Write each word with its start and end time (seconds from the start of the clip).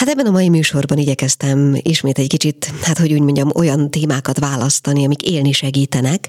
Hát 0.00 0.08
ebben 0.08 0.26
a 0.26 0.30
mai 0.30 0.48
műsorban 0.48 0.98
igyekeztem 0.98 1.76
ismét 1.82 2.18
egy 2.18 2.26
kicsit, 2.26 2.72
hát 2.82 2.98
hogy 2.98 3.12
úgy 3.12 3.20
mondjam, 3.20 3.50
olyan 3.54 3.90
témákat 3.90 4.38
választani, 4.38 5.04
amik 5.04 5.22
élni 5.22 5.52
segítenek, 5.52 6.28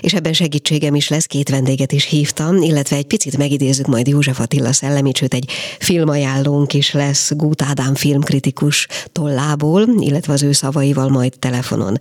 és 0.00 0.14
ebben 0.14 0.32
segítségem 0.32 0.94
is 0.94 1.08
lesz, 1.08 1.24
két 1.24 1.48
vendéget 1.48 1.92
is 1.92 2.04
hívtam, 2.04 2.62
illetve 2.62 2.96
egy 2.96 3.06
picit 3.06 3.36
megidézzük 3.36 3.86
majd 3.86 4.08
József 4.08 4.40
Attila 4.40 4.72
szellemét, 4.72 5.16
sőt 5.16 5.34
egy 5.34 5.50
filmajánlónk 5.78 6.74
is 6.74 6.92
lesz 6.92 7.32
Gút 7.34 7.62
Ádám 7.62 7.94
filmkritikus 7.94 8.86
tollából, 9.12 9.88
illetve 9.98 10.32
az 10.32 10.42
ő 10.42 10.52
szavaival 10.52 11.08
majd 11.08 11.32
telefonon. 11.38 11.98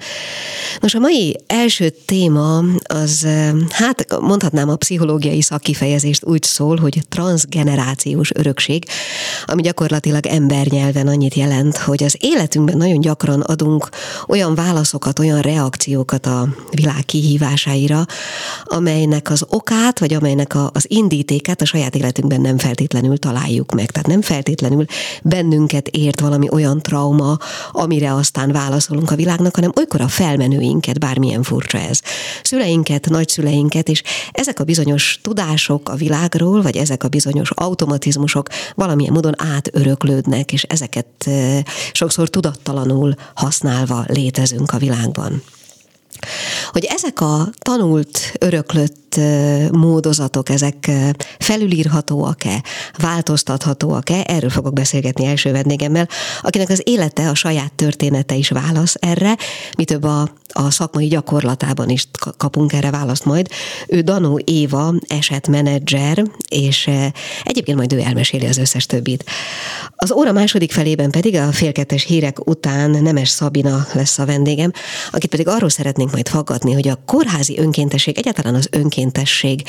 Nos, 0.80 0.94
a 0.94 1.00
mai 1.00 1.38
első 1.48 1.90
téma 2.06 2.64
az, 2.84 3.28
hát 3.70 4.20
mondhatnám 4.20 4.70
a 4.70 4.76
pszichológiai 4.76 5.42
szakkifejezést 5.42 6.26
úgy 6.26 6.44
szól, 6.44 6.78
hogy 6.78 7.02
transgenerációs 7.10 8.32
örökség, 8.34 8.86
ami 9.46 9.62
gyakorlatilag 9.62 10.26
embernyelven 10.26 11.05
tulajdonképpen 11.06 11.08
annyit 11.08 11.34
jelent, 11.34 11.78
hogy 11.78 12.04
az 12.04 12.18
életünkben 12.20 12.78
nagyon 12.78 13.00
gyakran 13.00 13.42
adunk 13.42 13.90
olyan 14.28 14.56
válaszokat, 14.56 15.20
olyan 15.20 15.42
reakciókat 15.42 16.26
a 16.26 16.48
világ 16.72 17.06
kihívásaira, 17.06 18.06
amelynek 18.64 19.30
az 19.30 19.46
okát, 19.50 20.00
vagy 20.00 20.14
amelynek 20.14 20.56
a, 20.56 20.70
az 20.74 20.86
indítékát 20.88 21.62
a 21.62 21.66
saját 21.66 21.96
életünkben 21.96 22.42
nem 22.42 22.58
feltétlenül 22.58 23.18
találjuk 23.18 23.74
meg. 23.74 23.92
Tehát 23.92 24.08
nem 24.08 24.22
feltétlenül 24.22 24.86
bennünket 25.24 25.88
ért 25.88 26.20
valami 26.20 26.48
olyan 26.52 26.82
trauma, 26.82 27.38
amire 27.72 28.14
aztán 28.14 28.52
válaszolunk 28.52 29.12
a 29.12 29.16
világnak, 29.16 29.56
hanem 29.56 29.72
olykor 29.78 30.02
a 30.02 30.08
felmenőinket, 30.08 31.00
bármilyen 31.00 31.44
furcsa 31.44 31.78
ez. 31.78 32.00
Szüleinket, 32.44 33.10
nagyszüleinket, 33.10 33.90
és 33.90 34.04
ezek 34.32 34.60
a 34.60 34.64
bizonyos 34.64 35.20
tudások 35.22 35.90
a 35.90 35.96
világról, 35.96 36.62
vagy 36.62 36.76
ezek 36.76 37.04
a 37.04 37.08
bizonyos 37.08 37.52
automatizmusok 37.52 38.48
valamilyen 38.76 39.14
módon 39.14 39.34
átöröklődnek, 39.38 40.54
és 40.54 40.64
ezek 40.64 40.95
ezeket 40.96 41.64
sokszor 41.92 42.30
tudattalanul 42.30 43.16
használva 43.34 44.04
létezünk 44.08 44.72
a 44.72 44.78
világban. 44.78 45.44
Hogy 46.72 46.86
ezek 46.86 47.22
a 47.22 47.50
tanult, 47.60 48.34
öröklött 48.40 49.20
módozatok, 49.72 50.50
ezek 50.50 50.92
felülírhatóak-e, 51.40 52.64
változtathatóak-e, 52.98 54.24
erről 54.28 54.50
fogok 54.50 54.74
beszélgetni 54.74 55.26
első 55.26 55.52
vendégemmel, 55.52 56.08
akinek 56.42 56.70
az 56.70 56.82
élete, 56.84 57.30
a 57.30 57.36
saját 57.36 57.74
története 57.74 58.36
is 58.36 58.50
válasz 58.50 58.96
erre, 59.00 59.38
mi 59.78 59.84
több 59.84 60.04
a, 60.04 60.30
a 60.54 60.72
szakmai 60.72 61.08
gyakorlatában 61.08 61.90
is 61.90 62.08
kapunk 62.38 62.74
erre 62.74 62.92
választ 62.92 63.26
majd. 63.26 63.50
Ő 63.88 64.02
Danó 64.02 64.40
Éva, 64.44 64.94
esetmenedzser, 65.08 66.24
és 66.50 66.90
egyébként 67.44 67.78
majd 67.78 67.94
ő 67.94 68.00
elmeséli 68.00 68.46
az 68.46 68.58
összes 68.58 68.86
többit. 68.86 69.24
Az 69.96 70.12
óra 70.12 70.32
második 70.32 70.72
felében 70.72 71.12
pedig 71.12 71.36
a 71.36 71.52
félkettes 71.52 72.04
hírek 72.04 72.48
után 72.48 72.90
Nemes 72.90 73.30
Szabina 73.30 73.88
lesz 73.94 74.20
a 74.20 74.26
vendégem, 74.26 74.72
akit 75.12 75.30
pedig 75.30 75.48
arról 75.48 75.70
szeretnénk 76.06 76.12
majd 76.12 76.28
faggatni, 76.28 76.74
hogy 76.74 76.88
a 76.88 77.00
kórházi 77.06 77.58
önkéntesség, 77.58 78.18
egyáltalán 78.18 78.56
az 78.56 78.68
önkéntesség 78.72 79.64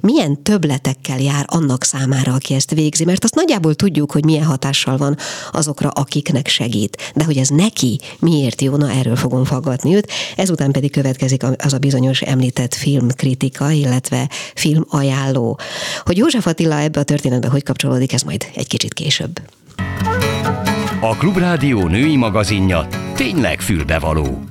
milyen 0.00 0.42
töbletekkel 0.42 1.18
jár 1.20 1.44
annak 1.46 1.84
számára, 1.84 2.32
aki 2.32 2.54
ezt 2.54 2.70
végzi, 2.70 3.04
mert 3.04 3.24
azt 3.24 3.34
nagyjából 3.34 3.74
tudjuk, 3.74 4.12
hogy 4.12 4.24
milyen 4.24 4.44
hatással 4.44 4.96
van 4.96 5.16
azokra, 5.52 5.88
akiknek 5.88 6.48
segít. 6.48 7.12
De 7.14 7.24
hogy 7.24 7.36
ez 7.36 7.48
neki 7.48 8.00
miért 8.18 8.60
jó, 8.60 8.76
na 8.76 8.90
erről 8.90 9.16
fogom 9.16 9.44
faggatni 9.44 9.94
őt. 9.94 10.10
Ezután 10.36 10.70
pedig 10.70 10.90
következik 10.90 11.42
az 11.58 11.72
a 11.72 11.78
bizonyos 11.78 12.20
említett 12.20 12.74
filmkritika, 12.74 13.70
illetve 13.70 14.28
filmajánló. 14.54 15.58
Hogy 16.04 16.16
József 16.16 16.46
Attila 16.46 16.78
ebbe 16.78 17.00
a 17.00 17.02
történetbe 17.02 17.48
hogy 17.48 17.62
kapcsolódik, 17.62 18.12
ez 18.12 18.22
majd 18.22 18.46
egy 18.54 18.68
kicsit 18.68 18.94
később. 18.94 19.40
A 21.00 21.16
Klubrádió 21.16 21.86
női 21.86 22.16
magazinja 22.16 22.86
tényleg 23.14 23.60
fülbevaló. 23.60 24.44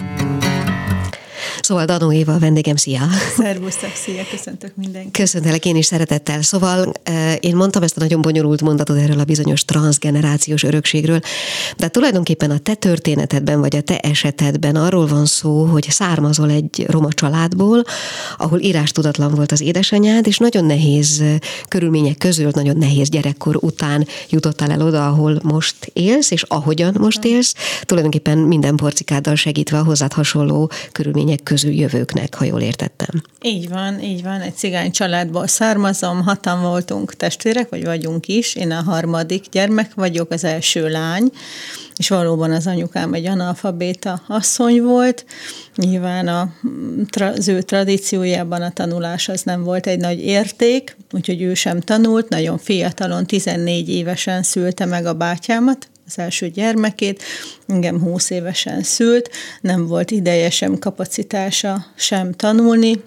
Szóval 1.72 1.86
Danó 1.86 2.12
Éva 2.12 2.40
vendégem, 2.40 2.76
szia! 2.76 3.02
Szervusztok, 3.38 3.92
szia, 3.96 4.24
köszöntök 4.32 4.76
mindenkit! 4.76 5.12
Köszöntelek 5.12 5.66
én 5.66 5.76
is 5.76 5.86
szeretettel. 5.86 6.42
Szóval 6.42 6.92
én 7.40 7.56
mondtam 7.56 7.84
ezt 7.84 7.98
a 7.98 8.00
nagyon 8.00 8.22
bonyolult 8.22 8.62
mondatot 8.62 8.98
erről 8.98 9.20
a 9.20 9.24
bizonyos 9.24 9.66
transgenerációs 9.66 10.64
örökségről, 10.64 11.20
de 11.78 11.88
tulajdonképpen 11.88 12.52
a 12.52 12.58
te 12.58 12.74
történetedben, 12.74 13.60
vagy 13.60 13.76
a 13.76 13.82
te 13.82 14.00
esetedben 14.00 14.76
arról 14.76 15.08
van 15.08 15.26
szó, 15.26 15.64
hogy 15.64 15.88
származol 15.90 16.50
egy 16.50 16.86
roma 16.88 17.14
családból, 17.14 17.84
ahol 18.38 18.60
írás 18.60 18.92
tudatlan 18.92 19.34
volt 19.34 19.52
az 19.52 19.62
édesanyád, 19.62 20.28
és 20.28 20.38
nagyon 20.38 20.66
nehéz 20.66 21.24
körülmények 21.68 22.18
közül, 22.18 22.52
nagyon 22.54 22.78
nehéz 22.78 23.10
gyerekkor 23.10 23.58
után 23.62 24.08
jutottál 24.30 24.72
el 24.72 24.82
oda, 24.82 25.08
ahol 25.08 25.40
most 25.44 25.76
élsz, 25.94 26.32
és 26.32 26.44
ahogyan 26.48 26.96
most 27.00 27.24
élsz, 27.24 27.54
tulajdonképpen 27.82 28.38
minden 28.38 28.76
porcikáddal 28.76 29.36
segítve 29.36 29.78
a 29.78 29.84
hozzád 29.84 30.14
hasonló 30.14 30.72
körülmények 30.92 31.44
közül 31.44 31.60
jövőknek, 31.70 32.36
ha 32.36 32.46
jól 32.46 32.62
értettem. 32.62 33.22
Így 33.42 33.70
van, 33.70 34.00
így 34.00 34.24
van. 34.24 34.42
Egy 34.42 34.56
cigány 34.56 34.92
családból 34.92 35.48
származom, 35.48 36.22
hatan 36.22 36.62
voltunk 36.62 37.16
testvérek, 37.16 37.70
vagy 37.70 37.86
vagyunk 37.86 38.28
is. 38.28 38.56
Én 38.56 38.72
a 38.72 38.82
harmadik 38.82 39.46
gyermek 39.52 39.94
vagyok, 39.94 40.32
az 40.32 40.44
első 40.44 40.90
lány, 40.90 41.32
és 41.96 42.10
valóban 42.10 42.52
az 42.52 42.68
anyukám 42.68 43.14
egy 43.14 43.26
analfabéta 43.26 44.22
asszony 44.28 44.82
volt. 44.82 45.26
Nyilván 45.76 46.28
a, 46.28 46.54
az 47.20 47.48
ő 47.48 47.62
tradíciójában 47.62 48.62
a 48.62 48.72
tanulás 48.72 49.30
az 49.30 49.42
nem 49.42 49.64
volt 49.64 49.88
egy 49.88 50.00
nagy 50.00 50.20
érték, 50.20 50.98
úgyhogy 51.12 51.42
ő 51.42 51.54
sem 51.54 51.80
tanult, 51.80 52.30
nagyon 52.30 52.58
fiatalon, 52.58 53.26
14 53.26 53.90
évesen 53.90 54.44
szülte 54.44 54.86
meg 54.86 55.06
a 55.06 55.14
bátyámat, 55.14 55.91
az 56.12 56.24
első 56.24 56.50
gyermekét, 56.50 57.24
engem 57.68 58.00
20 58.00 58.30
évesen 58.30 58.84
szült, 58.84 59.30
nem 59.62 59.88
volt 59.88 60.12
ideje 60.12 60.50
sem 60.50 60.80
kapacitása 60.80 61.86
sem 61.96 62.32
tanulni, 62.32 63.02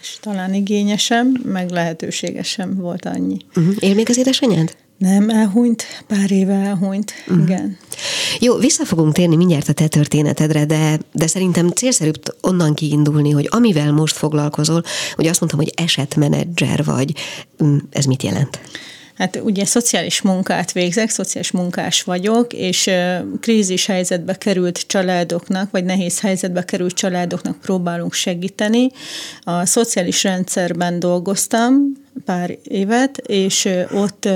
és 0.00 0.16
talán 0.20 0.54
igényesem, 0.54 1.40
meg 1.44 1.70
lehetősége 1.70 2.42
sem 2.42 2.76
volt 2.76 3.04
annyi. 3.04 3.36
Uh-huh. 3.56 3.74
Él 3.78 3.94
még 3.94 4.08
az 4.08 4.18
édesanyád? 4.18 4.76
Nem, 4.98 5.30
elhunyt, 5.30 5.84
pár 6.06 6.30
éve 6.30 6.54
elhunyt, 6.54 7.12
uh-huh. 7.26 7.42
igen. 7.44 7.78
Jó, 8.40 8.56
vissza 8.56 8.84
fogunk 8.84 9.12
térni 9.12 9.36
mindjárt 9.36 9.68
a 9.68 9.72
te 9.72 9.88
történetedre, 9.88 10.64
de, 10.64 10.98
de 11.12 11.26
szerintem 11.26 11.68
célszerűbb 11.68 12.22
onnan 12.40 12.74
kiindulni, 12.74 13.30
hogy 13.30 13.48
amivel 13.50 13.92
most 13.92 14.16
foglalkozol, 14.16 14.82
hogy 15.14 15.26
azt 15.26 15.40
mondtam, 15.40 15.60
hogy 15.60 15.72
esetmenedzser 15.76 16.84
vagy, 16.84 17.14
mm, 17.64 17.76
ez 17.90 18.04
mit 18.04 18.22
jelent? 18.22 18.60
Hát 19.14 19.40
ugye 19.42 19.64
szociális 19.64 20.22
munkát 20.22 20.72
végzek, 20.72 21.10
szociális 21.10 21.50
munkás 21.50 22.02
vagyok, 22.02 22.52
és 22.52 22.90
krízis 23.40 23.86
helyzetbe 23.86 24.34
került 24.38 24.86
családoknak, 24.86 25.70
vagy 25.70 25.84
nehéz 25.84 26.20
helyzetbe 26.20 26.64
került 26.64 26.94
családoknak 26.94 27.60
próbálunk 27.60 28.12
segíteni. 28.12 28.90
A 29.40 29.66
szociális 29.66 30.22
rendszerben 30.22 30.98
dolgoztam, 30.98 32.01
pár 32.24 32.58
évet, 32.64 33.16
és 33.16 33.68
ott 33.94 34.28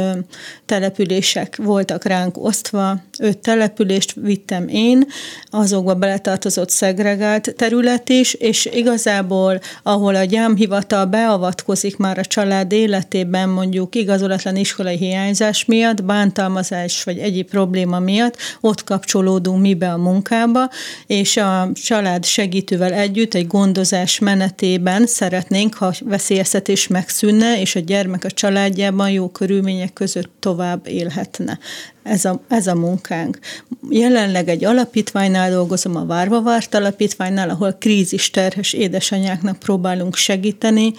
települések 0.67 1.57
voltak 1.57 2.05
ránk 2.05 2.45
osztva, 2.45 2.97
öt 3.19 3.39
települést 3.39 4.15
vittem 4.15 4.69
én, 4.69 5.07
azokba 5.51 5.95
beletartozott 5.95 6.71
szegregált 6.71 7.55
terület 7.57 8.09
is, 8.09 8.35
és 8.35 8.69
igazából, 8.73 9.61
ahol 9.83 10.15
a 10.15 10.25
gyámhivatal 10.25 11.05
beavatkozik 11.05 11.97
már 11.97 12.19
a 12.19 12.25
család 12.25 12.73
életében, 12.73 13.49
mondjuk 13.49 13.95
igazolatlan 13.95 14.57
iskolai 14.57 14.97
hiányzás 14.97 15.65
miatt, 15.65 16.05
bántalmazás 16.05 17.05
vagy 17.05 17.19
egyéb 17.19 17.49
probléma 17.49 17.99
miatt, 17.99 18.37
ott 18.61 18.85
kapcsolódunk 18.85 19.61
mi 19.61 19.75
be 19.75 19.93
a 19.93 19.97
munkába, 19.97 20.71
és 21.07 21.37
a 21.37 21.71
család 21.75 22.25
segítővel 22.25 22.93
együtt 22.93 23.35
egy 23.35 23.47
gondozás 23.47 24.19
menetében 24.19 25.07
szeretnénk, 25.07 25.75
ha 25.75 25.95
veszélyeztetés 26.05 26.87
megszűnne, 26.87 27.61
és 27.67 27.77
a 27.77 27.81
gyermek 27.81 28.25
a 28.25 28.31
családjában 28.31 29.11
jó 29.11 29.29
körülmények 29.29 29.93
között 29.93 30.31
tovább 30.39 30.87
élhetne. 30.87 31.59
Ez 32.03 32.25
a, 32.25 32.41
ez 32.49 32.67
a 32.67 32.75
munkánk. 32.75 33.39
Jelenleg 33.91 34.49
egy 34.49 34.65
alapítványnál 34.65 35.51
dolgozom, 35.51 35.97
a 35.97 36.05
Várva 36.05 36.43
Várt 36.43 36.75
alapítványnál, 36.75 37.51
ahol 37.51 37.73
krízis 37.73 38.31
terhes 38.31 38.73
édesanyáknak 38.73 39.59
próbálunk 39.59 40.17
segíteni, 40.17 40.93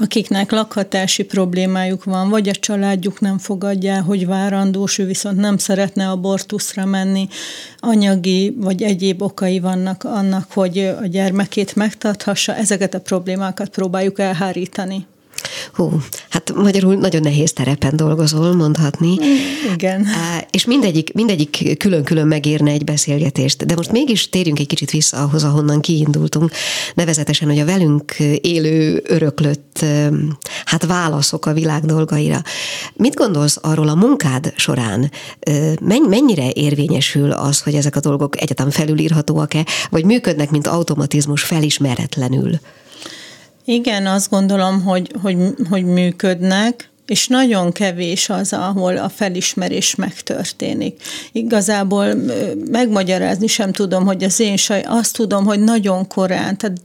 akiknek 0.00 0.50
lakhatási 0.50 1.24
problémájuk 1.24 2.04
van, 2.04 2.28
vagy 2.28 2.48
a 2.48 2.52
családjuk 2.52 3.20
nem 3.20 3.38
fogadja, 3.38 4.02
hogy 4.02 4.26
várandós, 4.26 4.98
ő 4.98 5.06
viszont 5.06 5.36
nem 5.36 5.56
szeretne 5.56 6.08
abortuszra 6.10 6.84
menni, 6.84 7.28
anyagi 7.78 8.54
vagy 8.56 8.82
egyéb 8.82 9.22
okai 9.22 9.60
vannak 9.60 10.04
annak, 10.04 10.52
hogy 10.52 10.78
a 10.78 11.06
gyermekét 11.06 11.76
megtarthassa, 11.76 12.54
ezeket 12.54 12.94
a 12.94 13.00
problémákat 13.00 13.68
próbáljuk 13.68 14.18
elhárítani. 14.18 15.06
Hú, 15.72 16.00
hát 16.28 16.52
magyarul 16.54 16.94
nagyon 16.94 17.22
nehéz 17.22 17.52
terepen 17.52 17.96
dolgozol, 17.96 18.54
mondhatni. 18.54 19.18
Igen. 19.74 20.06
És 20.50 20.64
mindegyik, 20.64 21.12
mindegyik 21.12 21.78
külön-külön 21.78 22.26
megérne 22.26 22.70
egy 22.70 22.84
beszélgetést. 22.84 23.66
De 23.66 23.74
most 23.74 23.92
mégis 23.92 24.28
térjünk 24.28 24.58
egy 24.58 24.66
kicsit 24.66 24.90
vissza 24.90 25.16
ahhoz, 25.16 25.44
ahonnan 25.44 25.80
kiindultunk. 25.80 26.50
Nevezetesen, 26.94 27.48
hogy 27.48 27.58
a 27.58 27.64
velünk 27.64 28.14
élő, 28.40 29.02
öröklött 29.06 29.84
hát 30.64 30.86
válaszok 30.86 31.46
a 31.46 31.52
világ 31.52 31.84
dolgaira. 31.84 32.42
Mit 32.94 33.14
gondolsz 33.14 33.58
arról 33.62 33.88
a 33.88 33.94
munkád 33.94 34.52
során? 34.56 35.10
Mennyire 36.08 36.50
érvényesül 36.52 37.30
az, 37.30 37.60
hogy 37.60 37.74
ezek 37.74 37.96
a 37.96 38.00
dolgok 38.00 38.40
egyetem 38.40 38.70
felülírhatóak-e, 38.70 39.66
vagy 39.90 40.04
működnek, 40.04 40.50
mint 40.50 40.66
automatizmus 40.66 41.42
felismeretlenül? 41.42 42.60
Igen, 43.64 44.06
azt 44.06 44.30
gondolom, 44.30 44.82
hogy, 44.82 45.10
hogy, 45.22 45.36
hogy 45.70 45.84
működnek, 45.84 46.92
és 47.06 47.28
nagyon 47.28 47.72
kevés 47.72 48.28
az, 48.28 48.52
ahol 48.52 48.96
a 48.96 49.08
felismerés 49.08 49.94
megtörténik. 49.94 51.02
Igazából 51.32 52.14
megmagyarázni 52.70 53.46
sem 53.46 53.72
tudom, 53.72 54.04
hogy 54.04 54.24
az 54.24 54.40
én 54.40 54.56
saj, 54.56 54.82
azt 54.86 55.16
tudom, 55.16 55.44
hogy 55.44 55.60
nagyon 55.60 56.08
korán, 56.08 56.56
tehát 56.56 56.76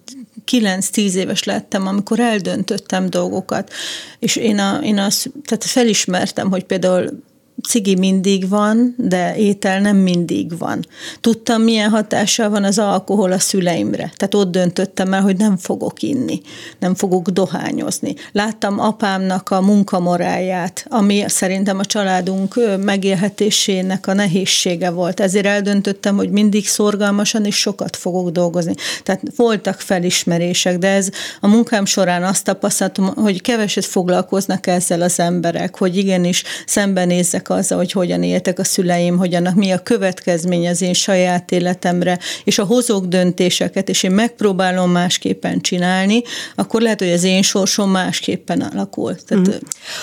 9-10 0.51 1.13
éves 1.13 1.43
lettem, 1.43 1.87
amikor 1.87 2.19
eldöntöttem 2.19 3.09
dolgokat, 3.09 3.71
és 4.19 4.35
én, 4.35 4.59
a, 4.59 4.79
én 4.83 4.99
azt, 4.99 5.31
tehát 5.45 5.63
felismertem, 5.63 6.49
hogy 6.49 6.63
például 6.63 7.23
cigi 7.67 7.95
mindig 7.95 8.49
van, 8.49 8.95
de 8.97 9.35
étel 9.35 9.79
nem 9.79 9.97
mindig 9.97 10.57
van. 10.57 10.85
Tudtam, 11.21 11.61
milyen 11.61 11.89
hatással 11.89 12.49
van 12.49 12.63
az 12.63 12.79
alkohol 12.79 13.31
a 13.31 13.39
szüleimre. 13.39 14.11
Tehát 14.17 14.33
ott 14.33 14.51
döntöttem 14.51 15.13
el, 15.13 15.21
hogy 15.21 15.37
nem 15.37 15.57
fogok 15.57 16.01
inni, 16.01 16.41
nem 16.79 16.95
fogok 16.95 17.29
dohányozni. 17.29 18.15
Láttam 18.31 18.79
apámnak 18.79 19.49
a 19.49 19.61
munkamoráját, 19.61 20.85
ami 20.89 21.23
szerintem 21.27 21.79
a 21.79 21.85
családunk 21.85 22.59
megélhetésének 22.83 24.07
a 24.07 24.13
nehézsége 24.13 24.89
volt. 24.89 25.19
Ezért 25.19 25.45
eldöntöttem, 25.45 26.15
hogy 26.15 26.29
mindig 26.29 26.67
szorgalmasan 26.67 27.45
és 27.45 27.55
sokat 27.55 27.95
fogok 27.95 28.29
dolgozni. 28.29 28.73
Tehát 29.03 29.21
voltak 29.35 29.79
felismerések, 29.79 30.77
de 30.77 30.87
ez 30.87 31.09
a 31.41 31.47
munkám 31.47 31.85
során 31.85 32.23
azt 32.23 32.43
tapasztaltam, 32.43 33.05
hogy 33.05 33.41
keveset 33.41 33.85
foglalkoznak 33.85 34.67
ezzel 34.67 35.01
az 35.01 35.19
emberek, 35.19 35.77
hogy 35.77 35.97
igenis 35.97 36.43
szembenézzek 36.65 37.48
azzal, 37.49 37.77
hogy 37.77 37.91
hogyan 37.91 38.23
éltek 38.23 38.59
a 38.59 38.63
szüleim, 38.63 39.17
hogy 39.17 39.35
annak 39.35 39.55
mi 39.55 39.71
a 39.71 39.83
következmény 39.83 40.67
az 40.67 40.81
én 40.81 40.93
saját 40.93 41.51
életemre, 41.51 42.19
és 42.43 42.57
a 42.59 42.63
hozók 42.63 43.05
döntéseket, 43.05 43.89
és 43.89 44.03
én 44.03 44.11
megpróbálom 44.11 44.91
másképpen 44.91 45.61
csinálni, 45.61 46.21
akkor 46.55 46.81
lehet, 46.81 46.99
hogy 46.99 47.11
az 47.11 47.23
én 47.23 47.41
sorsom 47.41 47.91
másképpen 47.91 48.61
alakul. 48.61 49.15
Tehát, 49.15 49.47
mm. 49.47 49.53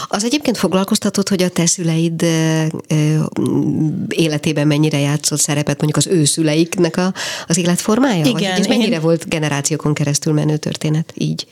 Az 0.08 0.24
egyébként 0.24 0.56
foglalkoztatott, 0.56 1.28
hogy 1.28 1.42
a 1.42 1.48
te 1.48 1.66
szüleid 1.66 2.24
életében 4.08 4.66
mennyire 4.66 4.98
játszott 4.98 5.40
szerepet 5.40 5.80
mondjuk 5.80 5.96
az 5.96 6.18
ő 6.18 6.24
szüleiknek 6.24 6.96
a, 6.96 7.14
az 7.46 7.56
életformája? 7.56 8.24
Igen. 8.24 8.32
Vagy 8.32 8.44
ez 8.44 8.66
mennyire 8.66 8.94
én... 8.94 9.00
volt 9.00 9.28
generációkon 9.28 9.94
keresztül 9.94 10.32
menő 10.32 10.56
történet 10.56 11.12
így? 11.14 11.46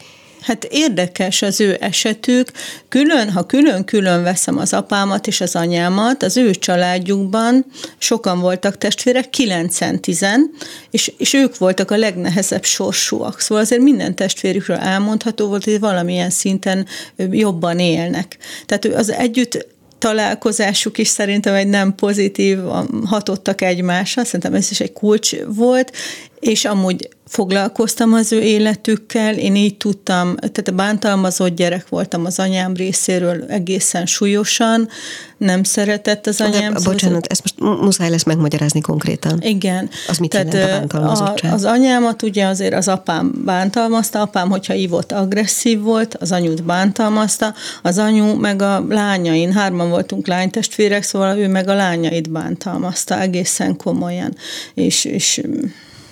Hát 0.44 0.64
érdekes 0.64 1.42
az 1.42 1.60
ő 1.60 1.76
esetük. 1.80 2.50
Külön, 2.88 3.30
ha 3.30 3.46
külön-külön 3.46 4.22
veszem 4.22 4.58
az 4.58 4.72
apámat 4.72 5.26
és 5.26 5.40
az 5.40 5.56
anyámat, 5.56 6.22
az 6.22 6.36
ő 6.36 6.50
családjukban 6.50 7.66
sokan 7.98 8.40
voltak 8.40 8.78
testvérek, 8.78 9.30
kilencen 9.30 10.00
tizen, 10.00 10.50
és, 10.90 11.12
és 11.18 11.32
ők 11.32 11.58
voltak 11.58 11.90
a 11.90 11.96
legnehezebb 11.96 12.64
sorsúak. 12.64 13.40
Szóval 13.40 13.64
azért 13.64 13.82
minden 13.82 14.14
testvérükről 14.14 14.76
elmondható 14.76 15.46
volt, 15.46 15.64
hogy 15.64 15.80
valamilyen 15.80 16.30
szinten 16.30 16.86
jobban 17.16 17.78
élnek. 17.78 18.36
Tehát 18.66 18.84
az 18.84 19.10
együtt 19.10 19.66
találkozásuk 19.98 20.98
is 20.98 21.08
szerintem 21.08 21.54
egy 21.54 21.68
nem 21.68 21.94
pozitív, 21.94 22.58
hatottak 23.04 23.60
egymásra, 23.60 24.24
szerintem 24.24 24.54
ez 24.54 24.70
is 24.70 24.80
egy 24.80 24.92
kulcs 24.92 25.32
volt, 25.46 25.92
és 26.40 26.64
amúgy 26.64 27.08
foglalkoztam 27.26 28.12
az 28.12 28.32
ő 28.32 28.40
életükkel, 28.40 29.34
én 29.34 29.56
így 29.56 29.76
tudtam, 29.76 30.36
tehát 30.36 30.68
a 30.68 30.72
bántalmazott 30.72 31.54
gyerek 31.56 31.88
voltam 31.88 32.24
az 32.24 32.38
anyám 32.38 32.74
részéről 32.74 33.44
egészen 33.48 34.06
súlyosan, 34.06 34.88
nem 35.36 35.62
szeretett 35.62 36.26
az 36.26 36.40
anyám. 36.40 36.72
De, 36.72 36.80
bocsánat, 36.84 37.26
ezt 37.26 37.42
most 37.42 37.80
muszáj 37.80 38.10
lesz 38.10 38.22
megmagyarázni 38.22 38.80
konkrétan. 38.80 39.42
Igen. 39.42 39.90
Az 40.08 40.18
mit 40.18 40.30
tehát 40.30 40.52
jelent 40.52 40.72
a 40.72 40.78
bántalmazottság? 40.78 41.50
A, 41.50 41.54
az 41.54 41.64
anyámat 41.64 42.22
ugye 42.22 42.46
azért 42.46 42.74
az 42.74 42.88
apám 42.88 43.42
bántalmazta, 43.44 44.20
apám, 44.20 44.50
hogyha 44.50 44.74
ívott, 44.74 45.12
agresszív 45.12 45.80
volt, 45.80 46.14
az 46.14 46.32
anyút 46.32 46.64
bántalmazta, 46.64 47.54
az 47.82 47.98
anyu 47.98 48.34
meg 48.34 48.62
a 48.62 48.84
lányain, 48.88 49.52
hárman 49.52 49.90
voltunk 49.90 50.26
lánytestvérek, 50.26 51.02
szóval 51.02 51.38
ő 51.38 51.48
meg 51.48 51.68
a 51.68 51.74
lányait 51.74 52.30
bántalmazta 52.30 53.20
egészen 53.20 53.76
komolyan. 53.76 54.36
És, 54.74 55.04
és 55.04 55.42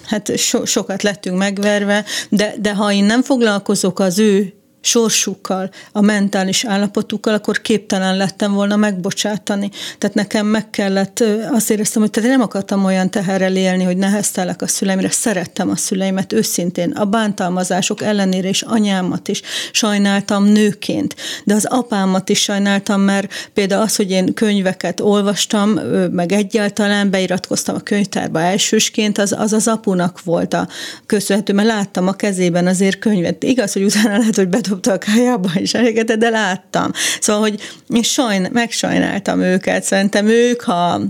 hát 0.05 0.39
so, 0.39 0.65
sokat 0.65 1.03
lettünk 1.03 1.39
megverve, 1.39 2.05
de, 2.29 2.55
de 2.59 2.75
ha 2.75 2.93
én 2.93 3.05
nem 3.05 3.23
foglalkozok 3.23 3.99
az 3.99 4.19
ő 4.19 4.62
sorsukkal, 4.85 5.71
a 5.93 6.01
mentális 6.01 6.65
állapotukkal, 6.65 7.35
akkor 7.35 7.61
képtelen 7.61 8.17
lettem 8.17 8.53
volna 8.53 8.77
megbocsátani. 8.77 9.71
Tehát 9.99 10.17
nekem 10.17 10.47
meg 10.47 10.71
kellett, 10.71 11.25
azt 11.51 11.71
éreztem, 11.71 12.03
hogy 12.03 12.11
tehát 12.11 12.31
nem 12.31 12.41
akartam 12.41 12.85
olyan 12.85 13.11
teherrel 13.11 13.57
élni, 13.57 13.85
hogy 13.85 13.97
neheztelek 13.97 14.63
a 14.63 14.67
szüleimre, 14.67 15.11
szerettem 15.11 15.71
a 15.71 15.77
szüleimet 15.77 16.33
őszintén. 16.33 16.91
A 16.91 17.05
bántalmazások 17.05 18.03
ellenére 18.03 18.49
is 18.49 18.63
anyámat 18.63 19.29
is 19.29 19.43
sajnáltam 19.73 20.45
nőként, 20.45 21.15
de 21.45 21.55
az 21.55 21.65
apámat 21.65 22.29
is 22.29 22.41
sajnáltam, 22.41 23.01
mert 23.01 23.51
például 23.55 23.83
az, 23.83 23.97
hogy 23.97 24.11
én 24.11 24.35
könyveket 24.35 25.01
olvastam, 25.01 25.71
meg 26.11 26.33
egyáltalán 26.33 27.11
beiratkoztam 27.11 27.75
a 27.75 27.81
könyvtárba 27.81 28.41
elsősként, 28.41 29.19
az 29.19 29.35
az, 29.39 29.53
az 29.53 29.69
apunak 29.69 30.23
volt 30.25 30.55
a 30.55 30.69
köszönhető, 31.07 31.53
mert 31.53 31.69
láttam 31.69 32.09
a 32.09 32.13
kezében 32.13 32.67
azért 32.67 32.99
könyvet. 32.99 33.43
Igaz, 33.43 33.73
hogy 33.73 33.83
utána 33.83 34.19
lehet, 34.19 34.37
hogy 34.37 34.49
bedobtam 34.49 34.72
a 34.87 34.99
kájába 34.99 35.51
is 35.55 35.75
elégetett, 35.75 36.19
de 36.19 36.29
láttam. 36.29 36.91
Szóval, 37.21 37.43
hogy 37.43 37.61
én 37.89 38.03
sajn, 38.03 38.49
megsajnáltam 38.53 39.41
őket. 39.41 39.85
Szerintem 39.85 40.27
ők, 40.27 40.63
ha 40.63 41.01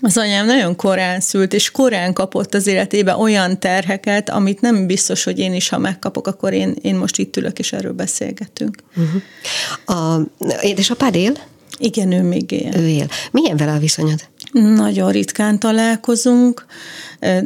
az 0.00 0.16
anyám 0.16 0.46
nagyon 0.46 0.76
korán 0.76 1.20
szült, 1.20 1.52
és 1.52 1.70
korán 1.70 2.12
kapott 2.12 2.54
az 2.54 2.66
életébe 2.66 3.16
olyan 3.16 3.60
terheket, 3.60 4.30
amit 4.30 4.60
nem 4.60 4.86
biztos, 4.86 5.24
hogy 5.24 5.38
én 5.38 5.54
is, 5.54 5.68
ha 5.68 5.78
megkapok, 5.78 6.26
akkor 6.26 6.52
én, 6.52 6.76
én 6.82 6.94
most 6.94 7.18
itt 7.18 7.36
ülök, 7.36 7.58
és 7.58 7.72
erről 7.72 7.92
beszélgetünk. 7.92 8.76
Uh-huh. 8.96 9.98
A 9.98 10.20
édesapád 10.60 11.14
él? 11.14 11.32
Igen, 11.78 12.12
ő 12.12 12.22
még 12.22 12.50
él. 12.50 12.76
Ő 12.76 12.88
él. 12.88 13.06
Milyen 13.30 13.56
vele 13.56 13.72
a 13.72 13.78
viszonyod? 13.78 14.20
Nagyon 14.52 15.10
ritkán 15.10 15.58
találkozunk, 15.58 16.66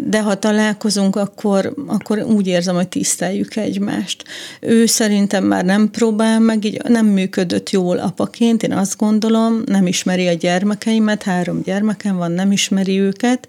de 0.04 0.22
ha 0.22 0.38
találkozunk, 0.38 1.16
akkor, 1.16 1.74
akkor 1.86 2.18
úgy 2.18 2.46
érzem, 2.46 2.74
hogy 2.74 2.88
tiszteljük 2.88 3.56
egymást. 3.56 4.24
Ő 4.60 4.86
szerintem 4.86 5.44
már 5.44 5.64
nem 5.64 5.90
próbál 5.90 6.40
meg, 6.40 6.64
így 6.64 6.80
nem 6.88 7.06
működött 7.06 7.70
jól 7.70 7.98
apaként, 7.98 8.62
én 8.62 8.72
azt 8.72 8.96
gondolom, 8.96 9.62
nem 9.66 9.86
ismeri 9.86 10.26
a 10.26 10.32
gyermekeimet, 10.32 11.22
három 11.22 11.62
gyermekem 11.62 12.16
van, 12.16 12.32
nem 12.32 12.52
ismeri 12.52 12.98
őket, 13.00 13.48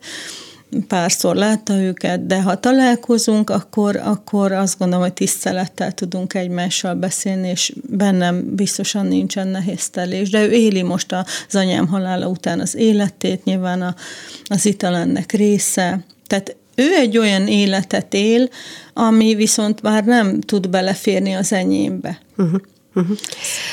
párszor 0.88 1.36
látta 1.36 1.76
őket, 1.76 2.26
de 2.26 2.42
ha 2.42 2.60
találkozunk, 2.60 3.50
akkor, 3.50 3.96
akkor 3.96 4.52
azt 4.52 4.78
gondolom, 4.78 5.04
hogy 5.04 5.14
tisztelettel 5.14 5.92
tudunk 5.92 6.34
egymással 6.34 6.94
beszélni, 6.94 7.50
és 7.50 7.74
bennem 7.90 8.56
biztosan 8.56 9.06
nincsen 9.06 9.48
nehéztelés. 9.48 10.30
De 10.30 10.46
ő 10.46 10.52
éli 10.52 10.82
most 10.82 11.12
az 11.12 11.56
anyám 11.56 11.88
halála 11.88 12.28
után 12.28 12.60
az 12.60 12.76
életét, 12.76 13.44
nyilván 13.44 13.82
a, 13.82 13.96
az 14.46 14.66
ital 14.66 14.96
ennek 14.96 15.32
része. 15.32 16.06
Tehát 16.28 16.56
ő 16.76 16.96
egy 16.96 17.18
olyan 17.18 17.48
életet 17.48 18.14
él, 18.14 18.50
ami 18.94 19.36
viszont 19.36 19.82
már 19.82 20.04
nem 20.04 20.42
tud 20.42 20.70
beleférni 20.70 21.34
az 21.34 21.54
enyémbe. 21.54 22.20
Uh-huh. 22.38 22.62
Uh-huh. 22.94 23.18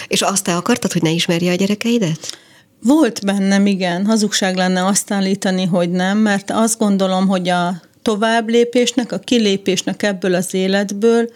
És 0.06 0.22
azt 0.22 0.44
te 0.44 0.56
akartad, 0.56 0.92
hogy 0.92 1.02
ne 1.02 1.10
ismerje 1.10 1.52
a 1.52 1.54
gyerekeidet? 1.54 2.38
Volt 2.84 3.24
bennem, 3.24 3.66
igen. 3.66 4.06
Hazugság 4.06 4.56
lenne 4.56 4.86
azt 4.86 5.10
állítani, 5.10 5.64
hogy 5.64 5.90
nem, 5.90 6.18
mert 6.18 6.50
azt 6.50 6.78
gondolom, 6.78 7.26
hogy 7.26 7.48
a 7.48 7.82
tovább 8.02 8.48
lépésnek, 8.48 9.12
a 9.12 9.18
kilépésnek 9.18 10.02
ebből 10.02 10.34
az 10.34 10.54
életből, 10.54 11.30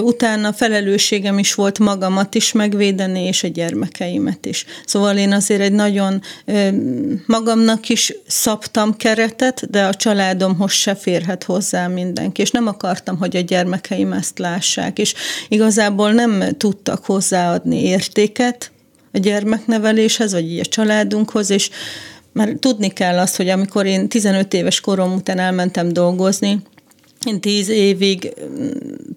utána 0.00 0.52
felelősségem 0.52 1.38
is 1.38 1.54
volt 1.54 1.78
magamat 1.78 2.34
is 2.34 2.52
megvédeni, 2.52 3.22
és 3.22 3.42
a 3.42 3.48
gyermekeimet 3.48 4.46
is. 4.46 4.64
Szóval 4.84 5.16
én 5.16 5.32
azért 5.32 5.60
egy 5.60 5.72
nagyon 5.72 6.22
magamnak 7.26 7.88
is 7.88 8.14
szabtam 8.26 8.96
keretet, 8.96 9.70
de 9.70 9.84
a 9.84 9.94
családomhoz 9.94 10.72
se 10.72 10.94
férhet 10.94 11.44
hozzá 11.44 11.86
mindenki, 11.86 12.40
és 12.42 12.50
nem 12.50 12.66
akartam, 12.66 13.18
hogy 13.18 13.36
a 13.36 13.40
gyermekeim 13.40 14.12
ezt 14.12 14.38
lássák, 14.38 14.98
és 14.98 15.14
igazából 15.48 16.12
nem 16.12 16.44
tudtak 16.56 17.04
hozzáadni 17.04 17.84
értéket, 17.84 18.70
a 19.12 19.18
gyermekneveléshez, 19.18 20.32
vagy 20.32 20.50
így 20.50 20.58
a 20.58 20.64
családunkhoz, 20.64 21.50
és 21.50 21.70
már 22.32 22.48
tudni 22.58 22.88
kell 22.88 23.18
azt, 23.18 23.36
hogy 23.36 23.48
amikor 23.48 23.86
én 23.86 24.08
15 24.08 24.54
éves 24.54 24.80
korom 24.80 25.12
után 25.12 25.38
elmentem 25.38 25.92
dolgozni, 25.92 26.62
én 27.26 27.40
tíz 27.40 27.68
évig 27.68 28.34
mm, 28.44 28.68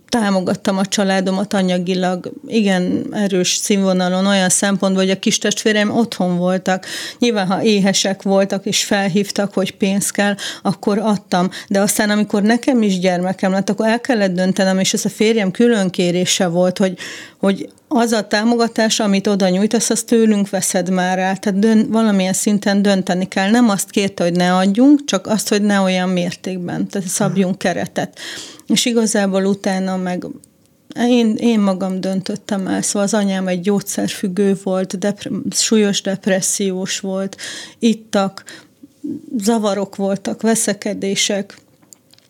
támogattam 0.10 0.78
a 0.78 0.86
családomat 0.86 1.54
anyagilag, 1.54 2.32
igen 2.48 3.08
erős 3.12 3.56
színvonalon, 3.56 4.26
olyan 4.26 4.50
szempontból, 4.50 5.04
hogy 5.04 5.12
a 5.12 5.20
kis 5.20 5.38
testvérem 5.38 5.98
otthon 5.98 6.38
voltak. 6.38 6.86
Nyilván, 7.20 7.48
ha 7.48 7.64
éhesek 7.64 8.22
voltak 8.22 8.66
és 8.66 8.84
felhívtak, 8.84 9.54
hogy 9.54 9.72
pénz 9.72 10.10
kell, 10.10 10.36
akkor 10.62 10.98
adtam. 10.98 11.50
De 11.68 11.82
aztán, 11.82 12.10
amikor 12.10 12.42
nekem 12.42 12.82
is 12.82 13.00
gyermekem 13.00 13.52
lett, 13.52 13.70
akkor 13.70 13.88
el 13.88 14.02
kellett 14.02 14.34
döntenem, 14.34 14.80
és 14.80 14.94
ez 14.94 15.06
a 15.06 15.10
férjem 15.10 15.52
külön 15.52 15.90
kérése 15.90 16.48
volt, 16.48 16.78
hogy, 16.78 16.98
hogy 17.40 17.70
az 17.96 18.12
a 18.12 18.28
támogatás, 18.28 19.00
amit 19.00 19.28
oda 19.28 19.50
nyújtasz, 19.50 19.90
azt 19.90 20.06
tőlünk 20.06 20.50
veszed 20.50 20.90
már 20.90 21.20
el. 21.20 21.38
Tehát 21.38 21.60
dön, 21.60 21.92
valamilyen 21.92 22.34
szinten 22.34 22.82
dönteni 22.82 23.28
kell. 23.28 23.50
Nem 23.50 23.70
azt 23.70 23.90
kérte, 23.90 24.24
hogy 24.24 24.34
ne 24.34 24.56
adjunk, 24.56 25.06
csak 25.06 25.28
azt, 25.28 25.50
hogy 25.50 25.62
ne 25.62 25.80
olyan 25.80 26.10
mértékben. 26.10 26.88
Tehát 26.88 27.08
szabjunk 27.08 27.58
keretet. 27.58 28.20
És 28.68 28.86
igazából 28.86 29.46
utána 29.46 29.98
meg 29.98 30.26
én, 30.96 31.36
én 31.36 31.60
magam 31.60 32.02
döntöttem 32.02 32.68
el, 32.68 32.82
szóval 32.82 33.02
az 33.04 33.14
anyám 33.14 33.48
egy 33.48 33.62
gyógyszerfüggő 33.62 34.58
volt, 34.64 35.00
depre, 35.00 35.30
súlyos 35.50 36.02
depressziós 36.02 37.00
volt, 37.00 37.38
ittak, 37.80 38.44
zavarok 39.38 39.96
voltak, 39.96 40.42
veszekedések, 40.42 41.58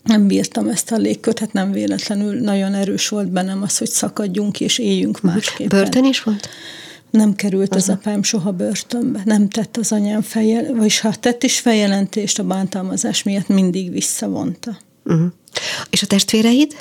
nem 0.04 0.28
bírtam 0.28 0.68
ezt 0.68 0.92
a 0.92 0.98
légkört, 0.98 1.40
hát 1.40 1.54
nem 1.54 1.72
véletlenül 1.72 2.40
nagyon 2.40 2.74
erős 2.74 3.08
volt 3.08 3.32
bennem 3.32 3.62
az, 3.62 3.78
hogy 3.78 3.90
szakadjunk 3.90 4.60
és 4.60 4.78
éljünk 4.78 5.22
másképpen. 5.22 5.80
Börtön 5.80 6.06
is 6.06 6.24
volt? 6.24 6.50
Nem 7.10 7.36
került 7.36 7.76
az 7.76 7.90
apám 7.90 8.24
soha 8.24 8.52
börtönbe, 8.52 9.22
nem 9.26 9.50
tett 9.50 9.78
az 9.78 9.92
anyám 9.92 10.22
fejjel, 10.22 10.74
vagyis 10.74 11.00
ha 11.00 11.16
tett 11.16 11.44
is 11.44 11.60
feljelentést 11.60 12.40
a 12.40 12.44
bántalmazás 12.44 13.24
miatt, 13.24 13.48
mindig 13.48 13.92
visszavonta. 13.92 14.78
Uh-huh. 15.06 15.28
És 15.90 16.04
a 16.04 16.06
testvéreid? 16.06 16.76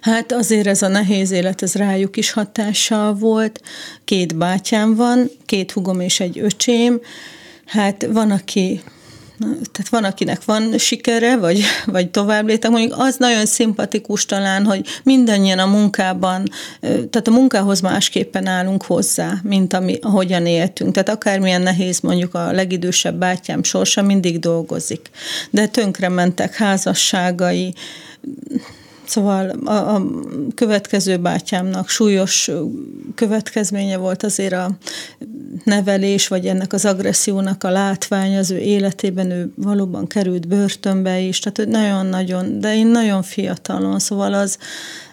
Hát 0.00 0.32
azért 0.32 0.66
ez 0.66 0.82
a 0.82 0.88
nehéz 0.88 1.30
élet, 1.30 1.62
ez 1.62 1.74
rájuk 1.74 2.16
is 2.16 2.30
hatással 2.30 3.14
volt. 3.14 3.60
Két 4.04 4.36
bátyám 4.36 4.94
van, 4.94 5.30
két 5.46 5.72
hugom 5.72 6.00
és 6.00 6.20
egy 6.20 6.38
öcsém. 6.38 7.00
Hát 7.66 8.06
van, 8.10 8.30
aki 8.30 8.80
tehát 9.38 9.88
van, 9.90 10.04
akinek 10.04 10.44
van 10.44 10.78
sikere, 10.78 11.36
vagy, 11.36 11.62
vagy 11.86 12.10
tovább 12.10 12.46
létek. 12.46 12.70
Mondjuk 12.70 12.94
az 12.98 13.16
nagyon 13.16 13.46
szimpatikus 13.46 14.24
talán, 14.24 14.64
hogy 14.64 14.86
mindannyian 15.02 15.58
a 15.58 15.66
munkában, 15.66 16.48
tehát 16.80 17.28
a 17.28 17.30
munkához 17.30 17.80
másképpen 17.80 18.46
állunk 18.46 18.82
hozzá, 18.82 19.34
mint 19.42 19.72
ami, 19.72 19.98
ahogyan 20.02 20.46
éltünk. 20.46 20.92
Tehát 20.92 21.08
akármilyen 21.08 21.62
nehéz 21.62 22.00
mondjuk 22.00 22.34
a 22.34 22.52
legidősebb 22.52 23.14
bátyám 23.14 23.62
sorsa, 23.62 24.02
mindig 24.02 24.38
dolgozik. 24.38 25.10
De 25.50 25.66
tönkre 25.66 26.08
mentek 26.08 26.54
házasságai, 26.54 27.74
Szóval 29.06 29.48
a, 29.48 29.94
a 29.94 30.02
következő 30.54 31.16
bátyámnak 31.16 31.88
súlyos 31.88 32.50
következménye 33.14 33.96
volt 33.96 34.22
azért 34.22 34.52
a 34.52 34.70
nevelés, 35.64 36.28
vagy 36.28 36.46
ennek 36.46 36.72
az 36.72 36.84
agressziónak 36.84 37.64
a 37.64 37.70
látvány 37.70 38.36
az 38.36 38.50
ő 38.50 38.58
életében, 38.58 39.30
ő 39.30 39.52
valóban 39.54 40.06
került 40.06 40.48
börtönbe 40.48 41.18
is, 41.18 41.38
tehát 41.38 41.70
nagyon-nagyon, 41.70 42.60
de 42.60 42.76
én 42.76 42.86
nagyon 42.86 43.22
fiatalon, 43.22 43.98
szóval 43.98 44.34
az 44.34 44.58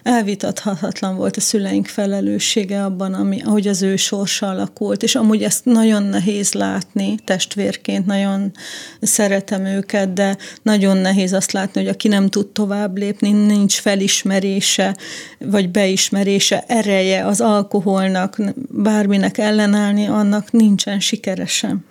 elvitathatatlan 0.04 1.16
volt 1.16 1.36
a 1.36 1.40
szüleink 1.40 1.86
felelőssége 1.86 2.84
abban, 2.84 3.14
ami, 3.14 3.42
ahogy 3.42 3.68
az 3.68 3.82
ő 3.82 3.96
sorsa 3.96 4.48
alakult, 4.48 5.02
és 5.02 5.14
amúgy 5.14 5.42
ezt 5.42 5.64
nagyon 5.64 6.02
nehéz 6.02 6.52
látni 6.52 7.14
testvérként, 7.24 8.06
nagyon 8.06 8.52
szeretem 9.00 9.64
őket, 9.64 10.12
de 10.12 10.36
nagyon 10.62 10.96
nehéz 10.96 11.32
azt 11.32 11.52
látni, 11.52 11.80
hogy 11.80 11.90
aki 11.90 12.08
nem 12.08 12.28
tud 12.28 12.46
tovább 12.46 12.96
lépni, 12.96 13.30
nincs 13.30 13.80
felismerése, 13.80 14.96
vagy 15.38 15.70
beismerése, 15.70 16.64
ereje 16.66 17.26
az 17.26 17.40
alkoholnak, 17.40 18.38
bárminek 18.68 19.38
ellenállni, 19.38 20.06
annak 20.06 20.52
nincsen 20.52 21.00
sikeresen. 21.00 21.84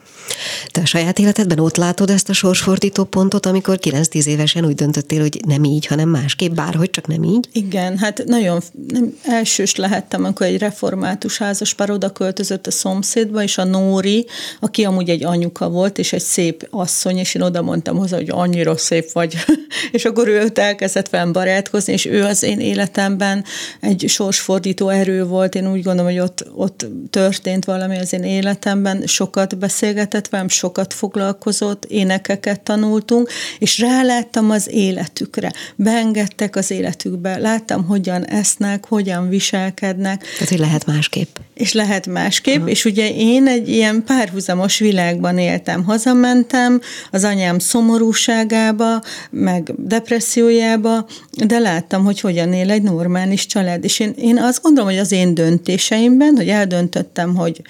Te 0.71 0.81
a 0.81 0.85
saját 0.85 1.19
életedben 1.19 1.59
ott 1.59 1.75
látod 1.75 2.09
ezt 2.09 2.29
a 2.29 2.33
sorsfordító 2.33 3.03
pontot, 3.03 3.45
amikor 3.45 3.79
9-10 3.81 4.25
évesen 4.25 4.65
úgy 4.65 4.75
döntöttél, 4.75 5.21
hogy 5.21 5.39
nem 5.45 5.63
így, 5.63 5.85
hanem 5.85 6.09
másképp, 6.09 6.53
bárhogy 6.53 6.89
csak 6.89 7.07
nem 7.07 7.23
így? 7.23 7.47
Igen, 7.51 7.97
hát 7.97 8.23
nagyon 8.25 8.61
nem, 8.87 9.17
elsős 9.23 9.75
lehettem, 9.75 10.23
amikor 10.23 10.45
egy 10.45 10.57
református 10.57 11.37
házaspár 11.37 11.91
oda 11.91 12.09
költözött 12.09 12.67
a 12.67 12.71
szomszédba, 12.71 13.43
és 13.43 13.57
a 13.57 13.63
Nóri, 13.63 14.25
aki 14.59 14.83
amúgy 14.83 15.09
egy 15.09 15.23
anyuka 15.23 15.69
volt, 15.69 15.97
és 15.97 16.13
egy 16.13 16.21
szép 16.21 16.67
asszony, 16.69 17.17
és 17.17 17.35
én 17.35 17.41
oda 17.41 17.61
mondtam 17.61 17.97
hozzá, 17.97 18.17
hogy 18.17 18.29
annyira 18.29 18.77
szép 18.77 19.11
vagy. 19.11 19.35
és 19.91 20.05
akkor 20.05 20.27
ő 20.27 20.51
elkezdett 20.53 21.09
velem 21.09 21.31
barátkozni, 21.31 21.93
és 21.93 22.05
ő 22.05 22.23
az 22.23 22.43
én 22.43 22.59
életemben 22.59 23.43
egy 23.79 24.05
sorsfordító 24.07 24.89
erő 24.89 25.25
volt. 25.25 25.55
Én 25.55 25.71
úgy 25.71 25.83
gondolom, 25.83 26.11
hogy 26.11 26.19
ott, 26.19 26.45
ott 26.55 26.85
történt 27.09 27.65
valami 27.65 27.97
az 27.97 28.13
én 28.13 28.23
életemben, 28.23 29.03
sokat 29.05 29.57
beszélget 29.57 30.12
beszélgetett 30.13 30.29
velem, 30.29 30.47
sokat 30.47 30.93
foglalkozott, 30.93 31.85
énekeket 31.85 32.61
tanultunk, 32.61 33.29
és 33.59 33.79
ráláttam 33.79 34.49
az 34.49 34.69
életükre. 34.71 35.51
Beengedtek 35.75 36.55
az 36.55 36.71
életükbe, 36.71 37.37
láttam, 37.37 37.85
hogyan 37.85 38.25
esznek, 38.25 38.85
hogyan 38.85 39.29
viselkednek. 39.29 40.21
Tehát, 40.21 40.49
hogy 40.49 40.59
lehet 40.59 40.85
másképp. 40.85 41.35
És 41.53 41.73
lehet 41.73 42.07
másképp, 42.07 42.55
uh-huh. 42.55 42.69
és 42.69 42.85
ugye 42.85 43.09
én 43.15 43.47
egy 43.47 43.69
ilyen 43.69 44.03
párhuzamos 44.03 44.79
világban 44.79 45.37
éltem. 45.37 45.83
Hazamentem 45.83 46.81
az 47.11 47.23
anyám 47.23 47.59
szomorúságába, 47.59 49.01
meg 49.29 49.73
depressziójába, 49.77 51.05
de 51.45 51.59
láttam, 51.59 52.03
hogy 52.03 52.19
hogyan 52.19 52.53
él 52.53 52.71
egy 52.71 52.81
normális 52.81 53.45
család. 53.45 53.83
És 53.83 53.99
én, 53.99 54.13
én 54.17 54.37
azt 54.37 54.61
gondolom, 54.61 54.89
hogy 54.89 54.99
az 54.99 55.11
én 55.11 55.33
döntéseimben, 55.33 56.35
hogy 56.35 56.49
eldöntöttem, 56.49 57.35
hogy 57.35 57.61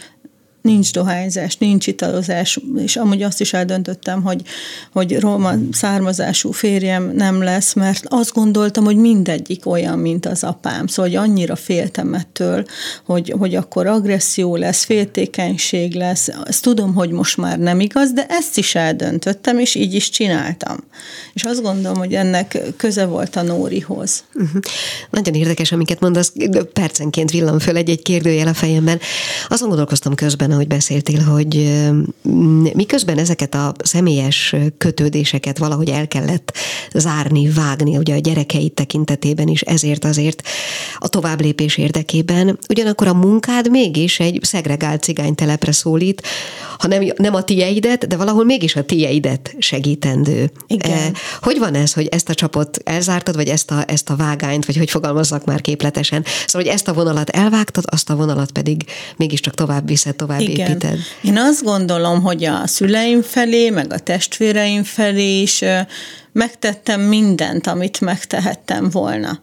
nincs 0.63 0.91
dohányzás, 0.91 1.57
nincs 1.57 1.87
italozás, 1.87 2.59
és 2.77 2.95
amúgy 2.95 3.21
azt 3.21 3.41
is 3.41 3.53
eldöntöttem, 3.53 4.21
hogy, 4.21 4.41
hogy 4.91 5.19
roma 5.19 5.53
származású 5.71 6.51
férjem 6.51 7.11
nem 7.15 7.41
lesz, 7.41 7.73
mert 7.73 8.03
azt 8.07 8.33
gondoltam, 8.33 8.83
hogy 8.83 8.95
mindegyik 8.95 9.65
olyan, 9.65 9.99
mint 9.99 10.25
az 10.25 10.43
apám. 10.43 10.87
Szóval, 10.87 11.11
hogy 11.11 11.29
annyira 11.29 11.55
féltem 11.55 12.13
ettől, 12.13 12.65
hogy, 13.05 13.33
hogy 13.37 13.55
akkor 13.55 13.87
agresszió 13.87 14.55
lesz, 14.55 14.83
féltékenység 14.83 15.95
lesz. 15.95 16.29
Ezt 16.45 16.63
tudom, 16.63 16.93
hogy 16.93 17.11
most 17.11 17.37
már 17.37 17.59
nem 17.59 17.79
igaz, 17.79 18.13
de 18.13 18.25
ezt 18.29 18.57
is 18.57 18.75
eldöntöttem, 18.75 19.59
és 19.59 19.75
így 19.75 19.93
is 19.93 20.09
csináltam. 20.09 20.77
És 21.33 21.43
azt 21.43 21.61
gondolom, 21.61 21.97
hogy 21.97 22.13
ennek 22.13 22.57
köze 22.77 23.05
volt 23.05 23.35
a 23.35 23.41
Nórihoz. 23.41 24.23
Uh-huh. 24.33 24.61
Nagyon 25.09 25.33
érdekes, 25.33 25.71
amiket 25.71 25.99
mondasz, 25.99 26.33
percenként 26.73 27.31
villam 27.31 27.59
föl 27.59 27.77
egy-egy 27.77 28.01
kérdőjel 28.01 28.47
a 28.47 28.53
fejemben. 28.53 28.99
Azon 29.47 29.67
gondolkoztam 29.67 30.15
közben, 30.15 30.51
ahogy 30.53 30.67
beszéltél, 30.67 31.21
hogy 31.21 31.81
miközben 32.73 33.17
ezeket 33.17 33.55
a 33.55 33.73
személyes 33.83 34.55
kötődéseket 34.77 35.57
valahogy 35.57 35.89
el 35.89 36.07
kellett 36.07 36.57
zárni, 36.93 37.49
vágni, 37.49 37.97
ugye 37.97 38.15
a 38.15 38.19
gyerekeid 38.19 38.71
tekintetében 38.71 39.47
is 39.47 39.61
ezért 39.61 40.05
azért 40.05 40.41
a 40.97 41.07
továbblépés 41.07 41.77
érdekében, 41.77 42.59
ugyanakkor 42.69 43.07
a 43.07 43.13
munkád 43.13 43.69
mégis 43.69 44.19
egy 44.19 44.39
szegregált 44.41 45.03
cigánytelepre 45.03 45.71
szólít, 45.71 46.21
ha 46.77 46.87
nem, 46.87 47.03
nem 47.15 47.35
a 47.35 47.43
tieidet, 47.43 48.07
de 48.07 48.15
valahol 48.15 48.45
mégis 48.45 48.75
a 48.75 48.83
tieidet 48.83 49.55
segítendő. 49.57 50.51
Igen. 50.67 51.13
Hogy 51.41 51.59
van 51.59 51.75
ez, 51.75 51.93
hogy 51.93 52.07
ezt 52.07 52.29
a 52.29 52.33
csapot 52.33 52.77
elzártad, 52.83 53.35
vagy 53.35 53.47
ezt 53.47 53.71
a, 53.71 53.83
ezt 53.87 54.09
a 54.09 54.15
vágányt, 54.15 54.65
vagy 54.65 54.77
hogy 54.77 54.89
fogalmazzak 54.89 55.45
már 55.45 55.61
képletesen? 55.61 56.23
Szóval, 56.45 56.67
hogy 56.67 56.75
ezt 56.75 56.87
a 56.87 56.93
vonalat 56.93 57.29
elvágtad, 57.29 57.83
azt 57.87 58.09
a 58.09 58.15
vonalat 58.15 58.51
pedig 58.51 58.85
mégiscsak 59.17 59.53
tovább 59.53 59.87
viszed, 59.87 60.15
tovább 60.15 60.39
Igen. 60.49 60.81
Én 61.21 61.37
azt 61.37 61.63
gondolom, 61.63 62.21
hogy 62.21 62.43
a 62.43 62.67
szüleim 62.67 63.21
felé, 63.21 63.69
meg 63.69 63.93
a 63.93 63.99
testvéreim 63.99 64.83
felé 64.83 65.41
is 65.41 65.63
megtettem 66.33 67.01
mindent, 67.01 67.67
amit 67.67 68.01
megtehettem 68.01 68.89
volna. 68.89 69.39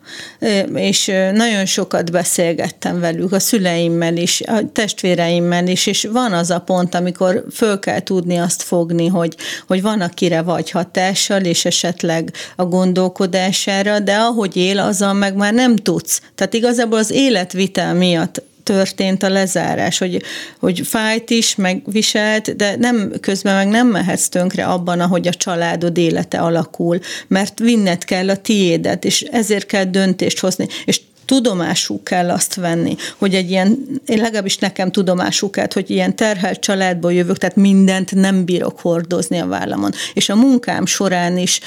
És 0.74 1.06
nagyon 1.32 1.66
sokat 1.66 2.10
beszélgettem 2.10 3.00
velük, 3.00 3.32
a 3.32 3.38
szüleimmel 3.38 4.16
is, 4.16 4.40
a 4.40 4.72
testvéreimmel 4.72 5.66
is, 5.66 5.86
és 5.86 6.08
van 6.12 6.32
az 6.32 6.50
a 6.50 6.60
pont, 6.60 6.94
amikor 6.94 7.44
föl 7.52 7.78
kell 7.78 8.00
tudni 8.00 8.36
azt 8.36 8.62
fogni, 8.62 9.06
hogy, 9.06 9.36
hogy 9.66 9.82
van, 9.82 10.00
akire 10.00 10.42
vagy 10.42 10.70
hatással, 10.70 11.40
és 11.40 11.64
esetleg 11.64 12.32
a 12.56 12.64
gondolkodására, 12.64 13.98
de 13.98 14.16
ahogy 14.16 14.56
él, 14.56 14.78
azzal 14.78 15.12
meg 15.12 15.34
már 15.34 15.52
nem 15.52 15.76
tudsz. 15.76 16.22
Tehát 16.34 16.54
igazából 16.54 16.98
az 16.98 17.10
életvitel 17.10 17.94
miatt 17.94 18.42
történt 18.70 19.22
a 19.22 19.28
lezárás, 19.28 19.98
hogy, 19.98 20.22
hogy 20.58 20.80
fájt 20.84 21.30
is, 21.30 21.54
meg 21.54 21.82
viselt, 21.84 22.56
de 22.56 22.76
nem, 22.76 23.12
közben 23.20 23.54
meg 23.54 23.68
nem 23.68 23.86
mehetsz 23.86 24.28
tönkre 24.28 24.64
abban, 24.64 25.00
ahogy 25.00 25.28
a 25.28 25.34
családod 25.34 25.98
élete 25.98 26.38
alakul, 26.38 26.98
mert 27.26 27.58
vinned 27.58 28.04
kell 28.04 28.30
a 28.30 28.36
tiédet, 28.36 29.04
és 29.04 29.20
ezért 29.20 29.66
kell 29.66 29.84
döntést 29.84 30.38
hozni, 30.38 30.66
és 30.84 31.00
tudomású 31.24 32.02
kell 32.02 32.30
azt 32.30 32.54
venni, 32.54 32.96
hogy 33.18 33.34
egy 33.34 33.50
ilyen, 33.50 33.78
én 34.06 34.18
legalábbis 34.18 34.58
nekem 34.58 34.92
tudomású 34.92 35.50
kell, 35.50 35.66
hogy 35.72 35.90
ilyen 35.90 36.16
terhelt 36.16 36.60
családból 36.60 37.12
jövök, 37.12 37.38
tehát 37.38 37.56
mindent 37.56 38.14
nem 38.14 38.44
bírok 38.44 38.80
hordozni 38.80 39.38
a 39.38 39.46
vállamon. 39.46 39.92
És 40.14 40.28
a 40.28 40.36
munkám 40.36 40.86
során 40.86 41.38
is, 41.38 41.60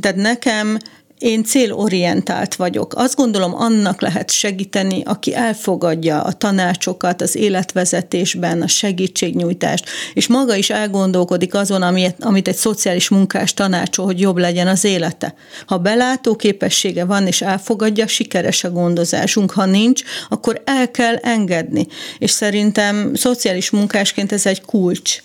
tehát 0.00 0.16
nekem 0.16 0.78
én 1.22 1.44
célorientált 1.44 2.54
vagyok. 2.54 2.94
Azt 2.94 3.16
gondolom, 3.16 3.54
annak 3.54 4.00
lehet 4.00 4.30
segíteni, 4.30 5.02
aki 5.04 5.34
elfogadja 5.34 6.22
a 6.22 6.32
tanácsokat 6.32 7.22
az 7.22 7.36
életvezetésben, 7.36 8.62
a 8.62 8.66
segítségnyújtást, 8.66 9.84
és 10.14 10.26
maga 10.26 10.54
is 10.54 10.70
elgondolkodik 10.70 11.54
azon, 11.54 11.82
amit, 12.20 12.48
egy 12.48 12.56
szociális 12.56 13.08
munkás 13.08 13.54
tanácsol, 13.54 14.04
hogy 14.04 14.20
jobb 14.20 14.36
legyen 14.36 14.66
az 14.68 14.84
élete. 14.84 15.34
Ha 15.66 15.78
belátó 15.78 16.36
képessége 16.36 17.04
van, 17.04 17.26
és 17.26 17.42
elfogadja, 17.42 18.06
sikeres 18.06 18.64
a 18.64 18.70
gondozásunk. 18.70 19.50
Ha 19.50 19.64
nincs, 19.64 20.02
akkor 20.28 20.62
el 20.64 20.90
kell 20.90 21.16
engedni. 21.16 21.86
És 22.18 22.30
szerintem 22.30 23.14
szociális 23.14 23.70
munkásként 23.70 24.32
ez 24.32 24.46
egy 24.46 24.60
kulcs. 24.60 25.22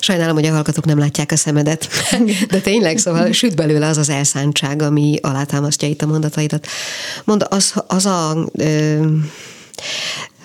Sajnálom, 0.00 0.34
hogy 0.34 0.46
a 0.46 0.52
hallgatók 0.52 0.84
nem 0.84 0.98
látják 0.98 1.32
a 1.32 1.36
szemedet, 1.36 1.88
de 2.48 2.60
tényleg, 2.60 2.98
szóval 2.98 3.32
süt 3.32 3.56
belőle 3.56 3.86
az 3.86 3.96
az 3.96 4.08
elszántság, 4.08 4.82
ami 4.82 5.18
alátámasztja 5.22 5.88
itt 5.88 6.02
a 6.02 6.06
mondataidat. 6.06 6.66
Mond, 7.24 7.46
az, 7.48 7.74
az 7.86 8.06
a... 8.06 8.48
Ö, 8.52 9.06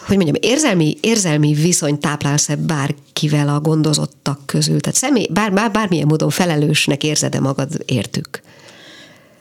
hogy 0.06 0.18
mondjam, 0.18 0.52
érzelmi, 0.52 0.98
érzelmi 1.02 1.54
viszony 1.54 2.00
táplálsz-e 2.00 2.56
bárkivel 2.56 3.50
a 3.50 3.60
gondozottak 3.60 4.40
közül? 4.46 4.80
Tehát 4.80 4.98
személy, 4.98 5.28
bár, 5.32 5.54
bár, 5.54 5.72
bármilyen 5.72 6.08
módon 6.08 6.30
felelősnek 6.30 7.04
érzed-e 7.04 7.40
magad 7.40 7.84
értük? 7.86 8.42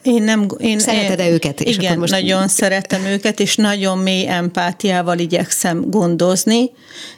Én 0.08 0.22
nem, 0.22 0.46
én, 0.58 0.78
Szereted-e 0.78 1.30
őket? 1.30 1.60
És 1.60 1.76
igen, 1.76 1.98
most... 1.98 2.12
nagyon 2.12 2.48
szeretem 2.48 3.04
őket, 3.04 3.40
és 3.40 3.56
nagyon 3.56 3.98
mély 3.98 4.28
empátiával 4.28 5.18
igyekszem 5.18 5.90
gondozni, 5.90 6.70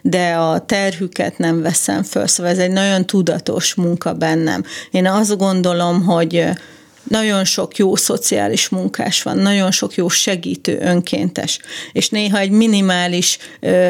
de 0.02 0.32
a 0.32 0.58
terhüket 0.58 1.38
nem 1.38 1.62
veszem 1.62 2.02
föl, 2.02 2.26
szóval 2.26 2.52
ez 2.52 2.58
egy 2.58 2.70
nagyon 2.70 3.06
tudatos 3.06 3.74
munka 3.74 4.14
bennem. 4.14 4.64
Én 4.90 5.06
azt 5.06 5.36
gondolom, 5.36 6.02
hogy 6.04 6.44
nagyon 7.10 7.44
sok 7.44 7.76
jó 7.76 7.96
szociális 7.96 8.68
munkás 8.68 9.22
van, 9.22 9.38
nagyon 9.38 9.70
sok 9.70 9.94
jó 9.94 10.08
segítő 10.08 10.78
önkéntes, 10.80 11.58
és 11.92 12.08
néha 12.08 12.38
egy 12.38 12.50
minimális 12.50 13.38
ö, 13.60 13.88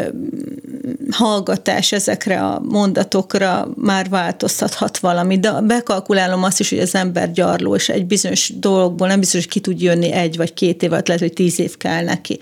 hallgatás 1.10 1.92
ezekre 1.92 2.40
a 2.40 2.60
mondatokra 2.68 3.68
már 3.76 4.08
változtathat 4.08 4.98
valami, 4.98 5.38
de 5.38 5.60
bekalkulálom 5.60 6.42
azt 6.44 6.60
is, 6.60 6.68
hogy 6.68 6.78
az 6.78 6.94
ember 6.94 7.32
gyarló, 7.32 7.74
és 7.74 7.88
egy 7.88 8.06
bizonyos 8.06 8.52
dologból 8.56 9.08
nem 9.08 9.20
biztos, 9.20 9.40
hogy 9.40 9.50
ki 9.52 9.60
tud 9.60 9.80
jönni 9.80 10.12
egy 10.12 10.36
vagy 10.36 10.54
két 10.54 10.82
év, 10.82 10.90
lehet, 10.90 11.18
hogy 11.18 11.32
tíz 11.32 11.58
év 11.58 11.76
kell 11.76 12.04
neki. 12.04 12.38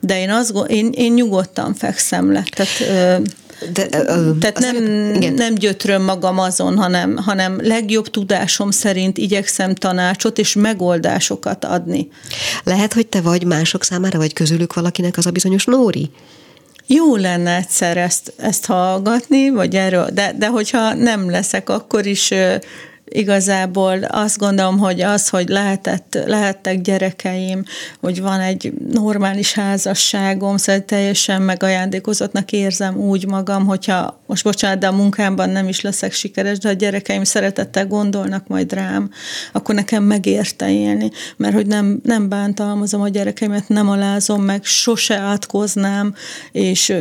De 0.00 0.20
én, 0.20 0.30
azt, 0.30 0.54
én, 0.66 0.90
én 0.94 1.12
nyugodtan 1.12 1.74
fekszem 1.74 2.32
le. 2.32 2.44
Tehát, 2.50 2.80
ö, 3.20 3.22
de, 3.72 3.88
ö, 3.92 4.30
Tehát 4.38 4.58
nem, 4.58 4.76
igen. 5.14 5.34
nem 5.34 5.54
gyötröm 5.54 6.02
magam 6.02 6.38
azon, 6.38 6.76
hanem, 6.76 7.16
hanem 7.16 7.58
legjobb 7.62 8.08
tudásom 8.08 8.70
szerint 8.70 9.18
igyekszem 9.18 9.74
tanácsot 9.74 10.38
és 10.38 10.54
megoldásokat 10.54 11.64
adni. 11.64 12.08
Lehet, 12.64 12.92
hogy 12.92 13.06
te 13.06 13.20
vagy 13.20 13.44
mások 13.44 13.84
számára, 13.84 14.18
vagy 14.18 14.32
közülük 14.32 14.74
valakinek 14.74 15.16
az 15.16 15.26
a 15.26 15.30
bizonyos 15.30 15.64
Nóri? 15.64 16.10
Jó 16.86 17.16
lenne 17.16 17.56
egyszer 17.56 17.96
ezt, 17.96 18.32
ezt 18.36 18.66
hallgatni, 18.66 19.50
vagy 19.50 19.74
erről, 19.74 20.08
de, 20.12 20.34
de 20.38 20.48
hogyha 20.48 20.94
nem 20.94 21.30
leszek, 21.30 21.70
akkor 21.70 22.06
is 22.06 22.30
igazából 23.14 24.02
azt 24.02 24.38
gondolom, 24.38 24.78
hogy 24.78 25.00
az, 25.00 25.28
hogy 25.28 25.48
lehetett, 25.48 26.18
lehettek 26.26 26.80
gyerekeim, 26.80 27.64
hogy 28.00 28.20
van 28.20 28.40
egy 28.40 28.72
normális 28.92 29.52
házasságom, 29.52 30.56
szóval 30.56 30.84
teljesen 30.84 31.42
megajándékozottnak 31.42 32.52
érzem 32.52 32.96
úgy 32.96 33.26
magam, 33.26 33.66
hogyha 33.66 34.20
most 34.26 34.44
bocsánat, 34.44 34.78
de 34.78 34.86
a 34.86 34.92
munkámban 34.92 35.50
nem 35.50 35.68
is 35.68 35.80
leszek 35.80 36.12
sikeres, 36.12 36.58
de 36.58 36.68
a 36.68 36.72
gyerekeim 36.72 37.24
szeretettel 37.24 37.86
gondolnak 37.86 38.46
majd 38.46 38.72
rám, 38.72 39.10
akkor 39.52 39.74
nekem 39.74 40.02
megérte 40.02 40.70
élni, 40.70 41.10
mert 41.36 41.54
hogy 41.54 41.66
nem, 41.66 42.00
nem 42.02 42.28
bántalmazom 42.28 43.00
a 43.00 43.08
gyerekeimet, 43.08 43.68
nem 43.68 43.88
alázom 43.88 44.42
meg, 44.42 44.64
sose 44.64 45.16
átkoznám, 45.16 46.14
és 46.52 46.94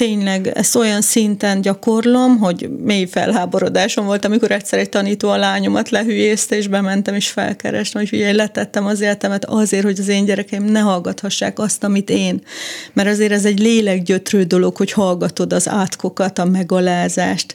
tényleg 0.00 0.46
ezt 0.46 0.76
olyan 0.76 1.00
szinten 1.00 1.60
gyakorlom, 1.60 2.38
hogy 2.38 2.70
mély 2.82 3.06
felháborodásom 3.06 4.06
volt, 4.06 4.24
amikor 4.24 4.50
egyszer 4.50 4.78
egy 4.78 4.88
tanító 4.88 5.28
a 5.28 5.36
lányomat 5.36 5.90
lehülyézte, 5.90 6.56
és 6.56 6.66
bementem, 6.66 7.14
és 7.14 7.28
felkerestem, 7.28 8.02
hogy 8.02 8.18
ugye 8.18 8.32
letettem 8.32 8.86
az 8.86 9.00
életemet 9.00 9.44
azért, 9.44 9.84
hogy 9.84 9.98
az 9.98 10.08
én 10.08 10.24
gyerekeim 10.24 10.64
ne 10.64 10.80
hallgathassák 10.80 11.58
azt, 11.58 11.84
amit 11.84 12.10
én. 12.10 12.42
Mert 12.92 13.08
azért 13.08 13.32
ez 13.32 13.44
egy 13.44 13.58
lélekgyötrő 13.58 14.42
dolog, 14.42 14.76
hogy 14.76 14.92
hallgatod 14.92 15.52
az 15.52 15.68
átkokat, 15.68 16.38
a 16.38 16.44
megalázást, 16.44 17.54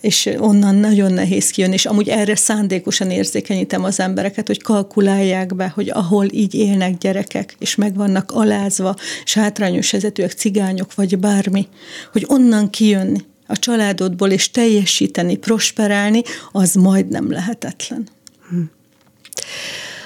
és 0.00 0.30
onnan 0.38 0.74
nagyon 0.74 1.12
nehéz 1.12 1.50
kijönni, 1.50 1.74
és 1.74 1.86
amúgy 1.86 2.08
erre 2.08 2.36
szándékosan 2.36 3.10
érzékenyítem 3.10 3.84
az 3.84 4.00
embereket, 4.00 4.46
hogy 4.46 4.62
kalkulálják 4.62 5.54
be, 5.54 5.68
hogy 5.74 5.90
ahol 5.90 6.26
így 6.30 6.54
élnek 6.54 6.98
gyerekek, 6.98 7.56
és 7.58 7.74
meg 7.74 7.94
vannak 7.94 8.32
alázva, 8.32 8.96
és 9.24 9.34
hátrányos 9.34 9.90
helyzetűek, 9.90 10.32
cigányok, 10.32 10.94
vagy 10.94 11.18
bármi, 11.18 11.68
hogy 12.12 12.24
onnan 12.28 12.70
kijönni 12.70 13.20
a 13.46 13.58
családodból, 13.58 14.30
és 14.30 14.50
teljesíteni, 14.50 15.36
prosperálni, 15.36 16.22
az 16.52 16.74
majdnem 16.74 17.30
lehetetlen. 17.30 18.08
Hm. 18.48 18.60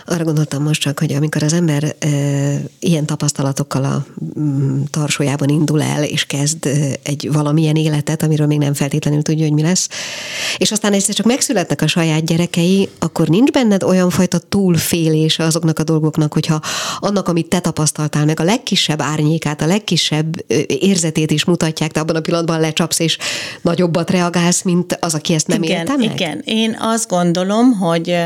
Arra 0.07 0.25
gondoltam 0.25 0.62
most 0.62 0.81
csak, 0.81 0.99
hogy 0.99 1.12
amikor 1.12 1.43
az 1.43 1.53
ember 1.53 1.95
e, 1.99 2.09
ilyen 2.79 3.07
tapasztalatokkal 3.07 3.85
a 3.85 4.07
mm, 4.38 4.83
tarsójában 4.91 5.49
indul 5.49 5.83
el, 5.83 6.05
és 6.05 6.27
kezd 6.27 6.69
egy 7.03 7.29
valamilyen 7.33 7.77
életet, 7.77 8.23
amiről 8.23 8.47
még 8.47 8.59
nem 8.59 8.75
feltétlenül 8.75 9.23
tudja, 9.23 9.45
hogy 9.45 9.53
mi 9.53 9.62
lesz, 9.62 9.88
és 10.57 10.71
aztán 10.73 10.93
egyszer 10.93 11.15
csak 11.15 11.27
megszületnek 11.27 11.83
a 11.83 11.87
saját 11.87 12.25
gyerekei, 12.25 12.88
akkor 12.99 13.29
nincs 13.29 13.51
benned 13.51 13.83
olyan 13.83 14.11
fajta 14.11 14.38
túlfélése 14.38 15.45
azoknak 15.45 15.79
a 15.79 15.85
dolgoknak, 15.85 16.33
hogyha 16.33 16.61
annak, 16.99 17.29
amit 17.29 17.49
te 17.49 17.61
tapasztaltál 17.61 18.25
meg, 18.25 18.41
a 18.41 18.45
legkisebb 18.45 19.01
árnyékát, 19.01 19.62
a 19.62 19.67
legkisebb 19.67 20.45
érzetét 20.67 21.31
is 21.31 21.45
mutatják, 21.45 21.93
te 21.93 22.01
abban 22.01 22.17
a 22.17 22.21
pillanatban 22.21 22.61
lecsapsz, 22.61 22.99
és 22.99 23.19
nagyobbat 23.62 24.11
reagálsz, 24.11 24.62
mint 24.62 24.97
az, 25.01 25.15
aki 25.15 25.35
ezt 25.35 25.47
nem 25.47 25.62
igen, 25.62 25.79
érte 25.79 25.97
meg? 25.97 26.12
Igen, 26.12 26.43
én 26.45 26.77
azt 26.81 27.09
gondolom, 27.09 27.73
hogy 27.73 28.17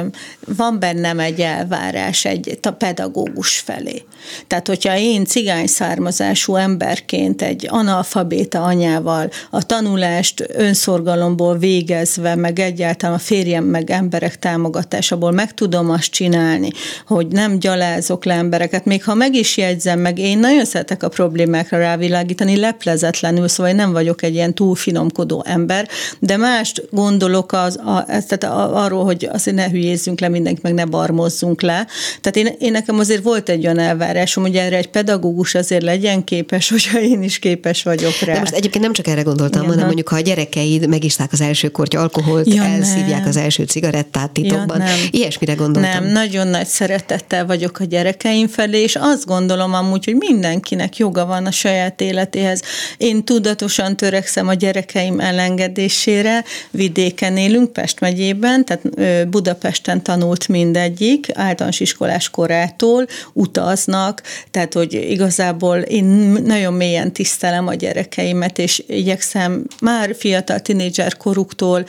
van 0.57 0.79
bennem 0.79 1.19
egy 1.19 1.47
elvárás 1.71 2.25
egy 2.25 2.59
a 2.63 2.71
pedagógus 2.71 3.59
felé. 3.59 4.03
Tehát, 4.47 4.67
hogyha 4.67 4.97
én 4.97 5.25
cigány 5.25 5.67
származású 5.67 6.57
emberként 6.57 7.43
egy 7.43 7.67
analfabéta 7.71 8.63
anyával 8.63 9.31
a 9.51 9.63
tanulást 9.63 10.45
önszorgalomból 10.49 11.59
végezve, 11.59 12.35
meg 12.35 12.59
egyáltalán 12.59 13.17
a 13.17 13.19
férjem 13.19 13.65
meg 13.65 13.91
emberek 13.91 14.39
támogatásából 14.39 15.31
meg 15.31 15.55
tudom 15.55 15.91
azt 15.91 16.11
csinálni, 16.11 16.71
hogy 17.07 17.27
nem 17.27 17.59
gyalázok 17.59 18.25
le 18.25 18.35
embereket, 18.35 18.85
még 18.85 19.05
ha 19.05 19.15
meg 19.15 19.35
is 19.35 19.57
jegyzem 19.57 19.99
meg, 19.99 20.19
én 20.19 20.39
nagyon 20.39 20.65
szeretek 20.65 21.03
a 21.03 21.09
problémákra 21.09 21.79
rávilágítani, 21.79 22.57
leplezetlenül, 22.57 23.49
szóval 23.49 23.71
én 23.71 23.77
nem 23.77 23.93
vagyok 23.93 24.23
egy 24.23 24.35
ilyen 24.35 24.55
túl 24.55 24.75
finomkodó 24.75 25.45
ember, 25.47 25.89
de 26.19 26.37
mást 26.37 26.83
gondolok 26.91 27.53
az, 27.53 27.77
a, 27.77 28.05
tehát 28.07 28.45
arról, 28.75 29.05
hogy 29.05 29.29
azért 29.33 29.57
ne 29.57 29.69
hülyézzünk 29.69 30.21
le 30.21 30.29
mindenkit, 30.29 30.63
meg 30.63 30.75
ne 30.75 30.85
barmozzunk 30.85 31.56
le. 31.61 31.87
Tehát 32.21 32.37
én, 32.37 32.57
én 32.59 32.73
nekem 32.73 32.99
azért 32.99 33.23
volt 33.23 33.49
egy 33.49 33.65
olyan 33.65 33.79
elvárásom, 33.79 34.45
hogy 34.45 34.57
erre 34.57 34.77
egy 34.77 34.89
pedagógus 34.89 35.55
azért 35.55 35.83
legyen 35.83 36.25
képes, 36.25 36.69
hogyha 36.77 37.01
én 37.01 37.23
is 37.23 37.39
képes 37.39 37.83
vagyok 37.83 38.19
rá. 38.21 38.33
De 38.33 38.39
most 38.39 38.53
egyébként 38.53 38.85
nem 38.85 38.93
csak 38.93 39.07
erre 39.07 39.23
gondoltam, 39.23 39.61
Igen, 39.61 39.73
hanem 39.73 39.87
mondjuk, 39.87 40.09
ha 40.09 40.17
a 40.17 40.21
gyerekeid 40.21 40.89
megiszták 40.89 41.33
az 41.33 41.41
első 41.41 41.69
kortya 41.69 42.01
alkoholt, 42.01 42.55
ja, 42.55 42.63
elszívják 42.63 43.21
nem. 43.21 43.29
az 43.29 43.37
első 43.37 43.65
cigarettát 43.65 44.31
titokban. 44.31 44.79
Ja, 44.81 44.85
nem. 44.85 44.99
Ilyesmire 45.11 45.55
gondoltam. 45.55 46.03
Nem, 46.03 46.13
nagyon 46.13 46.47
nagy 46.47 46.67
szeretettel 46.67 47.47
vagyok 47.47 47.81
a 47.81 47.85
gyerekeim 47.85 48.49
felé, 48.49 48.83
és 48.83 48.97
azt 49.01 49.27
gondolom 49.27 49.75
amúgy, 49.75 50.05
hogy 50.05 50.15
mindenkinek 50.15 50.97
joga 50.97 51.27
van 51.27 51.47
a 51.47 51.51
saját 51.51 52.01
életéhez. 52.01 52.63
Én 52.97 53.25
tudatosan 53.25 53.97
törekszem 53.97 54.49
a 54.49 54.55
gyerekeim 54.55 55.21
elengedésére, 55.21 56.45
vidéken 56.71 57.37
élünk, 57.37 57.73
Pest 57.73 58.01
megyében, 58.01 58.65
tehát 58.65 59.29
Budapesten 59.29 60.03
tanult 60.03 60.49
mindegyik, 60.49 61.29
általános 61.47 61.81
iskolás 61.81 62.31
korától 62.31 63.07
utaznak, 63.33 64.23
tehát 64.51 64.75
hogy 64.75 64.93
igazából 64.93 65.77
én 65.79 66.05
nagyon 66.45 66.73
mélyen 66.73 67.13
tisztelem 67.13 67.67
a 67.67 67.75
gyerekeimet, 67.75 68.59
és 68.59 68.83
igyekszem 68.87 69.65
már 69.81 70.15
fiatal 70.15 70.61
tinédzser 70.61 71.17
koruktól 71.17 71.85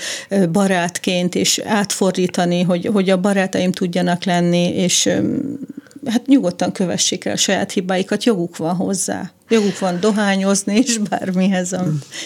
barátként 0.51 1.35
és 1.35 1.61
átfordítani, 1.65 2.61
hogy, 2.61 2.89
hogy 2.93 3.09
a 3.09 3.19
barátaim 3.19 3.71
tudjanak 3.71 4.23
lenni, 4.23 4.75
és 4.75 5.09
hát 6.05 6.25
nyugodtan 6.25 6.71
kövessék 6.71 7.25
el 7.25 7.33
a 7.33 7.37
saját 7.37 7.71
hibáikat, 7.71 8.23
joguk 8.23 8.57
van 8.57 8.75
hozzá. 8.75 9.31
Joguk 9.49 9.79
van 9.79 9.99
dohányozni 9.99 10.75
és 10.85 10.97
bármihez. 11.09 11.75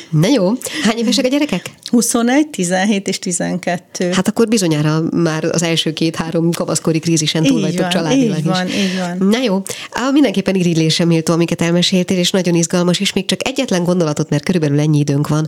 Na 0.10 0.28
jó. 0.28 0.52
Hány 0.84 0.98
évesek 0.98 1.26
a 1.26 1.28
gyerekek? 1.28 1.70
21, 1.90 2.48
17 2.48 3.08
és 3.08 3.20
12. 3.20 4.12
Hát 4.12 4.28
akkor 4.28 4.48
bizonyára 4.48 5.02
már 5.12 5.44
az 5.44 5.64
első 5.64 5.94
két-három 5.94 6.52
kamaszkori 6.52 7.00
krízisen 7.00 7.44
túl 7.44 7.62
vagytok 7.62 7.88
családilag 7.88 8.38
így 8.38 8.44
van, 8.44 8.68
is. 8.68 8.76
így 8.76 8.98
van. 8.98 9.28
Na 9.28 9.42
jó, 9.44 9.62
Á, 9.92 10.10
mindenképpen 10.12 10.56
irigylésem 10.56 11.08
méltó, 11.08 11.34
amiket 11.34 11.62
elmeséltél, 11.62 12.18
és 12.18 12.32
nagyon 12.32 12.56
izgalmas, 12.56 13.00
és 13.00 13.14
még 13.14 13.26
csak 13.26 13.48
egyetlen 13.48 13.84
gondolatot, 13.84 14.30
mert 14.30 14.44
körülbelül 14.44 14.80
ennyi 14.80 15.00
időnk 15.00 15.28
van, 15.28 15.48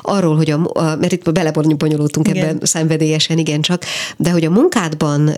arról, 0.00 0.36
hogy 0.36 0.50
a, 0.50 0.70
a 0.72 0.96
mert 0.96 1.12
itt 1.12 1.32
belebonyolultunk 1.32 2.28
ebben 2.28 2.58
szenvedélyesen, 2.62 3.38
igencsak, 3.38 3.84
de 4.16 4.30
hogy 4.30 4.44
a 4.44 4.50
munkádban 4.50 5.30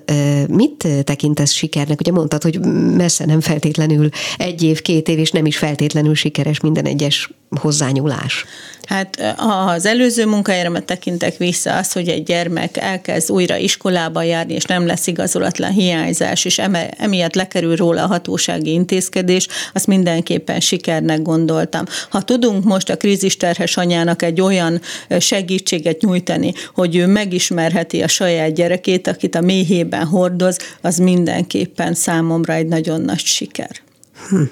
mit 0.49 0.89
tekintesz 1.05 1.53
sikernek? 1.53 2.01
Ugye 2.01 2.13
mondtad, 2.13 2.43
hogy 2.43 2.61
messze 2.97 3.27
nem 3.27 3.41
feltétlenül 3.41 4.09
egy 4.39 4.63
év, 4.63 4.83
két 4.83 5.09
év, 5.09 5.19
és 5.19 5.31
nem 5.31 5.47
is 5.47 5.57
feltétlenül 5.57 5.73
sikeres 6.15 6.61
minden 6.61 6.85
egyes 6.85 7.31
hozzányúlás. 7.61 8.45
Hát 8.85 9.37
az 9.37 9.87
előző 9.87 10.27
munkahelyemet 10.27 10.85
tekintek 10.85 11.37
vissza, 11.37 11.77
az, 11.77 11.93
hogy 11.93 12.09
egy 12.09 12.23
gyermek 12.23 12.77
elkezd 12.77 13.31
újra 13.31 13.57
iskolába 13.57 14.23
járni, 14.23 14.55
és 14.55 14.65
nem 14.65 14.87
lesz 14.87 15.07
igazolatlan 15.07 15.71
hiányzás, 15.71 16.45
és 16.45 16.61
emiatt 16.99 17.35
lekerül 17.35 17.77
róla 17.77 18.03
a 18.03 18.07
hatósági 18.07 18.73
intézkedés, 18.73 19.49
azt 19.73 19.87
mindenképpen 19.87 20.61
sikernek 20.61 21.23
gondoltam. 21.23 21.85
Ha 22.11 22.23
tudunk 22.23 22.65
most 22.65 22.91
a 22.91 22.97
krízisterhes 22.97 23.77
anyának 23.77 24.23
egy 24.23 24.41
olyan 24.41 24.81
segítséget 25.19 26.01
nyújtani, 26.01 26.53
hogy 26.75 26.97
ő 26.97 27.07
megismerheti 27.07 28.03
a 28.03 28.09
saját 28.09 28.55
gyerekét, 28.55 29.07
akit 29.07 29.35
a 29.35 29.41
méhében 29.41 30.07
hordoz, 30.07 30.59
az 30.81 30.97
mindenképpen 30.97 31.95
számomra 31.95 32.53
egy 32.53 32.67
nagyon 32.67 33.01
nagy 33.01 33.25
siker. 33.25 33.84
Hm. 34.29 34.43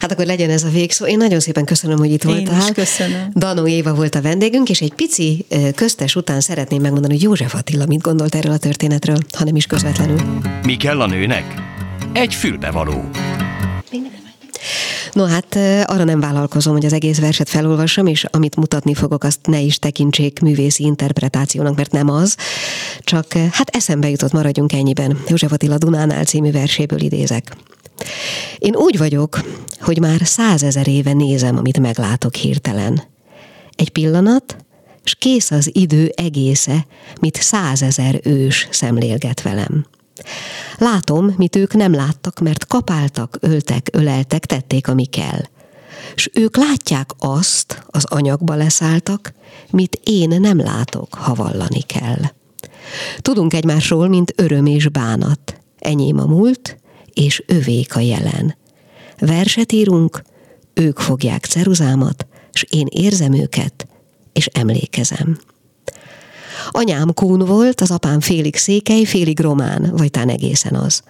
Hát 0.00 0.12
akkor 0.12 0.26
legyen 0.26 0.50
ez 0.50 0.62
a 0.62 0.68
végszó. 0.68 1.06
Én 1.06 1.16
nagyon 1.16 1.40
szépen 1.40 1.64
köszönöm, 1.64 1.98
hogy 1.98 2.10
itt 2.10 2.24
Én 2.24 2.30
voltál. 2.34 2.60
Is 2.60 2.74
köszönöm. 2.74 3.30
Danó 3.34 3.66
Éva 3.66 3.94
volt 3.94 4.14
a 4.14 4.20
vendégünk, 4.20 4.68
és 4.68 4.80
egy 4.80 4.94
pici 4.94 5.46
köztes 5.74 6.16
után 6.16 6.40
szeretném 6.40 6.80
megmondani, 6.80 7.12
hogy 7.12 7.22
József 7.22 7.54
Attila 7.54 7.86
mit 7.86 8.00
gondolt 8.00 8.34
erről 8.34 8.52
a 8.52 8.58
történetről, 8.58 9.18
ha 9.32 9.44
nem 9.44 9.56
is 9.56 9.66
közvetlenül. 9.66 10.20
Mi 10.62 10.76
kell 10.76 11.00
a 11.00 11.06
nőnek? 11.06 11.44
Egy 12.12 12.34
fülbevaló. 12.34 13.04
No 15.12 15.24
hát 15.24 15.58
arra 15.84 16.04
nem 16.04 16.20
vállalkozom, 16.20 16.72
hogy 16.72 16.84
az 16.84 16.92
egész 16.92 17.18
verset 17.18 17.48
felolvassam, 17.48 18.06
és 18.06 18.24
amit 18.30 18.56
mutatni 18.56 18.94
fogok, 18.94 19.24
azt 19.24 19.38
ne 19.46 19.60
is 19.60 19.78
tekintsék 19.78 20.40
művészi 20.40 20.84
interpretációnak, 20.84 21.76
mert 21.76 21.92
nem 21.92 22.08
az. 22.08 22.36
Csak 23.00 23.32
hát 23.32 23.68
eszembe 23.68 24.10
jutott, 24.10 24.32
maradjunk 24.32 24.72
ennyiben. 24.72 25.18
József 25.28 25.52
Attila 25.52 25.78
Dunánál 25.78 26.24
című 26.24 26.50
verséből 26.50 27.00
idézek. 27.00 27.56
Én 28.58 28.76
úgy 28.76 28.98
vagyok, 28.98 29.40
hogy 29.80 29.98
már 29.98 30.20
százezer 30.24 30.88
éve 30.88 31.12
nézem, 31.12 31.56
amit 31.56 31.78
meglátok 31.78 32.34
hirtelen. 32.34 33.02
Egy 33.70 33.90
pillanat, 33.90 34.56
s 35.04 35.14
kész 35.14 35.50
az 35.50 35.70
idő 35.72 36.12
egésze, 36.14 36.86
mit 37.20 37.36
százezer 37.36 38.20
ős 38.22 38.68
szemlélget 38.70 39.42
velem. 39.42 39.86
Látom, 40.78 41.34
mit 41.36 41.56
ők 41.56 41.74
nem 41.74 41.94
láttak, 41.94 42.40
mert 42.40 42.66
kapáltak, 42.66 43.36
öltek, 43.40 43.88
öleltek, 43.92 44.46
tették, 44.46 44.88
ami 44.88 45.04
kell. 45.04 45.40
S 46.14 46.30
ők 46.32 46.56
látják 46.56 47.10
azt, 47.18 47.84
az 47.86 48.04
anyagba 48.04 48.54
leszálltak, 48.54 49.32
mit 49.70 50.00
én 50.04 50.40
nem 50.40 50.58
látok, 50.58 51.14
ha 51.14 51.34
vallani 51.34 51.80
kell. 51.80 52.20
Tudunk 53.18 53.54
egymásról, 53.54 54.08
mint 54.08 54.32
öröm 54.36 54.66
és 54.66 54.88
bánat. 54.88 55.60
Enyém 55.78 56.18
a 56.18 56.24
múlt, 56.24 56.76
és 57.14 57.42
övék 57.46 57.96
a 57.96 58.00
jelen. 58.00 58.56
Verset 59.18 59.72
írunk, 59.72 60.22
ők 60.74 60.98
fogják 60.98 61.44
ceruzámat, 61.44 62.26
s 62.52 62.66
én 62.70 62.86
érzem 62.90 63.32
őket, 63.32 63.86
és 64.32 64.46
emlékezem. 64.46 65.38
Anyám 66.70 67.14
kún 67.14 67.38
volt, 67.38 67.80
az 67.80 67.90
apám 67.90 68.20
félig 68.20 68.56
székely, 68.56 69.04
félig 69.04 69.40
román, 69.40 69.90
vagy 69.96 70.10
tán 70.10 70.28
egészen 70.28 70.74
az. 70.74 71.02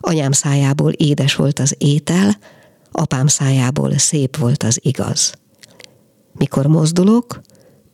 Anyám 0.00 0.32
szájából 0.32 0.92
édes 0.92 1.34
volt 1.34 1.58
az 1.58 1.74
étel, 1.78 2.38
apám 2.92 3.26
szájából 3.26 3.98
szép 3.98 4.36
volt 4.36 4.62
az 4.62 4.78
igaz. 4.82 5.32
Mikor 6.32 6.66
mozdulok, 6.66 7.40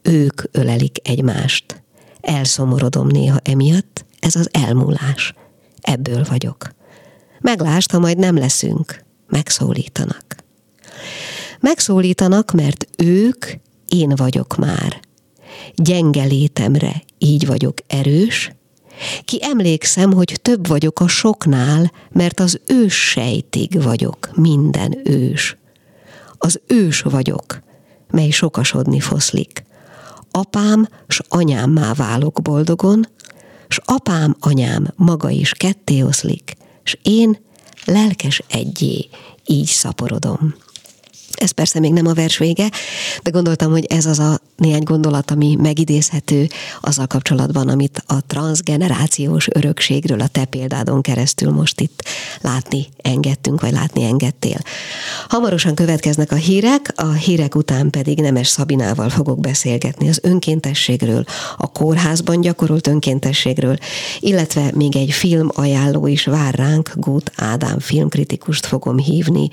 ők 0.03 0.43
ölelik 0.53 0.99
egymást. 1.03 1.83
Elszomorodom 2.21 3.07
néha 3.07 3.39
emiatt, 3.43 4.05
ez 4.21 4.35
az 4.37 4.49
elmúlás. 4.53 5.35
Ebből 5.81 6.25
vagyok. 6.29 6.69
Meglást, 7.45 7.91
ha 7.91 7.99
majd 7.99 8.19
nem 8.19 8.37
leszünk. 8.37 9.05
Megszólítanak. 9.29 10.25
Megszólítanak, 11.61 12.53
mert 12.53 12.87
ők 12.99 13.47
én 13.89 14.13
vagyok 14.17 14.57
már. 14.57 15.01
Gyenge 15.75 16.25
létemre 16.25 17.03
így 17.19 17.47
vagyok 17.47 17.77
erős, 17.87 18.53
ki 19.25 19.39
emlékszem, 19.43 20.13
hogy 20.13 20.39
több 20.43 20.67
vagyok 20.67 21.01
a 21.01 21.09
soknál, 21.09 21.93
mert 22.13 22.41
az 22.41 22.61
ős 22.67 23.09
sejtig 23.09 23.83
vagyok, 23.83 24.31
minden 24.35 25.01
ős. 25.05 25.57
Az 26.39 26.61
ős 26.67 27.01
vagyok, 27.01 27.63
mely 28.11 28.31
sokasodni 28.31 29.01
foszlik. 29.01 29.65
Apám 30.31 30.89
s 31.09 31.21
anyámmá 31.29 31.93
válok 31.93 32.43
boldogon, 32.43 33.09
s 33.69 33.81
apám, 33.85 34.37
anyám 34.41 34.93
maga 34.97 35.31
is 35.31 35.53
ketté 35.53 36.03
oszlik, 36.03 36.55
s 36.85 36.99
én 37.03 37.39
lelkes 37.85 38.43
egyé 38.49 39.09
így 39.47 39.67
szaporodom. 39.67 40.55
Ez 41.45 41.51
persze 41.51 41.81
még 41.81 41.93
nem 41.93 42.07
a 42.07 42.13
vers 42.13 42.39
vége, 42.39 42.71
de 43.23 43.31
gondoltam, 43.31 43.71
hogy 43.71 43.85
ez 43.85 44.07
az 44.07 44.19
a 44.19 44.41
néhány 44.57 44.83
gondolat, 44.83 45.31
ami 45.31 45.57
megidézhető 45.61 46.47
azzal 46.81 47.07
kapcsolatban, 47.07 47.69
amit 47.69 48.03
a 48.07 48.27
transgenerációs 48.27 49.49
örökségről 49.53 50.21
a 50.21 50.27
te 50.27 50.45
példádon 50.45 51.01
keresztül 51.01 51.51
most 51.51 51.81
itt 51.81 52.03
látni 52.41 52.87
engedtünk, 53.03 53.61
vagy 53.61 53.73
látni 53.73 54.05
engedtél. 54.05 54.59
Hamarosan 55.29 55.75
következnek 55.75 56.33
a 56.33 56.35
hírek, 56.35 56.93
a 56.97 57.13
hírek 57.13 57.55
után 57.55 57.91
pedig 57.91 58.21
Nemes 58.21 58.49
Szabinával 58.49 59.09
fogok 59.09 59.41
beszélgetni 59.41 60.09
az 60.09 60.19
önkéntességről, 60.23 61.25
a 61.57 61.67
kórházban 61.67 62.41
gyakorolt 62.41 62.87
önkéntességről, 62.87 63.77
illetve 64.21 64.71
még 64.75 64.97
egy 64.97 65.13
film 65.13 65.49
ajánló 65.55 66.07
is 66.07 66.25
vár 66.25 66.55
ránk, 66.55 66.93
Gut 66.95 67.33
Ádám 67.37 67.79
filmkritikust 67.79 68.67
fogom 68.67 68.99
hívni 68.99 69.49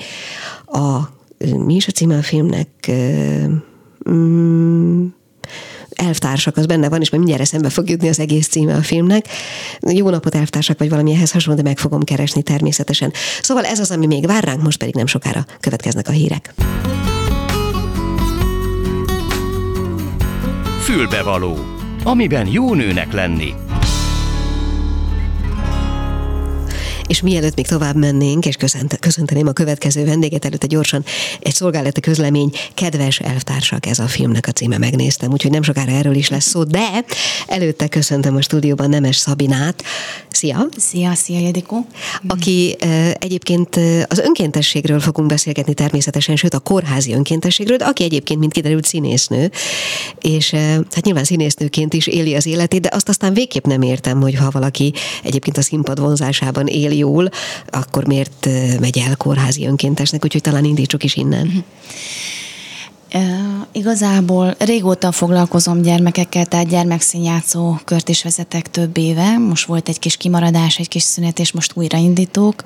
a 0.66 1.20
mi 1.66 1.76
is 1.76 1.88
a 1.88 1.92
címe 1.92 2.18
a 2.18 2.22
filmnek? 2.22 2.92
Mm, 4.10 5.06
elvtársak, 5.96 6.58
az 6.58 6.66
benne 6.66 6.90
van, 6.90 7.02
és 7.02 7.10
majd 7.10 7.24
mindjárt 7.24 7.48
eszembe 7.48 7.70
fog 7.70 7.90
jutni 7.90 8.08
az 8.08 8.20
egész 8.20 8.48
címe 8.48 8.76
a 8.76 8.82
filmnek. 8.82 9.26
Jó 9.80 10.10
napot, 10.10 10.36
elvtársak, 10.36 10.78
vagy 10.78 10.90
valami 10.90 11.14
ehhez 11.14 11.32
hasonló, 11.32 11.62
de 11.62 11.70
meg 11.70 11.78
fogom 11.78 12.04
keresni 12.04 12.42
természetesen. 12.42 13.14
Szóval 13.42 13.66
ez 13.66 13.80
az, 13.80 13.92
ami 13.92 14.06
még 14.06 14.26
vár 14.26 14.44
ránk, 14.44 14.62
most 14.62 14.78
pedig 14.78 14.96
nem 14.96 15.06
sokára 15.06 15.46
következnek 15.60 16.08
a 16.08 16.12
hírek. 16.12 16.54
Fülbevaló, 20.80 21.58
amiben 22.04 22.48
jó 22.48 22.74
nőnek 22.74 23.14
lenni. 23.14 23.54
És 27.12 27.22
mielőtt 27.22 27.56
még 27.56 27.68
tovább 27.68 27.96
mennénk, 27.96 28.46
és 28.46 28.56
köszönteném 29.00 29.48
a 29.48 29.52
következő 29.52 30.06
vendéget, 30.06 30.46
előtte 30.46 30.68
gyorsan 30.68 31.04
egy 31.40 31.54
szolgálati 31.54 32.00
közlemény, 32.00 32.52
kedves 32.74 33.20
elvtársak, 33.20 33.86
ez 33.86 34.00
a 34.00 34.08
filmnek 34.08 34.48
a 34.48 34.52
címe, 34.52 34.78
megnéztem, 34.78 35.32
úgyhogy 35.32 35.52
nem 35.52 35.64
sokára 35.64 35.92
erről 35.92 36.16
is 36.16 36.30
lesz 36.30 36.48
szó, 36.48 36.64
de 36.64 37.06
előtte 37.48 37.88
köszöntöm 37.88 38.36
a 38.36 38.42
stúdióban 38.42 38.90
Nemes 38.90 39.16
Szabinát. 39.16 39.84
Szia! 40.30 40.68
Szia, 40.78 41.14
szia, 41.14 41.40
Jedikó! 41.40 41.86
Aki 42.28 42.76
egyébként 43.14 43.76
az 44.08 44.20
önkéntességről 44.20 45.00
fogunk 45.00 45.28
beszélgetni 45.28 45.74
természetesen, 45.74 46.36
sőt 46.36 46.54
a 46.54 46.60
kórházi 46.60 47.14
önkéntességről, 47.14 47.78
de 47.78 47.86
aki 47.86 48.04
egyébként, 48.04 48.40
mint 48.40 48.54
kiderült, 48.54 48.86
színésznő, 48.86 49.52
és 50.22 50.52
hát 50.92 51.06
nyilván 51.06 51.24
színésznőként 51.24 51.94
is 51.94 52.08
éli 52.08 52.36
az 52.36 52.46
életét, 52.46 52.82
de 52.82 52.90
azt 52.92 53.10
aztán 53.10 53.34
végképp 53.34 53.66
nem 53.66 53.82
értem, 53.82 54.22
hogy 54.22 54.36
ha 54.36 54.50
valaki 54.52 54.94
egyébként 55.24 55.58
a 55.58 55.62
színpad 55.62 56.00
vonzásában 56.00 56.68
éli 56.68 57.00
jól, 57.02 57.30
akkor 57.70 58.08
miért 58.08 58.50
megy 58.80 58.98
el 59.08 59.16
kórházi 59.16 59.66
önkéntesnek, 59.66 60.24
úgyhogy 60.24 60.42
talán 60.42 60.66
indítsuk 60.66 61.04
is 61.04 61.16
innen. 61.16 61.66
Uh, 63.14 63.22
igazából 63.72 64.56
régóta 64.60 65.12
foglalkozom 65.12 65.82
gyermekekkel, 65.82 66.46
tehát 66.46 66.68
gyermekszínjátszó 66.68 67.76
kört 67.86 68.10
is 68.10 68.24
vezetek 68.24 68.70
több 68.72 68.98
éve. 68.98 69.38
Most 69.38 69.66
volt 69.66 69.90
egy 69.90 70.00
kis 70.00 70.18
kimaradás, 70.18 70.78
egy 70.78 70.88
kis 70.88 71.04
szünet, 71.04 71.40
és 71.40 71.52
most 71.52 71.72
újra 71.76 71.98
indítok. 71.98 72.64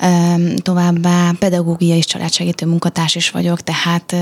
Uh, 0.00 0.54
továbbá 0.54 1.32
pedagógia 1.38 1.96
és 1.96 2.04
családsegítő 2.04 2.66
munkatárs 2.66 3.14
is 3.14 3.30
vagyok, 3.30 3.60
tehát 3.60 4.14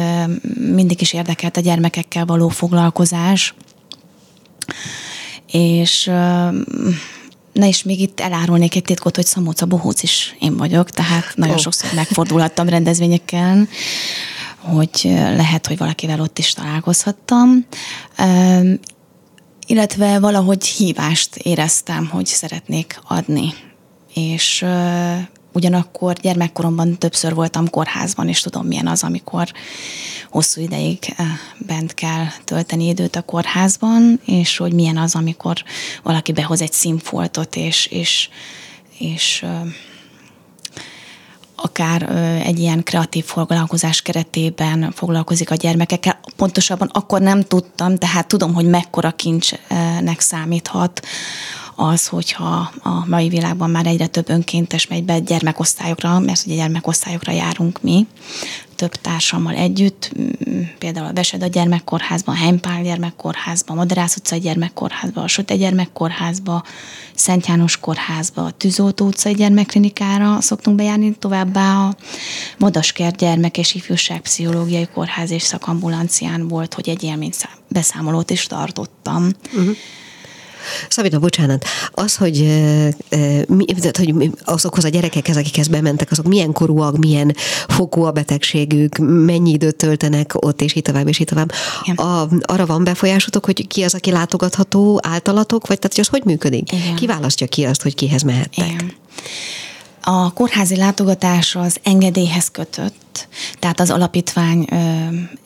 mindig 0.74 1.00
is 1.00 1.12
érdekelt 1.12 1.56
a 1.56 1.60
gyermekekkel 1.60 2.24
való 2.24 2.48
foglalkozás. 2.48 3.54
És 5.52 6.10
Na 7.60 7.66
és 7.66 7.82
még 7.82 8.00
itt 8.00 8.20
elárulnék 8.20 8.76
egy 8.76 8.82
titkot, 8.82 9.16
hogy 9.16 9.26
Szamóca 9.26 9.66
Bohóc 9.66 10.02
is 10.02 10.36
én 10.38 10.56
vagyok, 10.56 10.90
tehát 10.90 11.32
nagyon 11.34 11.54
oh. 11.54 11.60
sokszor 11.60 11.90
megfordulhattam 11.94 12.68
rendezvényekkel, 12.68 13.68
hogy 14.58 14.90
lehet, 15.36 15.66
hogy 15.66 15.78
valakivel 15.78 16.20
ott 16.20 16.38
is 16.38 16.52
találkozhattam. 16.52 17.66
Illetve 19.66 20.18
valahogy 20.18 20.66
hívást 20.66 21.36
éreztem, 21.36 22.06
hogy 22.06 22.26
szeretnék 22.26 23.00
adni. 23.08 23.54
És 24.14 24.64
Ugyanakkor 25.52 26.14
gyermekkoromban 26.14 26.98
többször 26.98 27.34
voltam 27.34 27.70
kórházban, 27.70 28.28
és 28.28 28.40
tudom, 28.40 28.66
milyen 28.66 28.86
az, 28.86 29.02
amikor 29.02 29.52
hosszú 30.30 30.60
ideig 30.60 30.98
eh, 31.16 31.26
bent 31.58 31.94
kell 31.94 32.26
tölteni 32.44 32.86
időt 32.86 33.16
a 33.16 33.22
kórházban, 33.22 34.20
és 34.24 34.56
hogy 34.56 34.72
milyen 34.72 34.96
az, 34.96 35.14
amikor 35.14 35.64
valaki 36.02 36.32
behoz 36.32 36.60
egy 36.60 36.72
színfoltot, 36.72 37.56
és, 37.56 37.86
és, 37.86 38.28
és 38.98 39.44
akár 41.62 42.02
egy 42.44 42.58
ilyen 42.58 42.82
kreatív 42.82 43.24
foglalkozás 43.24 44.02
keretében 44.02 44.92
foglalkozik 44.92 45.50
a 45.50 45.54
gyermekekkel. 45.54 46.20
Pontosabban 46.36 46.90
akkor 46.92 47.20
nem 47.20 47.42
tudtam, 47.42 47.96
tehát 47.96 48.26
tudom, 48.26 48.54
hogy 48.54 48.66
mekkora 48.66 49.10
kincsnek 49.10 50.20
számíthat 50.20 51.06
az, 51.80 52.06
hogyha 52.06 52.72
a 52.82 53.06
mai 53.06 53.28
világban 53.28 53.70
már 53.70 53.86
egyre 53.86 54.06
több 54.06 54.28
önkéntes 54.28 54.86
megy 54.86 55.04
be 55.04 55.18
gyermekosztályokra, 55.18 56.18
mert 56.18 56.46
ugye 56.46 56.54
gyermekosztályokra 56.54 57.32
járunk 57.32 57.82
mi, 57.82 58.06
több 58.74 58.94
társammal 58.94 59.54
együtt, 59.54 60.12
például 60.78 61.06
a 61.06 61.12
Veseda 61.12 61.46
gyermekkórházban, 61.46 62.34
Heimpál 62.34 62.82
gyermekkórházban, 62.82 63.76
Madarász 63.76 64.16
utcai 64.16 64.38
gyermekkórházban, 64.38 65.24
a 65.24 65.28
Sote 65.28 65.56
gyermekkórházban, 65.56 66.62
Szent 67.14 67.46
János 67.46 67.76
kórházba, 67.76 68.44
a 68.44 68.50
Tűzoltó 68.50 69.06
utcai 69.06 69.34
gyermekklinikára 69.34 70.40
szoktunk 70.40 70.76
bejárni, 70.76 71.14
továbbá 71.18 71.86
a 71.86 71.94
Madaskert 72.58 73.16
gyermek 73.16 73.58
és 73.58 73.74
ifjúság 73.74 74.20
pszichológiai 74.20 74.88
kórház 74.94 75.30
és 75.30 75.42
szakambulancián 75.42 76.48
volt, 76.48 76.74
hogy 76.74 76.88
egy 76.88 77.02
élmény 77.02 77.32
beszámolót 77.68 78.30
is 78.30 78.46
tartottam. 78.46 79.32
Uh-huh 79.52 79.76
Szabina, 80.88 81.18
bocsánat, 81.18 81.64
az, 81.92 82.16
hogy, 82.16 82.36
mi, 83.46 83.64
hogy 83.96 84.30
azokhoz 84.44 84.84
a 84.84 84.88
gyerekekhez, 84.88 85.36
akikhez 85.36 85.68
bementek, 85.68 86.10
azok 86.10 86.26
milyen 86.26 86.52
korúak, 86.52 86.98
milyen 86.98 87.34
fokú 87.68 88.02
a 88.02 88.10
betegségük, 88.10 88.98
mennyi 88.98 89.50
időt 89.50 89.76
töltenek 89.76 90.44
ott, 90.44 90.62
és 90.62 90.74
így 90.74 90.82
tovább, 90.82 91.08
és 91.08 91.18
így 91.18 91.26
tovább. 91.26 91.52
A, 91.94 92.28
arra 92.40 92.66
van 92.66 92.84
befolyásotok, 92.84 93.44
hogy 93.44 93.66
ki 93.66 93.82
az, 93.82 93.94
aki 93.94 94.10
látogatható 94.10 95.00
általatok, 95.02 95.66
vagy 95.66 95.78
tehát, 95.78 95.96
hogy 95.96 96.04
az 96.04 96.10
hogy 96.10 96.24
működik? 96.24 96.72
Igen. 96.72 96.94
Ki 96.94 97.06
választja 97.06 97.46
ki 97.46 97.64
azt, 97.64 97.82
hogy 97.82 97.94
kihez 97.94 98.22
mehettek? 98.22 98.66
Igen. 98.66 98.92
A 100.02 100.32
kórházi 100.32 100.76
látogatás 100.76 101.56
az 101.56 101.80
engedélyhez 101.82 102.50
kötött, 102.50 103.28
tehát 103.58 103.80
az 103.80 103.90
alapítvány 103.90 104.66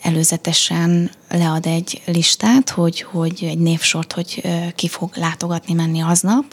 előzetesen 0.01 1.11
lead 1.29 1.65
egy 1.65 2.01
listát, 2.05 2.69
hogy, 2.69 3.01
hogy 3.01 3.43
egy 3.43 3.57
névsort, 3.57 4.13
hogy 4.13 4.41
ki 4.75 4.87
fog 4.87 5.15
látogatni 5.15 5.73
menni 5.73 6.01
aznap, 6.01 6.45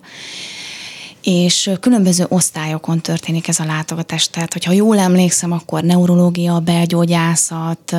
és 1.22 1.70
különböző 1.80 2.26
osztályokon 2.28 3.00
történik 3.00 3.48
ez 3.48 3.60
a 3.60 3.64
látogatás. 3.64 4.30
Tehát, 4.30 4.52
hogyha 4.52 4.72
jól 4.72 4.98
emlékszem, 4.98 5.52
akkor 5.52 5.82
neurológia, 5.82 6.60
belgyógyászat, 6.60 7.96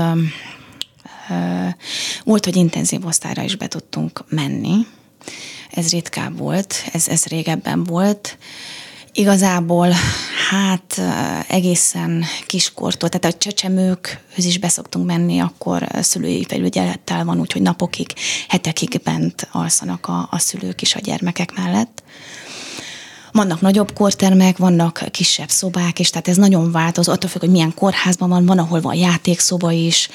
volt, 2.23 2.45
hogy 2.45 2.55
intenzív 2.55 3.05
osztályra 3.05 3.41
is 3.41 3.55
be 3.55 3.67
tudtunk 3.67 4.23
menni. 4.29 4.87
Ez 5.71 5.91
ritkább 5.91 6.37
volt, 6.37 6.75
ez, 6.93 7.07
ez 7.07 7.25
régebben 7.25 7.83
volt. 7.83 8.37
Igazából 9.15 9.87
hát 10.49 11.01
egészen 11.47 12.23
kiskortól, 12.47 13.09
tehát 13.09 13.35
a 13.35 13.37
csecsemőkhöz 13.37 14.45
is 14.45 14.59
beszoktunk 14.59 15.05
menni, 15.05 15.39
akkor 15.39 15.87
szülői 16.01 16.45
felügyelettel 16.47 17.25
van, 17.25 17.39
úgyhogy 17.39 17.61
napokig, 17.61 18.13
hetekig 18.47 19.01
bent 19.03 19.47
alszanak 19.51 20.07
a, 20.07 20.27
a 20.31 20.39
szülők 20.39 20.81
is 20.81 20.95
a 20.95 20.99
gyermekek 20.99 21.55
mellett. 21.55 22.03
Vannak 23.31 23.61
nagyobb 23.61 23.93
kortermek, 23.93 24.57
vannak 24.57 25.03
kisebb 25.11 25.49
szobák 25.49 25.99
is, 25.99 26.09
tehát 26.09 26.27
ez 26.27 26.37
nagyon 26.37 26.71
változó, 26.71 27.11
attól 27.11 27.29
függ, 27.29 27.41
hogy 27.41 27.51
milyen 27.51 27.73
kórházban 27.73 28.29
van, 28.29 28.45
van, 28.45 28.57
ahol 28.57 28.81
van 28.81 28.95
játékszoba 28.95 29.71
is, 29.71 30.09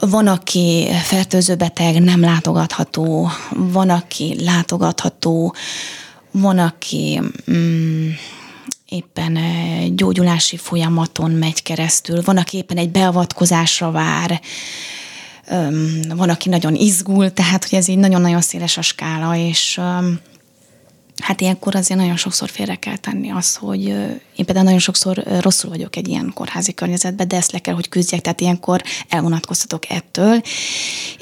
van, 0.00 0.26
aki 0.26 0.88
fertőző 1.02 1.54
beteg, 1.54 2.02
nem 2.02 2.20
látogatható, 2.20 3.30
van, 3.50 3.90
aki 3.90 4.36
látogatható, 4.44 5.54
van, 6.40 6.58
aki 6.58 7.20
mm, 7.50 8.08
éppen 8.88 9.38
gyógyulási 9.96 10.56
folyamaton 10.56 11.30
megy 11.30 11.62
keresztül, 11.62 12.22
van, 12.24 12.36
aki 12.36 12.56
éppen 12.56 12.76
egy 12.76 12.90
beavatkozásra 12.90 13.90
vár, 13.90 14.40
van, 16.08 16.28
aki 16.28 16.48
nagyon 16.48 16.74
izgul, 16.74 17.32
tehát 17.32 17.68
hogy 17.68 17.78
ez 17.78 17.88
így 17.88 17.98
nagyon-nagyon 17.98 18.40
széles 18.40 18.76
a 18.76 18.82
skála, 18.82 19.36
és 19.36 19.80
hát 21.22 21.40
ilyenkor 21.40 21.74
azért 21.74 22.00
nagyon 22.00 22.16
sokszor 22.16 22.48
félre 22.48 22.74
kell 22.74 22.96
tenni 22.96 23.30
az, 23.30 23.54
hogy 23.54 23.82
én 24.36 24.44
például 24.44 24.64
nagyon 24.64 24.78
sokszor 24.78 25.22
rosszul 25.40 25.70
vagyok 25.70 25.96
egy 25.96 26.08
ilyen 26.08 26.30
kórházi 26.34 26.74
környezetben, 26.74 27.28
de 27.28 27.36
ezt 27.36 27.52
le 27.52 27.58
kell, 27.58 27.74
hogy 27.74 27.88
küzdjek, 27.88 28.20
tehát 28.20 28.40
ilyenkor 28.40 28.82
elvonatkoztatok 29.08 29.90
ettől, 29.90 30.42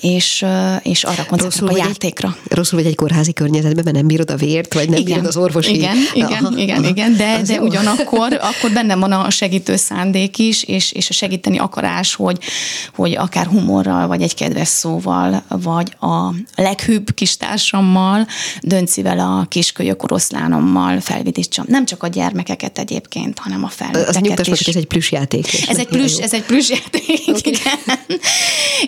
és, 0.00 0.44
és 0.82 1.04
arra 1.04 1.24
koncentrálok 1.24 1.74
a 1.74 1.86
játékra. 1.86 2.36
Egy, 2.44 2.56
rosszul 2.56 2.78
vagy 2.78 2.88
egy 2.88 2.94
kórházi 2.94 3.32
környezetben, 3.32 3.84
mert 3.84 3.96
nem 3.96 4.06
bírod 4.06 4.30
a 4.30 4.36
vért, 4.36 4.74
vagy 4.74 4.88
nem 4.88 5.00
igen, 5.00 5.04
bírod 5.04 5.26
az 5.26 5.36
orvosi... 5.36 5.74
Igen, 5.74 5.96
igen, 6.14 6.44
aha, 6.44 6.58
igen, 6.58 6.78
aha, 6.78 6.88
igen 6.88 7.16
de, 7.16 7.42
de 7.46 7.60
ugyanakkor 7.60 8.38
akkor 8.40 8.70
bennem 8.70 9.00
van 9.00 9.12
a 9.12 9.30
segítő 9.30 9.76
szándék 9.76 10.38
is, 10.38 10.62
és, 10.62 10.92
és 10.92 11.10
a 11.10 11.12
segíteni 11.12 11.58
akarás, 11.58 12.14
hogy, 12.14 12.38
hogy 12.94 13.16
akár 13.16 13.46
humorral, 13.46 14.06
vagy 14.06 14.22
egy 14.22 14.34
kedves 14.34 14.68
szóval, 14.68 15.42
vagy 15.48 15.96
a 16.00 16.34
leghűbb 16.54 17.14
kis 17.14 17.36
társammal, 17.36 18.26
Döncivel 18.60 19.18
a 19.18 19.46
kiskölyök 19.82 20.02
oroszlánommal 20.02 21.00
felvidítsam. 21.00 21.64
Nem 21.68 21.84
csak 21.84 22.02
a 22.02 22.06
gyermekeket 22.06 22.78
egyéb 22.78 23.02
egyébként, 23.02 23.38
hanem 23.38 23.64
a 23.64 23.68
felnőtteket 23.68 24.08
Az 24.08 24.20
nyugtass 24.20 24.60
is. 24.60 24.66
ez 24.66 24.76
egy 24.76 24.86
plusz 24.86 25.10
játék. 25.10 25.68
Ez 25.68 25.78
egy 25.78 25.86
plusz, 25.86 26.18
ez 26.18 26.34
egy 26.34 26.42
plusz 26.42 26.70
játék, 26.70 27.20
okay. 27.26 27.40
igen. 27.44 28.08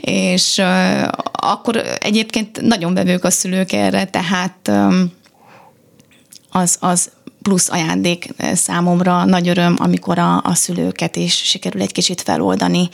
és 0.01 0.57
uh, 0.57 1.09
akkor 1.33 1.77
egyébként 2.01 2.61
nagyon 2.61 2.95
bevők 2.95 3.25
a 3.25 3.31
szülők 3.31 3.73
erre, 3.73 4.05
tehát 4.05 4.69
um, 4.69 5.13
az, 6.51 6.77
az 6.81 7.11
plusz 7.45 7.71
ajándék 7.71 8.29
eh, 8.37 8.55
számomra 8.55 9.25
nagy 9.25 9.49
öröm, 9.49 9.77
amikor 9.79 10.19
a, 10.19 10.43
a 10.43 10.55
szülőket 10.55 11.17
is 11.17 11.35
sikerül 11.35 11.81
egy 11.81 11.93
kicsit 11.93 12.21
feloldani 12.21 12.89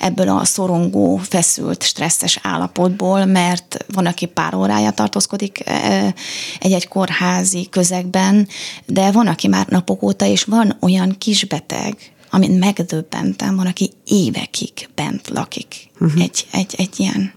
ebből 0.00 0.28
a 0.28 0.44
szorongó, 0.44 1.16
feszült, 1.16 1.82
stresszes 1.82 2.38
állapotból, 2.42 3.24
mert 3.24 3.84
van, 3.92 4.06
aki 4.06 4.26
pár 4.26 4.54
órája 4.54 4.90
tartózkodik 4.90 5.66
eh, 5.66 6.12
egy-egy 6.60 6.88
kórházi 6.88 7.68
közegben, 7.70 8.48
de 8.86 9.10
van, 9.10 9.26
aki 9.26 9.48
már 9.48 9.66
napok 9.66 10.02
óta, 10.02 10.26
és 10.26 10.44
van 10.44 10.76
olyan 10.80 11.18
kisbeteg, 11.18 11.96
amit 12.30 12.58
megdöbbentem, 12.58 13.56
van, 13.56 13.66
aki 13.66 13.90
évekig 14.04 14.88
bent 14.94 15.28
lakik 15.28 15.90
uh-huh. 16.00 16.22
egy, 16.22 16.46
egy, 16.52 16.74
egy 16.78 17.00
ilyen 17.00 17.32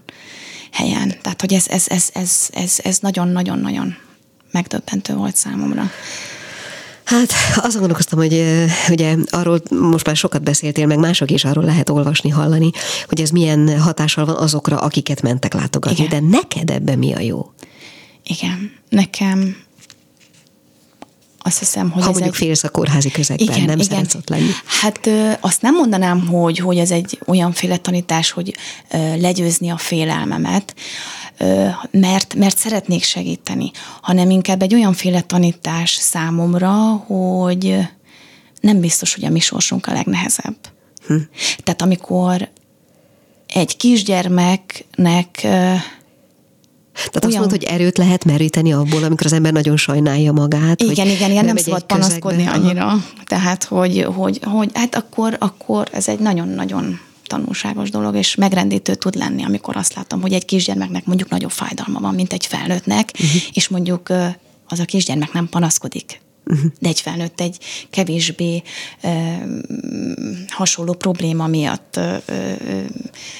helyen. 0.72 1.14
Tehát, 1.22 1.40
hogy 1.40 1.52
ez, 1.52 1.68
ez, 1.68 1.84
ez, 1.88 2.08
ez, 2.12 2.48
ez, 2.52 2.78
ez 2.82 2.98
nagyon-nagyon-nagyon 2.98 3.96
megdöbbentő 4.50 5.14
volt 5.14 5.36
számomra. 5.36 5.90
Hát 7.10 7.32
azon 7.56 7.78
gondolkoztam, 7.78 8.18
hogy 8.18 8.44
ugye 8.88 9.16
arról 9.30 9.60
most 9.70 10.06
már 10.06 10.16
sokat 10.16 10.42
beszéltél, 10.42 10.86
meg 10.86 10.98
mások 10.98 11.30
is 11.30 11.44
arról 11.44 11.64
lehet 11.64 11.90
olvasni, 11.90 12.30
hallani, 12.30 12.70
hogy 13.08 13.20
ez 13.20 13.30
milyen 13.30 13.80
hatással 13.80 14.24
van 14.24 14.36
azokra, 14.36 14.78
akiket 14.78 15.22
mentek 15.22 15.54
látogatni. 15.54 16.04
Igen. 16.04 16.30
De 16.30 16.36
neked 16.36 16.70
ebben 16.70 16.98
mi 16.98 17.14
a 17.14 17.20
jó? 17.20 17.50
Igen, 18.24 18.72
nekem 18.88 19.56
azt 21.42 21.58
hiszem, 21.58 21.90
hogy 21.90 22.02
ha 22.02 22.08
ez 22.08 22.14
mondjuk 22.14 22.34
egy... 22.34 22.40
félsz 22.40 22.64
a 22.64 22.68
kórházi 22.68 23.10
közegben, 23.10 23.46
igen, 23.46 23.64
nem 23.64 23.78
igen. 23.78 23.88
szeretsz 23.88 24.14
ott 24.14 24.28
lenni. 24.28 24.50
Hát 24.80 25.06
ö, 25.06 25.30
azt 25.40 25.62
nem 25.62 25.74
mondanám, 25.74 26.26
hogy, 26.26 26.58
hogy 26.58 26.78
ez 26.78 26.90
egy 26.90 27.18
olyanféle 27.26 27.76
tanítás, 27.76 28.30
hogy 28.30 28.54
ö, 28.90 29.16
legyőzni 29.20 29.68
a 29.68 29.76
félelmemet, 29.76 30.74
mert, 31.90 32.34
mert 32.34 32.58
szeretnék 32.58 33.02
segíteni, 33.02 33.70
hanem 34.00 34.30
inkább 34.30 34.62
egy 34.62 34.74
olyanféle 34.74 35.20
tanítás 35.20 35.90
számomra, 35.90 36.72
hogy 37.06 37.78
nem 38.60 38.80
biztos, 38.80 39.14
hogy 39.14 39.24
a 39.24 39.30
mi 39.30 39.40
sorsunk 39.40 39.86
a 39.86 39.92
legnehezebb. 39.92 40.56
Hm. 41.06 41.16
Tehát 41.62 41.82
amikor 41.82 42.48
egy 43.46 43.76
kisgyermeknek 43.76 45.46
tehát 46.92 47.24
Olyan. 47.24 47.28
azt 47.28 47.38
mondod, 47.38 47.68
hogy 47.68 47.80
erőt 47.80 47.98
lehet 47.98 48.24
meríteni 48.24 48.72
abból, 48.72 49.04
amikor 49.04 49.26
az 49.26 49.32
ember 49.32 49.52
nagyon 49.52 49.76
sajnálja 49.76 50.32
magát. 50.32 50.82
Igen, 50.82 51.06
hogy 51.06 51.14
igen, 51.14 51.30
igen, 51.30 51.44
nem 51.44 51.56
szabad 51.56 51.82
panaszkodni 51.82 52.46
annyira. 52.46 52.92
Tehát, 53.24 53.64
hogy, 53.64 54.06
hogy, 54.14 54.40
hogy 54.44 54.70
hát 54.74 54.94
akkor, 54.94 55.36
akkor 55.38 55.88
ez 55.92 56.08
egy 56.08 56.18
nagyon-nagyon 56.18 57.00
tanulságos 57.30 57.90
dolog, 57.90 58.14
és 58.14 58.34
megrendítő 58.34 58.94
tud 58.94 59.14
lenni, 59.14 59.44
amikor 59.44 59.76
azt 59.76 59.94
látom, 59.94 60.20
hogy 60.20 60.32
egy 60.32 60.44
kisgyermeknek 60.44 61.04
mondjuk 61.04 61.28
nagyobb 61.28 61.50
fájdalma 61.50 62.00
van, 62.00 62.14
mint 62.14 62.32
egy 62.32 62.46
felnőttnek, 62.46 63.10
uh-huh. 63.14 63.42
és 63.52 63.68
mondjuk 63.68 64.08
az 64.68 64.78
a 64.78 64.84
kisgyermek 64.84 65.32
nem 65.32 65.48
panaszkodik 65.48 66.20
de 66.78 66.88
egy 66.88 67.00
felnőtt 67.00 67.40
egy 67.40 67.58
kevésbé 67.90 68.62
ö, 69.02 69.08
hasonló 70.48 70.92
probléma 70.92 71.46
miatt, 71.46 71.96
ö, 71.96 72.14
ö, 72.26 72.52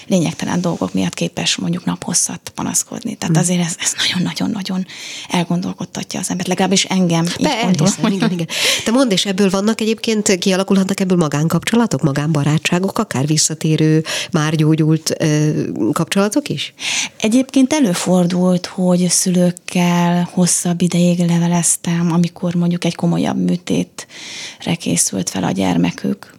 lényegtelen 0.06 0.60
dolgok 0.60 0.92
miatt 0.94 1.14
képes 1.14 1.56
mondjuk 1.56 1.84
naphosszat 1.84 2.52
panaszkodni. 2.54 3.14
Tehát 3.14 3.36
mm. 3.36 3.40
azért 3.40 3.60
ez, 3.60 3.76
ez 3.78 3.92
nagyon-nagyon-nagyon 4.06 4.86
elgondolkodtatja 5.28 6.20
az 6.20 6.30
embert, 6.30 6.48
legalábbis 6.48 6.84
engem 6.84 7.24
Persze, 7.24 8.00
gondolom. 8.00 8.12
Igen, 8.12 8.30
igen. 8.30 8.46
Te 8.84 8.90
mondd, 8.90 9.10
és 9.10 9.26
ebből 9.26 9.50
vannak 9.50 9.80
egyébként, 9.80 10.38
kialakulhatnak 10.38 11.00
ebből 11.00 11.16
magánkapcsolatok, 11.16 12.02
magánbarátságok, 12.02 12.98
akár 12.98 13.26
visszatérő, 13.26 14.04
már 14.30 14.54
gyógyult 14.54 15.14
ö, 15.18 15.50
kapcsolatok 15.92 16.48
is? 16.48 16.74
Egyébként 17.20 17.72
előfordult, 17.72 18.66
hogy 18.66 19.08
szülőkkel 19.08 20.28
hosszabb 20.32 20.82
ideig 20.82 21.18
leveleztem, 21.18 22.12
amikor 22.12 22.54
mondjuk 22.54 22.84
egy 22.90 22.96
komolyabb 22.96 23.36
műtétre 23.36 24.74
készült 24.78 25.30
fel 25.30 25.44
a 25.44 25.50
gyermekük, 25.50 26.34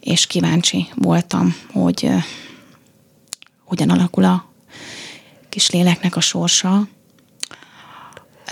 és 0.00 0.26
kíváncsi 0.26 0.88
voltam, 0.94 1.54
hogy 1.72 2.10
hogyan 3.64 3.90
alakul 3.90 4.24
a 4.24 4.50
kis 5.48 5.70
léleknek 5.70 6.16
a 6.16 6.20
sorsa. 6.20 6.88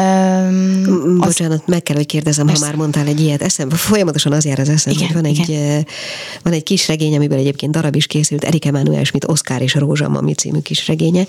Um, 0.01 1.19
Bocsánat, 1.19 1.59
az... 1.59 1.63
meg 1.67 1.83
kell, 1.83 1.97
hogy 1.97 2.07
kérdezem, 2.07 2.47
Persze. 2.47 2.61
ha 2.61 2.71
már 2.71 2.79
mondtál 2.79 3.07
egy 3.07 3.21
ilyet. 3.21 3.43
Eszembe, 3.43 3.77
folyamatosan 3.77 4.33
az 4.33 4.45
jár 4.45 4.59
az 4.59 4.69
eszembe, 4.69 5.05
hogy 5.05 5.15
van 5.15 5.25
egy, 5.25 5.59
van 6.43 6.53
egy 6.53 6.63
kis 6.63 6.89
regény, 6.89 7.17
amiből 7.17 7.39
egyébként 7.39 7.73
darab 7.73 7.95
is 7.97 8.07
készült, 8.07 8.45
Erik 8.45 8.65
Emanuel 8.65 9.05
Schmidt, 9.05 9.29
Oscar 9.29 9.63
és 9.63 9.75
Rózsa 9.75 10.09
Mami 10.09 10.35
című 10.35 10.59
kis 10.59 10.87
regénye, 10.87 11.27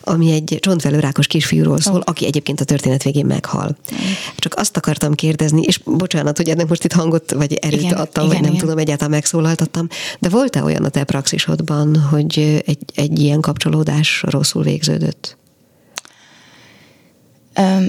ami 0.00 0.32
egy 0.32 0.58
csontvelőrákos 0.60 1.26
kisfiúról 1.26 1.80
szól, 1.80 1.96
oh. 1.96 2.02
aki 2.04 2.26
egyébként 2.26 2.60
a 2.60 2.64
történet 2.64 3.02
végén 3.02 3.26
meghal. 3.26 3.76
Mm. 3.94 3.96
Csak 4.36 4.54
azt 4.56 4.76
akartam 4.76 5.14
kérdezni, 5.14 5.62
és 5.62 5.78
bocsánat, 5.78 6.36
hogy 6.36 6.48
ennek 6.48 6.68
most 6.68 6.84
itt 6.84 6.92
hangot 6.92 7.32
vagy 7.32 7.52
erőt 7.52 7.80
igen, 7.80 7.92
adtam, 7.92 8.24
igen, 8.24 8.36
vagy 8.36 8.44
nem 8.44 8.54
igen. 8.54 8.66
tudom, 8.66 8.78
egyáltalán 8.78 9.10
megszólaltattam, 9.10 9.88
de 10.20 10.28
volt-e 10.28 10.62
olyan 10.62 10.84
a 10.84 10.88
te 10.88 11.04
praxisodban, 11.04 11.96
hogy 11.96 12.62
egy, 12.66 12.84
egy 12.94 13.18
ilyen 13.18 13.40
kapcsolódás 13.40 14.22
rosszul 14.26 14.62
végződött? 14.62 15.36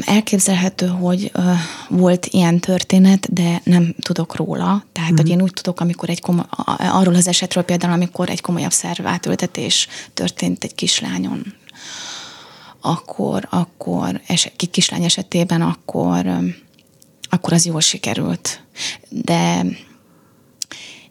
Elképzelhető, 0.05 0.87
hogy 0.87 1.31
volt 1.89 2.25
ilyen 2.25 2.59
történet, 2.59 3.33
de 3.33 3.61
nem 3.63 3.95
tudok 3.99 4.35
róla. 4.35 4.85
Tehát, 4.91 5.11
mm. 5.11 5.15
hogy 5.15 5.25
mhm. 5.25 5.33
én 5.33 5.41
úgy 5.41 5.53
tudok, 5.53 5.79
amikor 5.79 6.09
egy 6.09 6.21
komoly, 6.21 6.45
arról 6.77 7.15
az 7.15 7.27
esetről 7.27 7.63
például, 7.63 7.93
amikor 7.93 8.29
egy 8.29 8.41
komolyabb 8.41 8.71
szerv 8.71 9.05
átültetés 9.05 9.87
történt 10.13 10.63
egy 10.63 10.75
kislányon, 10.75 11.53
akkor, 12.81 13.47
akkor 13.49 14.21
es, 14.27 14.51
kislány 14.71 15.03
esetében, 15.03 15.61
akkor, 15.61 16.39
akkor 17.29 17.53
az 17.53 17.65
jól 17.65 17.81
sikerült. 17.81 18.63
De 19.09 19.65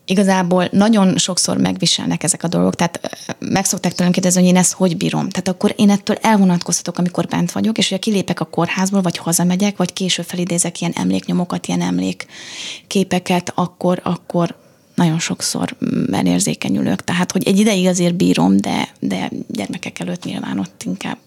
igazából 0.07 0.69
nagyon 0.73 1.19
sokszor 1.19 1.57
megviselnek 1.57 2.23
ezek 2.23 2.43
a 2.43 2.49
dolgok, 2.49 2.75
tehát 2.75 3.01
meg 3.39 3.65
szokták 3.65 3.93
tőlem 3.93 4.13
kérdezni, 4.13 4.41
hogy 4.41 4.51
én 4.51 4.57
ezt 4.57 4.73
hogy 4.73 4.97
bírom. 4.97 5.29
Tehát 5.29 5.49
akkor 5.49 5.75
én 5.77 5.91
ettől 5.91 6.17
elvonatkoztatok, 6.21 6.99
amikor 6.99 7.27
bent 7.27 7.53
vagyok, 7.53 7.79
és 7.79 7.89
hogyha 7.89 8.05
kilépek 8.05 8.41
a 8.41 8.45
kórházból, 8.45 9.01
vagy 9.01 9.17
hazamegyek, 9.17 9.77
vagy 9.77 9.93
később 9.93 10.25
felidézek 10.25 10.81
ilyen 10.81 10.93
emléknyomokat, 10.97 11.67
ilyen 11.67 11.81
emlékképeket, 11.81 13.53
akkor, 13.55 14.01
akkor 14.03 14.57
nagyon 14.95 15.19
sokszor 15.19 15.77
menérzékenyülök. 16.07 17.05
Tehát, 17.05 17.33
hogy 17.33 17.47
egy 17.47 17.59
ideig 17.59 17.87
azért 17.87 18.15
bírom, 18.15 18.57
de, 18.57 18.89
de 19.01 19.31
gyermekek 19.49 19.99
előtt 19.99 20.25
nyilván 20.25 20.59
ott 20.59 20.83
inkább 20.85 21.19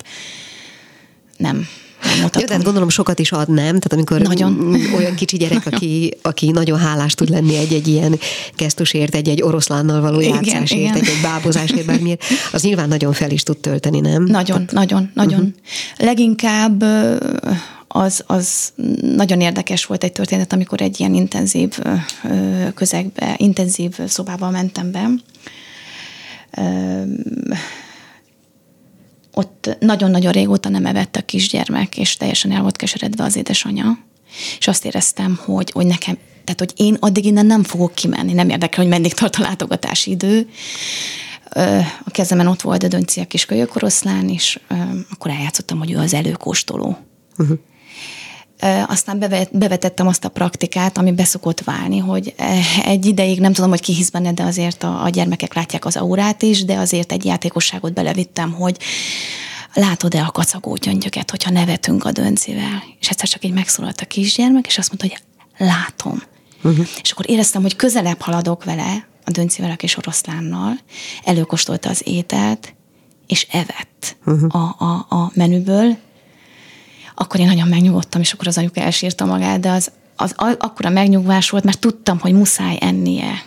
nem, 1.38 1.68
Jó, 2.22 2.28
tehát 2.28 2.64
gondolom 2.64 2.90
sokat 2.90 3.20
is 3.20 3.32
ad, 3.32 3.50
nem? 3.50 3.66
Tehát 3.66 3.94
amikor 3.94 4.22
nagyon. 4.22 4.76
olyan 4.98 5.16
kicsi 5.16 5.38
gyerek, 5.38 5.66
aki, 5.66 6.18
aki 6.22 6.52
nagyon 6.52 6.80
hálás 6.80 7.14
tud 7.14 7.30
lenni 7.30 7.56
egy-egy 7.58 7.88
ilyen 7.88 8.20
gesztusért, 8.56 9.16
egy-egy 9.16 9.42
oroszlánnal 9.42 10.02
való 10.02 10.20
igen, 10.20 10.34
játszásért, 10.34 10.96
egy-egy 10.96 11.22
bábozásért, 11.22 11.86
bármiért, 11.86 12.24
az 12.52 12.62
nyilván 12.62 12.88
nagyon 12.88 13.14
fel 13.14 13.32
is 13.32 13.44
tud 13.44 13.58
tölteni, 13.58 14.00
nem? 14.00 14.24
Nagyon, 14.24 14.66
tehát, 14.66 14.72
nagyon, 14.72 15.12
nagyon. 15.14 15.40
Uh-huh. 15.40 15.54
Leginkább 15.98 16.84
az, 17.88 18.24
az 18.28 18.74
nagyon 19.02 19.42
érdekes 19.42 19.86
volt 19.86 20.04
egy 20.04 20.12
történet, 20.12 20.54
amikor 20.54 20.82
egy 20.82 21.00
ilyen 21.00 21.14
intenzív 21.14 21.80
közegbe, 22.76 23.36
intenzív 23.38 24.00
szobába 24.08 24.50
mentem 24.50 24.92
be. 24.92 25.10
Ott 29.38 29.78
nagyon-nagyon 29.80 30.32
régóta 30.32 30.70
nem 30.70 30.86
evett 30.86 31.16
a 31.16 31.22
kisgyermek, 31.22 31.98
és 31.98 32.18
teljesen 32.18 32.52
el 32.52 32.62
volt 32.62 32.76
keseredve 32.76 33.24
az 33.24 33.36
édesanyja. 33.36 34.00
És 34.60 34.68
azt 34.68 34.86
éreztem, 34.86 35.40
hogy, 35.46 35.72
hogy 35.72 35.86
nekem, 35.86 36.18
tehát 36.44 36.60
hogy 36.60 36.74
én 36.76 36.98
addig 37.00 37.26
innen 37.26 37.46
nem 37.46 37.64
fogok 37.64 37.96
kimenni, 37.96 38.34
nem 38.34 38.50
érdekel, 38.50 38.84
hogy 38.84 38.92
meddig 38.94 39.14
tart 39.14 39.36
a 39.36 39.42
látogatási 39.42 40.12
idő. 40.12 40.50
A 42.04 42.12
kezemen 42.12 42.48
ott 42.48 42.62
volt 42.62 42.84
a 42.84 42.88
dönci 42.88 43.20
a 43.20 43.26
kis 43.26 43.46
kölyökoroszlán, 43.46 44.30
és 44.30 44.60
akkor 45.10 45.32
eljátszottam, 45.32 45.78
hogy 45.78 45.92
ő 45.92 45.98
az 45.98 46.14
előkóstoló. 46.14 46.98
Uh-huh 47.38 47.60
aztán 48.88 49.20
bevetettem 49.52 50.08
azt 50.08 50.26
a 50.26 50.30
praktikát, 50.30 50.98
ami 50.98 51.12
beszokott 51.12 51.62
válni, 51.62 51.98
hogy 51.98 52.36
egy 52.86 53.06
ideig 53.06 53.40
nem 53.40 53.54
tudom, 53.54 53.70
hogy 53.70 53.82
ki 53.82 53.94
hisz 53.94 54.10
benne, 54.10 54.34
de 54.34 54.44
azért 54.44 54.84
a, 54.84 55.04
a 55.04 55.10
gyermekek 55.10 55.54
látják 55.54 55.86
az 55.86 55.96
aurát 55.96 56.42
is, 56.42 56.66
de 56.66 56.78
azért 56.78 57.12
egy 57.12 57.26
játékosságot 57.26 57.94
belevittem, 57.94 58.52
hogy 58.52 58.78
látod-e 59.74 60.22
a 60.22 60.32
kacagó 60.32 60.76
gyöngyöket, 60.76 61.30
hogyha 61.30 61.52
nevetünk 61.52 62.06
a 62.06 62.12
döncivel. 62.12 62.84
És 63.00 63.10
egyszer 63.10 63.28
csak 63.28 63.46
így 63.46 63.54
megszólalt 63.54 64.02
a 64.02 64.06
kisgyermek, 64.06 64.68
és 64.68 64.78
azt 64.78 64.88
mondta, 64.88 65.08
hogy 65.08 65.26
látom. 65.68 66.24
Uh-huh. 66.64 66.88
És 67.02 67.12
akkor 67.12 67.30
éreztem, 67.30 67.62
hogy 67.62 67.76
közelebb 67.76 68.22
haladok 68.22 68.64
vele, 68.64 69.08
a 69.26 69.32
döncivel, 69.32 69.72
a 69.72 69.76
kis 69.76 69.98
oroszlánnal, 69.98 70.80
előkóstolta 71.24 71.90
az 71.90 72.02
ételt, 72.06 72.74
és 73.28 73.48
evett 73.52 74.18
uh-huh. 74.26 74.56
a, 74.56 74.76
a, 74.78 75.16
a 75.16 75.32
menüből, 75.34 75.98
akkor 77.20 77.40
én 77.40 77.48
nagyon 77.48 77.68
megnyugodtam, 77.68 78.22
és 78.22 78.34
akkor 78.34 78.48
az 78.48 78.58
anyuka 78.58 78.82
elsírta 78.82 79.26
magát, 79.26 79.60
de 79.60 79.70
az, 79.70 79.92
az 80.16 80.34
akkora 80.38 80.90
megnyugvás 80.90 81.50
volt, 81.50 81.64
mert 81.64 81.80
tudtam, 81.80 82.20
hogy 82.20 82.34
muszáj 82.34 82.78
ennie, 82.80 83.44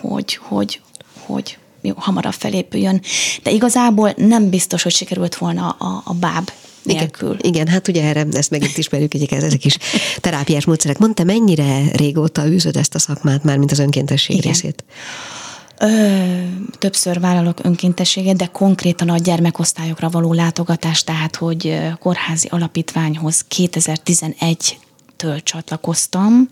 hogy, 0.00 0.38
hogy, 0.42 0.80
hogy 1.18 1.58
jó, 1.80 1.92
hamarabb 1.96 2.32
felépüljön. 2.32 3.02
De 3.42 3.50
igazából 3.50 4.12
nem 4.16 4.50
biztos, 4.50 4.82
hogy 4.82 4.92
sikerült 4.92 5.36
volna 5.36 5.68
a, 5.68 6.02
a 6.04 6.14
báb 6.14 6.50
nélkül. 6.82 7.36
Igen, 7.38 7.52
igen, 7.52 7.68
hát 7.68 7.88
ugye 7.88 8.04
erre 8.04 8.26
ezt 8.32 8.50
megint 8.50 8.78
ismerjük, 8.78 9.14
egyik 9.14 9.32
ezek 9.32 9.64
is 9.64 9.78
terápiás 10.20 10.64
módszerek. 10.64 10.98
Mondta, 10.98 11.24
mennyire 11.24 11.82
régóta 11.92 12.46
űzöd 12.46 12.76
ezt 12.76 12.94
a 12.94 12.98
szakmát, 12.98 13.44
már 13.44 13.58
mint 13.58 13.72
az 13.72 13.78
önkéntesség 13.78 14.36
igen. 14.36 14.52
részét? 14.52 14.84
Ö, 15.82 16.42
többször 16.78 17.20
vállalok 17.20 17.64
önkéntességet, 17.64 18.36
de 18.36 18.46
konkrétan 18.46 19.08
a 19.08 19.16
gyermekosztályokra 19.16 20.08
való 20.08 20.32
látogatás, 20.32 21.04
tehát 21.04 21.36
hogy 21.36 21.78
kórházi 21.98 22.48
alapítványhoz 22.50 23.44
2011-től 23.56 25.42
csatlakoztam. 25.42 26.48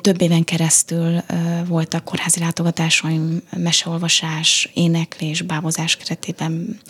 Több 0.00 0.20
éven 0.20 0.44
keresztül 0.44 1.22
voltak 1.66 2.04
kórházi 2.04 2.40
látogatásaim, 2.40 3.42
meseolvasás, 3.56 4.70
éneklés, 4.74 5.42
bábozás 5.42 5.96
keretében. 5.96 6.80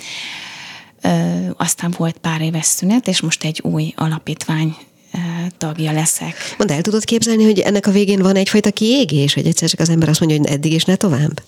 Aztán 1.56 1.94
volt 1.96 2.18
pár 2.18 2.40
éves 2.40 2.66
szünet, 2.66 3.08
és 3.08 3.20
most 3.20 3.44
egy 3.44 3.60
új 3.62 3.92
alapítvány 3.96 4.76
tagja 5.58 5.92
leszek. 5.92 6.54
Mondd, 6.58 6.72
el 6.72 6.82
tudod 6.82 7.04
képzelni, 7.04 7.44
hogy 7.44 7.58
ennek 7.58 7.86
a 7.86 7.90
végén 7.90 8.22
van 8.22 8.36
egyfajta 8.36 8.70
kiégés, 8.70 9.34
hogy 9.34 9.46
egyszer 9.46 9.68
csak 9.68 9.80
az 9.80 9.88
ember 9.88 10.08
azt 10.08 10.20
mondja, 10.20 10.38
hogy 10.38 10.48
eddig 10.48 10.72
és 10.72 10.84
ne 10.84 10.96
tovább? 10.96 11.42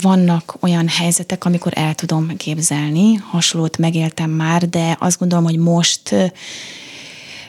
Vannak 0.00 0.56
olyan 0.60 0.88
helyzetek, 0.88 1.44
amikor 1.44 1.72
el 1.74 1.94
tudom 1.94 2.36
képzelni, 2.36 3.14
hasonlót 3.14 3.78
megéltem 3.78 4.30
már, 4.30 4.68
de 4.68 4.96
azt 5.00 5.18
gondolom, 5.18 5.44
hogy 5.44 5.58
most 5.58 6.14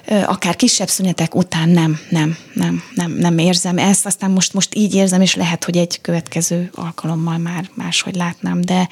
akár 0.07 0.55
kisebb 0.55 0.87
szünetek 0.87 1.35
után 1.35 1.69
nem, 1.69 1.99
nem, 2.09 2.37
nem, 2.53 2.83
nem, 2.95 3.11
nem 3.11 3.37
érzem 3.37 3.77
ezt, 3.77 4.05
aztán 4.05 4.31
most, 4.31 4.53
most 4.53 4.75
így 4.75 4.95
érzem, 4.95 5.21
és 5.21 5.35
lehet, 5.35 5.63
hogy 5.63 5.77
egy 5.77 6.01
következő 6.01 6.69
alkalommal 6.75 7.37
már 7.37 7.69
máshogy 7.73 8.15
látnám, 8.15 8.61
de 8.61 8.89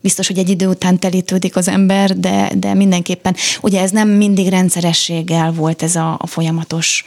biztos, 0.00 0.26
hogy 0.26 0.38
egy 0.38 0.48
idő 0.48 0.68
után 0.68 0.98
telítődik 0.98 1.56
az 1.56 1.68
ember, 1.68 2.18
de, 2.18 2.50
de 2.56 2.74
mindenképpen, 2.74 3.36
ugye 3.60 3.80
ez 3.80 3.90
nem 3.90 4.08
mindig 4.08 4.48
rendszerességgel 4.48 5.52
volt 5.52 5.82
ez 5.82 5.96
a, 5.96 6.16
a 6.20 6.26
folyamatos 6.26 7.04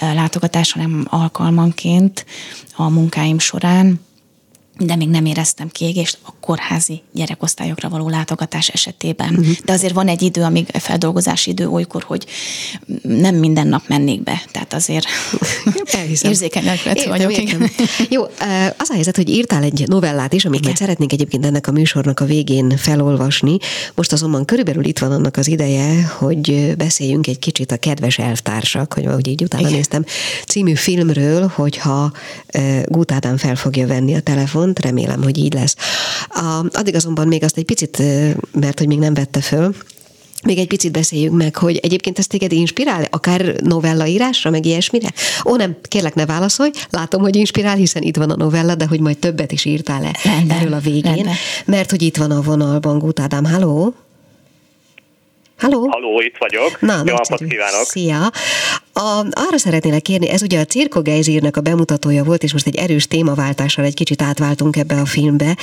látogatás, 0.00 0.72
hanem 0.72 1.06
alkalmanként 1.10 2.26
a 2.76 2.88
munkáim 2.88 3.38
során, 3.38 4.00
de 4.78 4.96
még 4.96 5.08
nem 5.08 5.24
éreztem 5.24 5.68
kiégést 5.68 6.18
a 6.22 6.32
kórházi 6.40 7.02
gyerekosztályokra 7.12 7.88
való 7.88 8.08
látogatás 8.08 8.68
esetében. 8.68 9.28
Uh-huh. 9.28 9.56
De 9.64 9.72
azért 9.72 9.92
van 9.92 10.08
egy 10.08 10.22
idő, 10.22 10.42
amíg 10.42 10.66
feldolgozási 10.72 11.50
idő 11.50 11.68
olykor, 11.68 12.02
hogy 12.02 12.26
nem 13.02 13.34
minden 13.34 13.66
nap 13.66 13.82
mennék 13.88 14.22
be, 14.22 14.42
tehát 14.50 14.74
azért 14.74 15.06
érzékeny 16.22 16.64
vagyok. 17.08 17.32
Értem. 17.32 17.70
Jó, 18.08 18.22
az 18.76 18.90
a 18.90 18.92
helyzet, 18.92 19.16
hogy 19.16 19.28
írtál 19.28 19.62
egy 19.62 19.84
novellát 19.86 20.32
is, 20.32 20.44
amiket 20.44 20.76
szeretnénk 20.76 21.12
egyébként 21.12 21.46
ennek 21.46 21.66
a 21.66 21.72
műsornak 21.72 22.20
a 22.20 22.24
végén 22.24 22.76
felolvasni. 22.76 23.56
Most 23.94 24.12
azonban 24.12 24.44
körülbelül 24.44 24.84
itt 24.84 24.98
van 24.98 25.12
annak 25.12 25.36
az 25.36 25.48
ideje, 25.48 26.04
hogy 26.18 26.74
beszéljünk 26.76 27.26
egy 27.26 27.38
kicsit 27.38 27.72
a 27.72 27.76
kedves 27.76 28.18
elvtársak, 28.18 28.92
hogy 28.92 29.06
ahogy 29.06 29.26
így 29.26 29.42
utána 29.42 29.62
Igen. 29.62 29.74
néztem, 29.74 30.04
című 30.46 30.74
filmről, 30.74 31.52
hogyha 31.54 32.12
Gut 32.84 33.12
Ádám 33.12 33.36
fel 33.36 33.56
fogja 33.56 33.86
venni 33.86 34.14
a 34.14 34.20
telefon, 34.20 34.61
pont, 34.62 34.80
remélem, 34.80 35.22
hogy 35.22 35.38
így 35.38 35.54
lesz. 35.54 35.76
A, 36.28 36.64
addig 36.72 36.94
azonban 36.94 37.28
még 37.28 37.44
azt 37.44 37.56
egy 37.56 37.64
picit, 37.64 38.02
mert 38.52 38.78
hogy 38.78 38.86
még 38.86 38.98
nem 38.98 39.14
vette 39.14 39.40
föl, 39.40 39.74
még 40.44 40.58
egy 40.58 40.66
picit 40.66 40.92
beszéljünk 40.92 41.36
meg, 41.36 41.56
hogy 41.56 41.76
egyébként 41.76 42.18
ez 42.18 42.26
téged 42.26 42.52
inspirál, 42.52 43.06
akár 43.10 43.40
novella 43.60 44.06
írásra, 44.06 44.50
meg 44.50 44.66
ilyesmire? 44.66 45.08
Ó, 45.44 45.56
nem, 45.56 45.76
kérlek 45.82 46.14
ne 46.14 46.26
válaszolj, 46.26 46.70
látom, 46.90 47.22
hogy 47.22 47.36
inspirál, 47.36 47.76
hiszen 47.76 48.02
itt 48.02 48.16
van 48.16 48.30
a 48.30 48.36
novella, 48.36 48.74
de 48.74 48.86
hogy 48.86 49.00
majd 49.00 49.18
többet 49.18 49.52
is 49.52 49.64
írtál-e 49.64 50.16
rendben, 50.24 50.58
erről 50.58 50.72
a 50.72 50.78
végén, 50.78 51.02
rendben. 51.02 51.34
mert 51.64 51.90
hogy 51.90 52.02
itt 52.02 52.16
van 52.16 52.30
a 52.30 52.40
vonalban 52.40 52.98
Gut 52.98 53.20
Ádám, 53.20 53.44
halló? 53.44 53.94
Halló? 55.58 55.88
Halló, 55.90 56.20
itt 56.20 56.36
vagyok. 56.38 56.80
Na, 56.80 57.02
Jó 57.06 57.14
napot 57.14 57.44
kívánok. 57.48 57.84
Szia. 57.84 58.30
A, 58.92 59.26
arra 59.30 59.58
szeretnélek 59.58 60.02
kérni, 60.02 60.28
ez 60.28 60.42
ugye 60.42 60.60
a 60.60 60.64
Cirko 60.64 61.02
Geizírnek 61.02 61.56
a 61.56 61.60
bemutatója 61.60 62.24
volt, 62.24 62.42
és 62.42 62.52
most 62.52 62.66
egy 62.66 62.76
erős 62.76 63.06
témaváltással 63.06 63.84
egy 63.84 63.94
kicsit 63.94 64.22
átváltunk 64.22 64.76
ebbe 64.76 65.00
a 65.00 65.06
filmbe. 65.06 65.56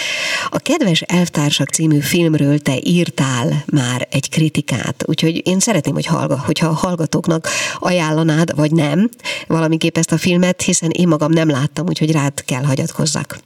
A 0.49 0.57
Kedves 0.57 1.01
Elvtársak 1.01 1.69
című 1.69 1.99
filmről 1.99 2.59
te 2.59 2.79
írtál 2.83 3.63
már 3.65 4.07
egy 4.11 4.29
kritikát, 4.29 5.03
úgyhogy 5.05 5.47
én 5.47 5.59
szeretném, 5.59 5.93
hogy 5.93 6.05
hallga, 6.05 6.39
hogyha 6.45 6.67
a 6.67 6.73
hallgatóknak 6.73 7.47
ajánlanád, 7.79 8.55
vagy 8.55 8.71
nem, 8.71 9.09
valamiképp 9.47 9.97
ezt 9.97 10.11
a 10.11 10.17
filmet, 10.17 10.61
hiszen 10.61 10.89
én 10.89 11.07
magam 11.07 11.31
nem 11.31 11.49
láttam, 11.49 11.87
úgyhogy 11.87 12.11
rád 12.11 12.43
kell 12.45 12.63
hagyatkozzak. 12.63 13.39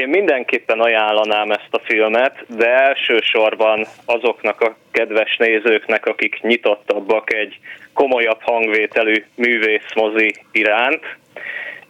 Én 0.00 0.08
mindenképpen 0.08 0.80
ajánlanám 0.80 1.50
ezt 1.50 1.68
a 1.70 1.80
filmet, 1.84 2.44
de 2.56 2.66
elsősorban 2.66 3.86
azoknak 4.04 4.60
a 4.60 4.76
kedves 4.90 5.36
nézőknek, 5.36 6.06
akik 6.06 6.40
nyitottabbak 6.40 7.32
egy 7.32 7.58
komolyabb 7.92 8.40
hangvételű 8.40 9.24
művészmozi 9.34 10.34
iránt. 10.52 11.16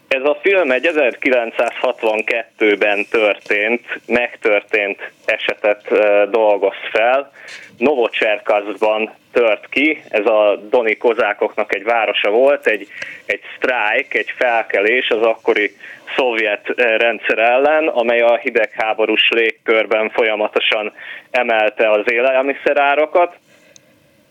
Ez 0.09 0.23
a 0.23 0.39
film 0.43 0.71
egy 0.71 0.91
1962-ben 0.95 3.07
történt, 3.11 4.01
megtörtént 4.07 5.11
esetet 5.25 5.89
dolgoz 6.31 6.77
fel. 6.91 7.31
Novocserkaszban 7.79 9.15
tört 9.33 9.69
ki, 9.69 10.03
ez 10.09 10.27
a 10.27 10.61
Doni 10.71 10.97
kozákoknak 10.97 11.75
egy 11.75 11.85
városa 11.85 12.31
volt, 12.31 12.67
egy, 12.67 12.89
egy 13.27 13.41
sztrájk, 13.57 14.15
egy 14.15 14.33
felkelés 14.37 15.09
az 15.09 15.23
akkori 15.23 15.77
szovjet 16.17 16.73
rendszer 16.77 17.39
ellen, 17.39 17.89
amely 17.89 18.21
a 18.21 18.37
hidegháborús 18.37 19.29
légkörben 19.29 20.11
folyamatosan 20.11 20.93
emelte 21.31 21.91
az 21.91 22.11
élelmiszerárakat, 22.11 23.37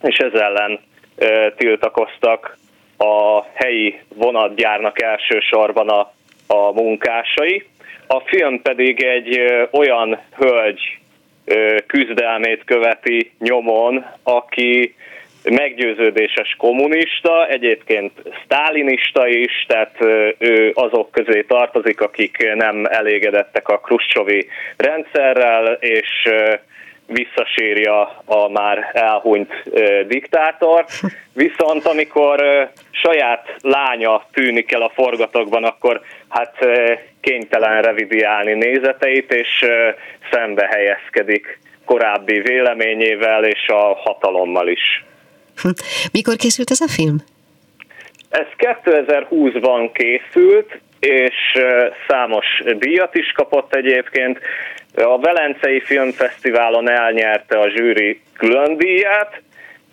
és 0.02 0.16
ez 0.16 0.32
ellen 0.32 0.80
tiltakoztak 1.56 2.56
a 2.96 3.44
helyi 3.54 4.00
vonatgyárnak 4.14 5.02
elsősorban 5.02 5.88
a, 5.88 6.12
a 6.46 6.72
munkásai. 6.72 7.64
A 8.06 8.20
film 8.20 8.62
pedig 8.62 9.02
egy 9.02 9.40
olyan 9.70 10.18
hölgy 10.36 10.98
küzdelmét 11.86 12.64
követi 12.64 13.32
nyomon, 13.38 14.04
aki 14.22 14.94
meggyőződéses 15.50 16.54
kommunista, 16.58 17.46
egyébként 17.48 18.12
sztálinista 18.44 19.28
is, 19.28 19.64
tehát 19.68 19.96
ő 20.38 20.72
azok 20.74 21.10
közé 21.10 21.42
tartozik, 21.42 22.00
akik 22.00 22.54
nem 22.54 22.84
elégedettek 22.84 23.68
a 23.68 23.78
Kruscsovi 23.78 24.46
rendszerrel, 24.76 25.72
és 25.80 26.28
visszasírja 27.06 28.22
a 28.24 28.48
már 28.48 28.90
elhunyt 28.92 29.52
diktátor. 30.06 30.84
Viszont 31.32 31.86
amikor 31.86 32.68
saját 32.90 33.56
lánya 33.60 34.26
tűnik 34.32 34.72
el 34.72 34.82
a 34.82 34.92
forgatokban, 34.94 35.64
akkor 35.64 36.00
hát 36.28 36.54
kénytelen 37.20 37.82
revidiálni 37.82 38.52
nézeteit, 38.52 39.32
és 39.32 39.64
szembe 40.30 40.66
helyezkedik 40.66 41.58
korábbi 41.84 42.40
véleményével 42.40 43.44
és 43.44 43.68
a 43.68 43.94
hatalommal 43.94 44.68
is. 44.68 45.04
Hm. 45.62 45.68
Mikor 46.12 46.36
készült 46.36 46.70
ez 46.70 46.80
a 46.80 46.88
film? 46.88 47.16
Ez 48.28 48.46
2020-ban 48.58 49.90
készült, 49.92 50.80
és 51.00 51.34
számos 52.08 52.46
díjat 52.78 53.14
is 53.14 53.32
kapott 53.32 53.74
egyébként. 53.74 54.38
A 55.04 55.18
Velencei 55.18 55.80
Filmfesztiválon 55.80 56.90
elnyerte 56.90 57.58
a 57.58 57.70
zsűri 57.70 58.20
külön 58.36 58.76
díjat, 58.76 59.42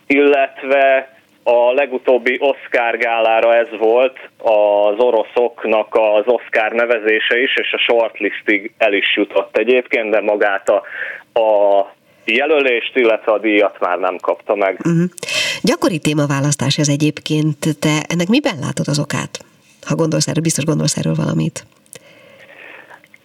illetve 0.07 1.13
a 1.43 1.73
legutóbbi 1.73 2.37
Oscar 2.39 2.97
gálára 2.97 3.55
ez 3.55 3.67
volt 3.77 4.17
az 4.37 4.95
oroszoknak 4.97 5.87
az 5.95 6.23
Oscar 6.25 6.71
nevezése 6.71 7.41
is, 7.41 7.57
és 7.57 7.73
a 7.73 7.77
shortlistig 7.77 8.73
el 8.77 8.93
is 8.93 9.15
jutott 9.15 9.57
egyébként, 9.57 10.09
de 10.09 10.21
magát 10.21 10.69
a, 10.69 10.83
a 11.39 11.93
jelölést, 12.25 12.95
illetve 12.95 13.31
a 13.31 13.39
díjat 13.39 13.79
már 13.79 13.97
nem 13.97 14.17
kapta 14.17 14.55
meg. 14.55 14.79
Uh-huh. 14.85 15.03
Gyakori 15.61 15.99
témaválasztás 15.99 16.77
ez 16.77 16.87
egyébként. 16.87 17.57
Te 17.79 18.03
ennek 18.07 18.27
miben 18.27 18.59
látod 18.59 18.87
az 18.87 18.99
okát? 18.99 19.39
Ha 19.87 19.95
gondolsz 19.95 20.27
erről, 20.27 20.43
biztos 20.43 20.63
gondolsz 20.63 20.97
erről 20.97 21.15
valamit. 21.15 21.65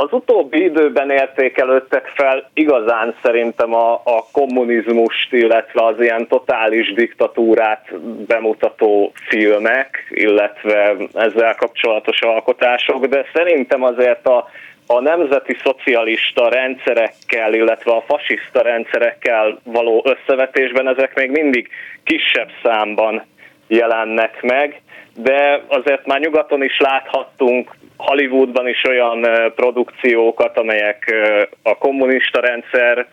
Az 0.01 0.13
utóbbi 0.13 0.63
időben 0.65 1.11
értékelődtek 1.11 2.13
fel 2.15 2.51
igazán 2.55 3.15
szerintem 3.23 3.75
a, 3.75 3.93
a 3.93 4.25
kommunizmust, 4.33 5.33
illetve 5.33 5.85
az 5.85 6.01
ilyen 6.01 6.27
totális 6.27 6.93
diktatúrát 6.93 7.99
bemutató 8.27 9.13
filmek, 9.29 10.07
illetve 10.11 10.97
ezzel 11.15 11.55
kapcsolatos 11.55 12.23
alkotások, 12.23 13.07
de 13.07 13.25
szerintem 13.35 13.83
azért 13.83 14.27
a, 14.27 14.49
a 14.87 15.01
nemzeti 15.01 15.57
szocialista 15.63 16.49
rendszerekkel, 16.49 17.55
illetve 17.55 17.93
a 17.93 18.05
fasiszta 18.09 18.63
rendszerekkel 18.63 19.59
való 19.65 20.05
összevetésben 20.07 20.89
ezek 20.89 21.15
még 21.15 21.31
mindig 21.31 21.69
kisebb 22.05 22.51
számban 22.63 23.23
jelennek 23.69 24.43
meg, 24.43 24.81
de 25.15 25.63
azért 25.69 26.07
már 26.07 26.21
nyugaton 26.21 26.63
is 26.63 26.79
láthattunk 26.79 27.77
Hollywoodban 27.97 28.69
is 28.69 28.85
olyan 28.85 29.27
produkciókat, 29.55 30.59
amelyek 30.59 31.15
a 31.63 31.79
kommunista 31.79 32.41
rendszer 32.41 33.07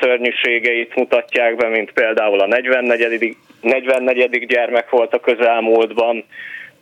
szörnyűségeit 0.00 0.94
mutatják 0.94 1.56
be, 1.56 1.68
mint 1.68 1.92
például 1.92 2.40
a 2.40 2.46
44. 2.46 3.36
44. 3.60 4.46
gyermek 4.46 4.90
volt 4.90 5.14
a 5.14 5.20
közelmúltban, 5.20 6.24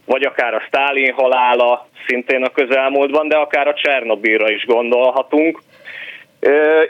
vagy 0.04 0.22
akár 0.22 0.54
a 0.54 0.62
Stálin 0.66 1.12
halála 1.12 1.88
szintén 2.06 2.42
a 2.42 2.48
közelmúltban, 2.48 3.28
de 3.28 3.36
akár 3.36 3.68
a 3.68 3.74
Csernobilra 3.74 4.50
is 4.50 4.64
gondolhatunk. 4.66 5.62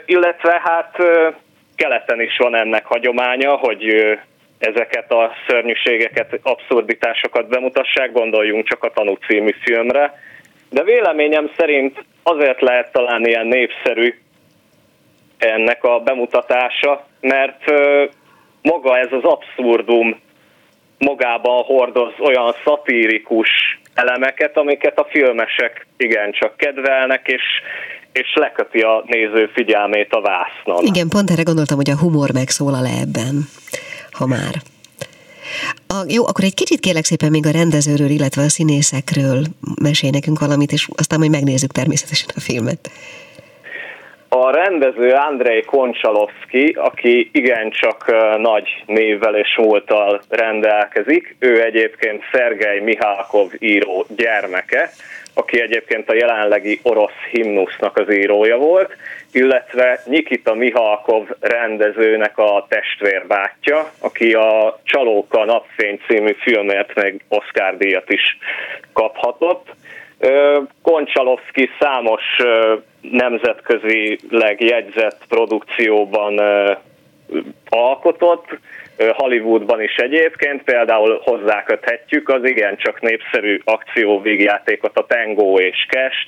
Illetve 0.05 0.61
hát 0.63 0.97
keleten 1.75 2.21
is 2.21 2.37
van 2.37 2.55
ennek 2.55 2.85
hagyománya, 2.85 3.55
hogy 3.55 4.17
ezeket 4.59 5.11
a 5.11 5.31
szörnyűségeket, 5.47 6.39
abszurditásokat 6.41 7.47
bemutassák, 7.47 8.11
gondoljunk 8.11 8.67
csak 8.67 8.83
a 8.83 8.91
Tanú 8.91 9.13
című 9.27 9.55
filmre. 9.61 10.21
De 10.69 10.83
véleményem 10.83 11.51
szerint 11.57 12.05
azért 12.23 12.61
lehet 12.61 12.91
talán 12.91 13.25
ilyen 13.25 13.47
népszerű 13.47 14.19
ennek 15.37 15.83
a 15.83 15.99
bemutatása, 15.99 17.07
mert 17.19 17.63
maga 18.61 18.97
ez 18.97 19.11
az 19.11 19.23
abszurdum 19.23 20.19
magában 20.97 21.63
hordoz 21.63 22.13
olyan 22.19 22.55
szatírikus 22.63 23.49
elemeket, 23.93 24.57
amiket 24.57 24.99
a 24.99 25.07
filmesek 25.09 25.87
igencsak 25.97 26.57
kedvelnek, 26.57 27.27
és, 27.27 27.43
és 28.11 28.33
leköti 28.33 28.79
a 28.79 29.03
néző 29.05 29.49
figyelmét 29.53 30.13
a 30.13 30.21
vásznon. 30.21 30.85
Igen, 30.85 31.07
pont 31.09 31.29
erre 31.29 31.43
gondoltam, 31.43 31.77
hogy 31.77 31.89
a 31.89 31.97
humor 31.97 32.31
megszólal 32.33 32.85
ebben, 32.85 33.35
ha 34.17 34.25
már. 34.25 34.55
A, 35.87 35.99
jó, 36.07 36.23
akkor 36.27 36.43
egy 36.43 36.53
kicsit 36.53 36.79
kérlek 36.79 37.03
szépen 37.03 37.31
még 37.31 37.45
a 37.45 37.51
rendezőről, 37.51 38.09
illetve 38.09 38.41
a 38.41 38.49
színészekről 38.49 39.41
mesélj 39.81 40.11
nekünk 40.11 40.39
valamit, 40.39 40.71
és 40.71 40.87
aztán 40.95 41.19
majd 41.19 41.31
megnézzük 41.31 41.71
természetesen 41.71 42.29
a 42.35 42.39
filmet. 42.39 42.89
A 44.29 44.51
rendező 44.51 45.09
Andrei 45.11 45.61
Koncsalovszki, 45.61 46.75
aki 46.79 47.29
igencsak 47.33 48.13
nagy 48.37 48.83
névvel 48.85 49.35
és 49.35 49.57
múlttal 49.57 50.21
rendelkezik, 50.29 51.35
ő 51.39 51.63
egyébként 51.63 52.23
Szergej 52.31 52.79
Mihálkov 52.79 53.51
író 53.59 54.05
gyermeke, 54.15 54.91
aki 55.33 55.61
egyébként 55.61 56.09
a 56.09 56.15
jelenlegi 56.15 56.79
orosz 56.83 57.19
himnusznak 57.31 57.97
az 57.97 58.13
írója 58.13 58.57
volt, 58.57 58.95
illetve 59.37 59.99
Nikita 60.05 60.53
Mihalkov 60.53 61.27
rendezőnek 61.39 62.37
a 62.37 62.65
testvérbátyja, 62.69 63.91
aki 63.99 64.33
a 64.33 64.79
Csalóka 64.83 65.45
napfény 65.45 65.99
című 66.07 66.35
filmért 66.39 66.95
meg 66.95 67.25
Oscar 67.27 67.77
díjat 67.77 68.09
is 68.09 68.37
kaphatott. 68.93 69.67
Koncsalovszki 70.81 71.69
számos 71.79 72.23
nemzetközileg 73.01 74.61
jegyzett 74.61 75.21
produkcióban 75.29 76.41
alkotott, 77.69 78.57
Hollywoodban 79.11 79.81
is 79.81 79.95
egyébként, 79.95 80.63
például 80.63 81.21
hozzáköthetjük 81.23 82.29
az 82.29 82.43
igencsak 82.43 83.01
népszerű 83.01 83.61
akcióvégjátékot, 83.63 84.97
a 84.97 85.05
Tango 85.05 85.59
és 85.59 85.85
Kest, 85.89 86.27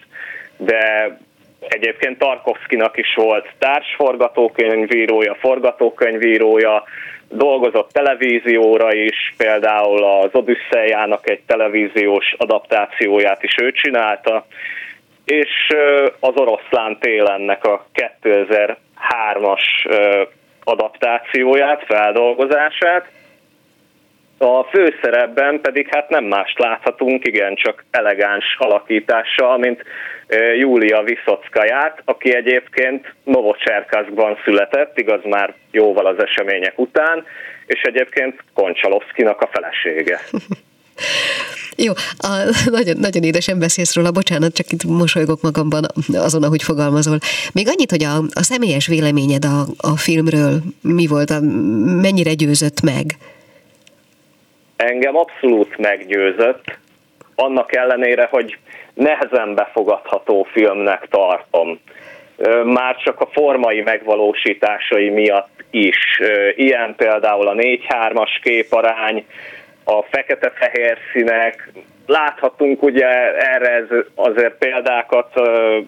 de 0.58 1.18
egyébként 1.60 2.18
Tarkovszkinak 2.18 2.98
is 2.98 3.14
volt 3.16 3.48
társforgatókönyvírója, 3.60 5.36
forgatókönyvírója, 5.40 6.84
dolgozott 7.30 7.92
televízióra 7.92 8.94
is, 8.94 9.34
például 9.38 10.04
az 10.04 10.30
Odüsszejának 10.32 11.30
egy 11.30 11.42
televíziós 11.46 12.36
adaptációját 12.38 13.44
is 13.44 13.56
ő 13.62 13.72
csinálta, 13.72 14.46
és 15.26 15.50
az 16.20 16.36
Oroszlán 16.36 16.98
télennek 17.00 17.64
a 17.64 17.86
2003-as 18.22 19.62
adaptációját, 20.64 21.84
feldolgozását. 21.86 23.08
A 24.42 24.64
főszerepben 24.64 25.62
pedig 25.62 25.88
hát 25.92 26.10
nem 26.10 26.24
mást 26.24 26.60
láthatunk, 26.60 27.28
igen, 27.28 27.56
csak 27.56 27.84
elegáns 27.92 28.56
alakítással, 28.58 29.58
mint 29.58 29.84
Júlia 30.58 31.02
Viszockaját, 31.02 32.02
aki 32.06 32.36
egyébként 32.36 33.14
Novocserkaszkban 33.24 34.38
született, 34.44 34.98
igaz 34.98 35.24
már 35.24 35.54
jóval 35.72 36.06
az 36.06 36.24
események 36.24 36.80
után, 36.80 37.26
és 37.66 37.82
egyébként 37.82 38.44
Koncsalovszkinak 38.54 39.42
a 39.42 39.50
felesége. 39.52 40.20
Jó, 41.76 41.94
a, 42.18 42.28
nagyon, 42.66 42.98
nagyon 42.98 43.24
édesen 43.24 43.60
beszélsz 43.60 43.96
róla, 43.96 44.12
bocsánat, 44.12 44.54
csak 44.54 44.72
itt 44.72 44.84
mosolygok 44.84 45.42
magamban 45.42 45.84
azon, 46.14 46.44
ahogy 46.44 46.64
fogalmazol. 46.64 47.18
Még 47.54 47.68
annyit, 47.68 47.90
hogy 47.90 48.04
a, 48.04 48.18
a 48.18 48.44
személyes 48.44 48.88
véleményed 48.88 49.46
a, 49.46 49.66
a 49.78 49.98
filmről 49.98 50.62
mi 50.82 51.08
volt, 51.08 51.30
a, 51.30 51.40
mennyire 52.02 52.34
győzött 52.34 52.82
meg? 52.82 53.06
Engem 54.80 55.16
abszolút 55.16 55.78
meggyőzött, 55.78 56.78
annak 57.36 57.76
ellenére, 57.76 58.28
hogy 58.32 58.58
nehezen 58.94 59.56
befogadható 59.56 60.48
filmnek 60.52 61.08
tartom. 61.10 61.80
Már 62.64 62.96
csak 62.98 63.20
a 63.20 63.30
formai 63.32 63.82
megvalósításai 63.82 65.10
miatt 65.10 65.64
is. 65.70 66.22
Ilyen 66.56 66.96
például 66.96 67.48
a 67.48 67.54
4-3-as 67.54 68.40
képarány, 68.42 69.26
a 69.84 70.02
fekete-fehér 70.02 70.98
színek, 71.12 71.72
láthatunk 72.06 72.84
ugye 72.84 73.08
erre 73.38 73.86
azért 74.16 74.58
példákat 74.58 75.34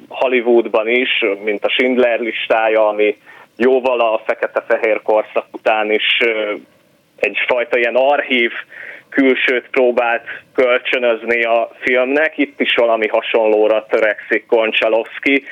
Hollywoodban 0.09 0.87
is, 0.87 1.25
mint 1.43 1.65
a 1.65 1.69
Schindler 1.69 2.19
listája, 2.19 2.87
ami 2.87 3.17
jóval 3.57 3.99
a 3.99 4.21
fekete-fehér 4.25 5.01
korszak 5.01 5.45
után 5.51 5.91
is 5.91 6.17
egyfajta 7.22 7.78
ilyen 7.78 7.95
archív 7.95 8.51
külsőt 9.11 9.67
próbált 9.72 10.24
kölcsönözni 10.55 11.43
a 11.43 11.72
filmnek, 11.80 12.38
itt 12.38 12.59
is 12.59 12.74
valami 12.76 13.07
hasonlóra 13.07 13.86
törekszik 13.89 14.45
Koncsalovszki. 14.45 15.43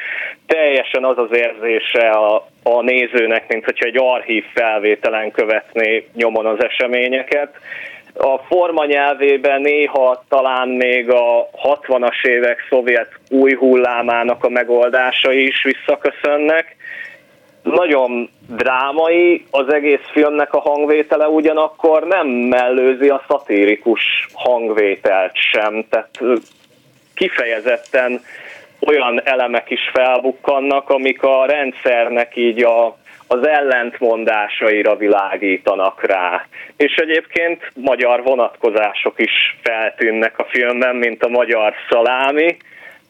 Teljesen 0.47 1.03
az 1.03 1.17
az 1.17 1.37
érzése 1.37 2.09
a, 2.09 2.47
a 2.63 2.81
nézőnek, 2.81 3.47
mint 3.47 3.65
hogyha 3.65 3.85
egy 3.85 3.97
archív 3.97 4.43
felvételen 4.53 5.31
követné 5.31 6.07
nyomon 6.13 6.45
az 6.45 6.63
eseményeket. 6.63 7.55
A 8.13 8.37
forma 8.37 8.85
nyelvében 8.85 9.61
néha 9.61 10.23
talán 10.29 10.67
még 10.67 11.11
a 11.11 11.49
60-as 11.63 12.25
évek 12.25 12.65
szovjet 12.69 13.11
új 13.29 13.53
hullámának 13.53 14.43
a 14.43 14.49
megoldása 14.49 15.31
is 15.31 15.63
visszaköszönnek, 15.63 16.75
nagyon 17.71 18.29
drámai, 18.47 19.45
az 19.51 19.73
egész 19.73 20.07
filmnek 20.11 20.53
a 20.53 20.59
hangvétele 20.59 21.27
ugyanakkor 21.27 22.03
nem 22.03 22.27
mellőzi 22.27 23.09
a 23.09 23.23
szatirikus 23.27 24.27
hangvételt 24.33 25.31
sem, 25.35 25.85
tehát 25.89 26.19
kifejezetten 27.13 28.21
olyan 28.87 29.21
elemek 29.23 29.69
is 29.69 29.89
felbukkannak, 29.93 30.89
amik 30.89 31.23
a 31.23 31.45
rendszernek 31.45 32.35
így 32.35 32.63
a, 32.63 32.97
az 33.27 33.47
ellentmondásaira 33.47 34.95
világítanak 34.95 36.03
rá. 36.05 36.45
És 36.77 36.95
egyébként 36.95 37.71
magyar 37.75 38.23
vonatkozások 38.23 39.19
is 39.19 39.57
feltűnnek 39.61 40.39
a 40.39 40.45
filmben, 40.49 40.95
mint 40.95 41.23
a 41.23 41.29
magyar 41.29 41.73
szalámi, 41.89 42.57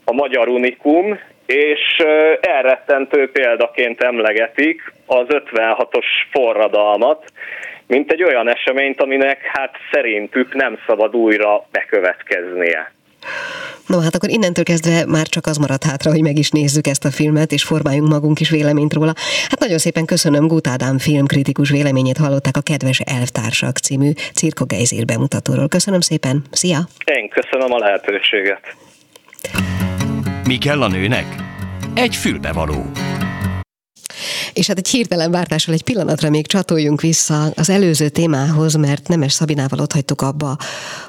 a 0.05 0.13
magyar 0.13 0.47
unikum, 0.47 1.19
és 1.49 2.03
elrettentő 2.41 3.31
példaként 3.31 4.01
emlegetik 4.01 4.93
az 5.05 5.25
56-os 5.29 6.05
forradalmat, 6.31 7.23
mint 7.87 8.11
egy 8.11 8.23
olyan 8.23 8.49
eseményt, 8.49 9.01
aminek 9.01 9.39
hát 9.53 9.75
szerintük 9.91 10.53
nem 10.53 10.77
szabad 10.87 11.15
újra 11.15 11.67
bekövetkeznie. 11.71 12.91
No, 13.87 13.99
hát 13.99 14.15
akkor 14.15 14.29
innentől 14.29 14.63
kezdve 14.63 15.05
már 15.05 15.27
csak 15.27 15.45
az 15.45 15.57
marad 15.57 15.83
hátra, 15.83 16.11
hogy 16.11 16.21
meg 16.21 16.37
is 16.37 16.49
nézzük 16.49 16.87
ezt 16.87 17.05
a 17.05 17.11
filmet, 17.11 17.51
és 17.51 17.63
formáljunk 17.63 18.09
magunk 18.09 18.39
is 18.39 18.49
véleményt 18.49 18.93
róla. 18.93 19.13
Hát 19.49 19.59
nagyon 19.59 19.77
szépen 19.77 20.05
köszönöm 20.05 20.47
Gut 20.47 20.67
Ádám 20.67 20.97
filmkritikus 20.97 21.69
véleményét 21.69 22.17
hallották 22.17 22.57
a 22.57 22.61
Kedves 22.61 22.99
Elvtársak 22.99 23.77
című 23.77 24.11
Cirko 24.33 24.65
Geizér 24.65 25.05
bemutatóról. 25.05 25.67
Köszönöm 25.67 25.99
szépen, 25.99 26.41
szia! 26.51 26.79
Én 27.05 27.29
köszönöm 27.29 27.71
a 27.71 27.77
lehetőséget. 27.77 28.75
Mi 30.49 30.57
kell 30.57 30.81
a 30.81 30.87
nőnek? 30.87 31.35
Egy 31.93 32.15
fülbevaló. 32.15 32.91
És 34.53 34.67
hát 34.67 34.77
egy 34.77 34.87
hirtelen 34.87 35.31
váltással 35.31 35.73
egy 35.73 35.83
pillanatra 35.83 36.29
még 36.29 36.47
csatoljunk 36.47 37.01
vissza 37.01 37.51
az 37.55 37.69
előző 37.69 38.09
témához, 38.09 38.75
mert 38.75 39.07
Nemes 39.07 39.33
Szabinával 39.33 39.79
ott 39.79 39.91
hagytuk 39.91 40.21
abba, 40.21 40.57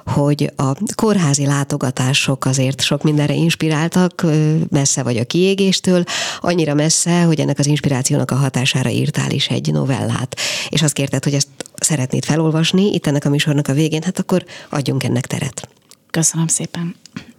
hogy 0.06 0.52
a 0.56 0.72
kórházi 0.94 1.46
látogatások 1.46 2.44
azért 2.44 2.80
sok 2.80 3.02
mindenre 3.02 3.34
inspiráltak, 3.34 4.26
messze 4.70 5.02
vagy 5.02 5.16
a 5.16 5.24
kiégéstől, 5.24 6.04
annyira 6.40 6.74
messze, 6.74 7.22
hogy 7.22 7.40
ennek 7.40 7.58
az 7.58 7.66
inspirációnak 7.66 8.30
a 8.30 8.36
hatására 8.36 8.90
írtál 8.90 9.30
is 9.30 9.48
egy 9.48 9.72
novellát. 9.72 10.36
És 10.68 10.82
azt 10.82 10.94
kérted, 10.94 11.24
hogy 11.24 11.34
ezt 11.34 11.48
szeretnéd 11.74 12.24
felolvasni 12.24 12.92
itt 12.94 13.06
ennek 13.06 13.24
a 13.24 13.30
műsornak 13.30 13.68
a 13.68 13.72
végén, 13.72 14.02
hát 14.02 14.18
akkor 14.18 14.44
adjunk 14.70 15.04
ennek 15.04 15.26
teret. 15.26 15.68
Köszönöm 16.10 16.46
szépen. 16.46 16.94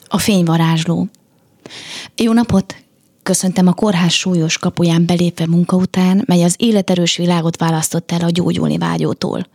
A 0.08 0.18
fényvarázsló. 0.18 1.10
Jó 2.15 2.34
napot! 2.34 2.76
Köszöntem 3.24 3.67
a 3.67 3.74
kórház 3.74 4.11
súlyos 4.11 4.57
kapuján 4.57 5.05
belépve 5.05 5.47
munka 5.47 5.76
után, 5.76 6.24
mely 6.26 6.43
az 6.43 6.55
életerős 6.57 7.17
világot 7.17 7.57
választott 7.57 8.11
el 8.11 8.22
a 8.22 8.30
gyógyulni 8.30 8.78
vágyótól. 8.78 9.47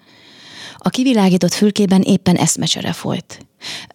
A 0.77 0.89
kivilágított 0.89 1.53
fülkében 1.53 2.03
éppen 2.03 2.37
eszmecsere 2.37 2.93
folyt. 2.93 3.47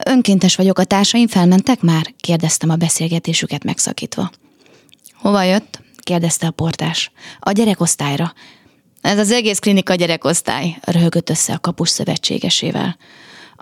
Önkéntes 0.05 0.55
vagyok, 0.55 0.79
a 0.79 0.83
társaim 0.83 1.27
felmentek 1.27 1.81
már? 1.81 2.13
kérdeztem 2.19 2.69
a 2.69 2.75
beszélgetésüket 2.75 3.63
megszakítva. 3.63 4.31
Hova 5.13 5.43
jött? 5.43 5.81
kérdezte 5.97 6.47
a 6.47 6.51
portás. 6.51 7.11
A 7.39 7.51
gyerekosztályra. 7.51 8.33
Ez 9.01 9.17
az 9.17 9.31
egész 9.31 9.59
klinika 9.59 9.95
gyerekosztály, 9.95 10.77
röhögött 10.81 11.29
össze 11.29 11.53
a 11.53 11.59
kapus 11.59 11.89
szövetségesével. 11.89 12.97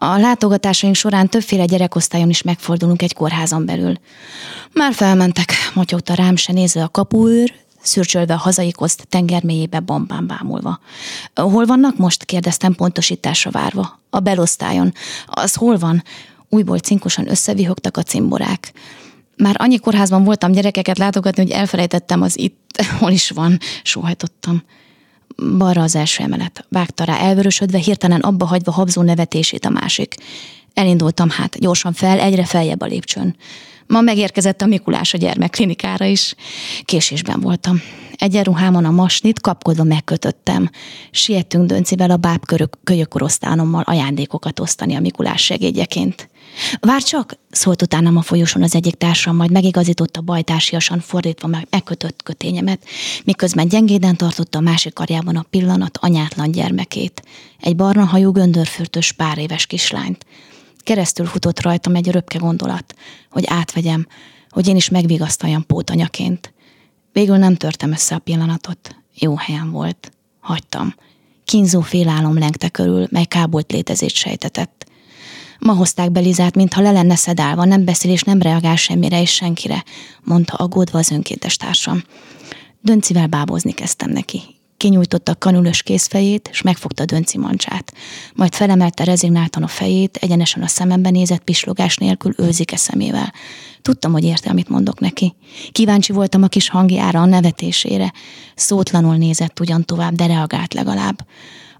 A 0.01 0.17
látogatásaink 0.17 0.95
során 0.95 1.29
többféle 1.29 1.65
gyerekosztályon 1.65 2.29
is 2.29 2.41
megfordulunk 2.41 3.01
egy 3.01 3.13
kórházon 3.13 3.65
belül. 3.65 3.93
Már 4.73 4.93
felmentek, 4.93 5.53
motyogta 5.73 6.13
rám 6.13 6.35
se 6.35 6.53
nézve 6.53 6.83
a 6.83 6.87
kapuőr, 6.87 7.53
szürcsölve 7.81 8.33
a 8.33 8.37
hazai 8.37 8.71
koszt 8.71 9.07
tengermélyébe 9.09 9.79
bombán 9.79 10.27
bámulva. 10.27 10.79
Hol 11.35 11.65
vannak 11.65 11.97
most? 11.97 12.25
kérdeztem 12.25 12.73
pontosításra 12.73 13.51
várva. 13.51 13.99
A 14.09 14.19
belosztályon. 14.19 14.93
Az 15.25 15.53
hol 15.53 15.77
van? 15.77 16.03
Újból 16.49 16.79
cinkosan 16.79 17.29
összevihogtak 17.29 17.97
a 17.97 18.03
cimborák. 18.03 18.73
Már 19.37 19.55
annyi 19.57 19.79
kórházban 19.79 20.23
voltam 20.23 20.51
gyerekeket 20.51 20.97
látogatni, 20.97 21.43
hogy 21.43 21.51
elfelejtettem 21.51 22.21
az 22.21 22.39
itt, 22.39 22.81
hol 22.99 23.11
is 23.11 23.29
van, 23.29 23.59
sóhajtottam 23.83 24.63
balra 25.57 25.81
az 25.81 25.95
első 25.95 26.23
emelet. 26.23 26.65
Vágta 26.69 27.03
rá 27.03 27.17
elvörösödve, 27.17 27.77
hirtelen 27.77 28.19
abba 28.19 28.45
hagyva 28.45 28.71
habzó 28.71 29.01
nevetését 29.01 29.65
a 29.65 29.69
másik. 29.69 30.15
Elindultam 30.73 31.29
hát, 31.29 31.59
gyorsan 31.59 31.93
fel, 31.93 32.19
egyre 32.19 32.45
feljebb 32.45 32.81
a 32.81 32.85
lépcsőn. 32.85 33.35
Ma 33.87 34.01
megérkezett 34.01 34.61
a 34.61 34.65
Mikulás 34.65 35.13
a 35.13 35.17
gyermekklinikára 35.17 36.05
is. 36.05 36.35
Késésben 36.83 37.39
voltam. 37.39 37.81
Egyenruhámon 38.15 38.85
a 38.85 38.91
masnit 38.91 39.41
kapkodva 39.41 39.83
megkötöttem. 39.83 40.69
Siettünk 41.11 41.65
Döncivel 41.65 42.11
a 42.11 42.17
báb 42.17 42.43
kölyökorosztánommal 42.83 43.83
ajándékokat 43.85 44.59
osztani 44.59 44.95
a 44.95 44.99
Mikulás 44.99 45.43
segédjeként. 45.43 46.29
Vár 46.79 47.03
csak, 47.03 47.37
szólt 47.51 47.81
utánam 47.81 48.17
a 48.17 48.21
folyosón 48.21 48.63
az 48.63 48.75
egyik 48.75 48.95
társam, 48.95 49.35
majd 49.35 49.51
megigazította 49.51 50.21
bajtársiasan 50.21 50.99
fordítva 50.99 51.47
meg 51.47 51.67
megkötött 51.69 52.23
kötényemet, 52.23 52.85
miközben 53.23 53.67
gyengéden 53.67 54.15
tartotta 54.15 54.57
a 54.57 54.61
másik 54.61 54.93
karjában 54.93 55.35
a 55.35 55.45
pillanat 55.49 55.97
anyátlan 56.01 56.51
gyermekét, 56.51 57.23
egy 57.59 57.75
barna 57.75 58.05
hajú 58.05 58.31
göndörfürtös 58.31 59.11
pár 59.11 59.37
éves 59.37 59.65
kislányt. 59.65 60.25
Keresztül 60.77 61.25
futott 61.25 61.61
rajtam 61.61 61.95
egy 61.95 62.11
röpke 62.11 62.37
gondolat, 62.37 62.95
hogy 63.29 63.43
átvegyem, 63.47 64.07
hogy 64.49 64.67
én 64.67 64.75
is 64.75 64.89
megvigasztaljam 64.89 65.65
pótanyaként. 65.65 66.53
Végül 67.11 67.37
nem 67.37 67.55
törtem 67.55 67.91
össze 67.91 68.15
a 68.15 68.19
pillanatot. 68.19 68.95
Jó 69.15 69.35
helyen 69.35 69.71
volt. 69.71 70.11
Hagytam. 70.39 70.95
Kínzó 71.45 71.81
félálom 71.81 72.37
lengte 72.37 72.69
körül, 72.69 73.07
mely 73.11 73.25
kábolt 73.25 73.71
létezét 73.71 74.13
sejtetett. 74.13 74.78
Ma 75.59 75.73
hozták 75.73 76.11
be 76.11 76.19
Lizát, 76.19 76.55
mintha 76.55 76.81
le 76.81 76.91
lenne 76.91 77.15
szedálva, 77.15 77.65
nem 77.65 77.85
beszél 77.85 78.11
és 78.11 78.21
nem 78.21 78.41
reagál 78.41 78.75
semmire 78.75 79.21
és 79.21 79.33
senkire, 79.33 79.83
mondta 80.23 80.53
aggódva 80.53 80.97
az 80.97 81.11
önkéntes 81.11 81.57
társam. 81.57 82.03
Döncivel 82.81 83.27
bábozni 83.27 83.71
kezdtem 83.71 84.09
neki. 84.09 84.41
Kinyújtotta 84.77 85.31
a 85.31 85.35
kanulös 85.35 85.83
kézfejét, 85.83 86.49
és 86.51 86.61
megfogta 86.61 87.05
dönci 87.05 87.37
mancsát. 87.37 87.93
Majd 88.35 88.53
felemelte 88.53 89.03
rezignáltan 89.03 89.63
a 89.63 89.67
fejét, 89.67 90.17
egyenesen 90.21 90.63
a 90.63 90.67
szemembe 90.67 91.09
nézett 91.09 91.43
pislogás 91.43 91.97
nélkül 91.97 92.33
őzike 92.37 92.75
szemével. 92.75 93.33
Tudtam, 93.81 94.11
hogy 94.11 94.23
érte, 94.23 94.49
amit 94.49 94.69
mondok 94.69 94.99
neki. 94.99 95.35
Kíváncsi 95.71 96.13
voltam 96.13 96.43
a 96.43 96.47
kis 96.47 96.69
hangjára, 96.69 97.21
a 97.21 97.25
nevetésére. 97.25 98.13
Szótlanul 98.55 99.15
nézett 99.15 99.59
ugyan 99.59 99.85
tovább, 99.85 100.13
de 100.13 100.25
reagált 100.25 100.73
legalább. 100.73 101.25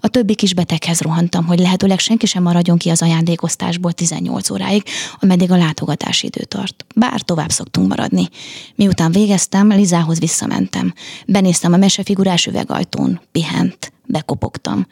A 0.02 0.08
többi 0.08 0.36
kis 0.36 0.54
beteghez 0.54 1.02
rohantam, 1.02 1.46
hogy 1.46 1.60
lehetőleg 1.60 2.00
senki 2.00 2.26
sem 2.26 2.44
maradjon 2.44 2.78
ki 2.78 2.90
az 2.90 3.02
ajándékoztásból 3.02 3.92
18 3.92 4.50
óráig, 4.50 4.84
ameddig 5.20 5.52
a 5.52 5.58
látogatási 5.58 6.26
idő 6.26 6.44
tart. 6.44 6.86
Bár 6.96 7.22
tovább 7.22 7.50
szoktunk 7.50 7.88
maradni. 7.88 8.30
Miután 8.76 9.12
végeztem, 9.12 9.68
Lizához 9.68 10.20
visszamentem. 10.20 10.94
Benéztem 11.26 11.74
a 11.74 11.78
mesefigurás 11.78 12.46
üvegajtón. 12.46 13.22
Pihent. 13.32 13.92
Bekopogtam. 14.06 14.88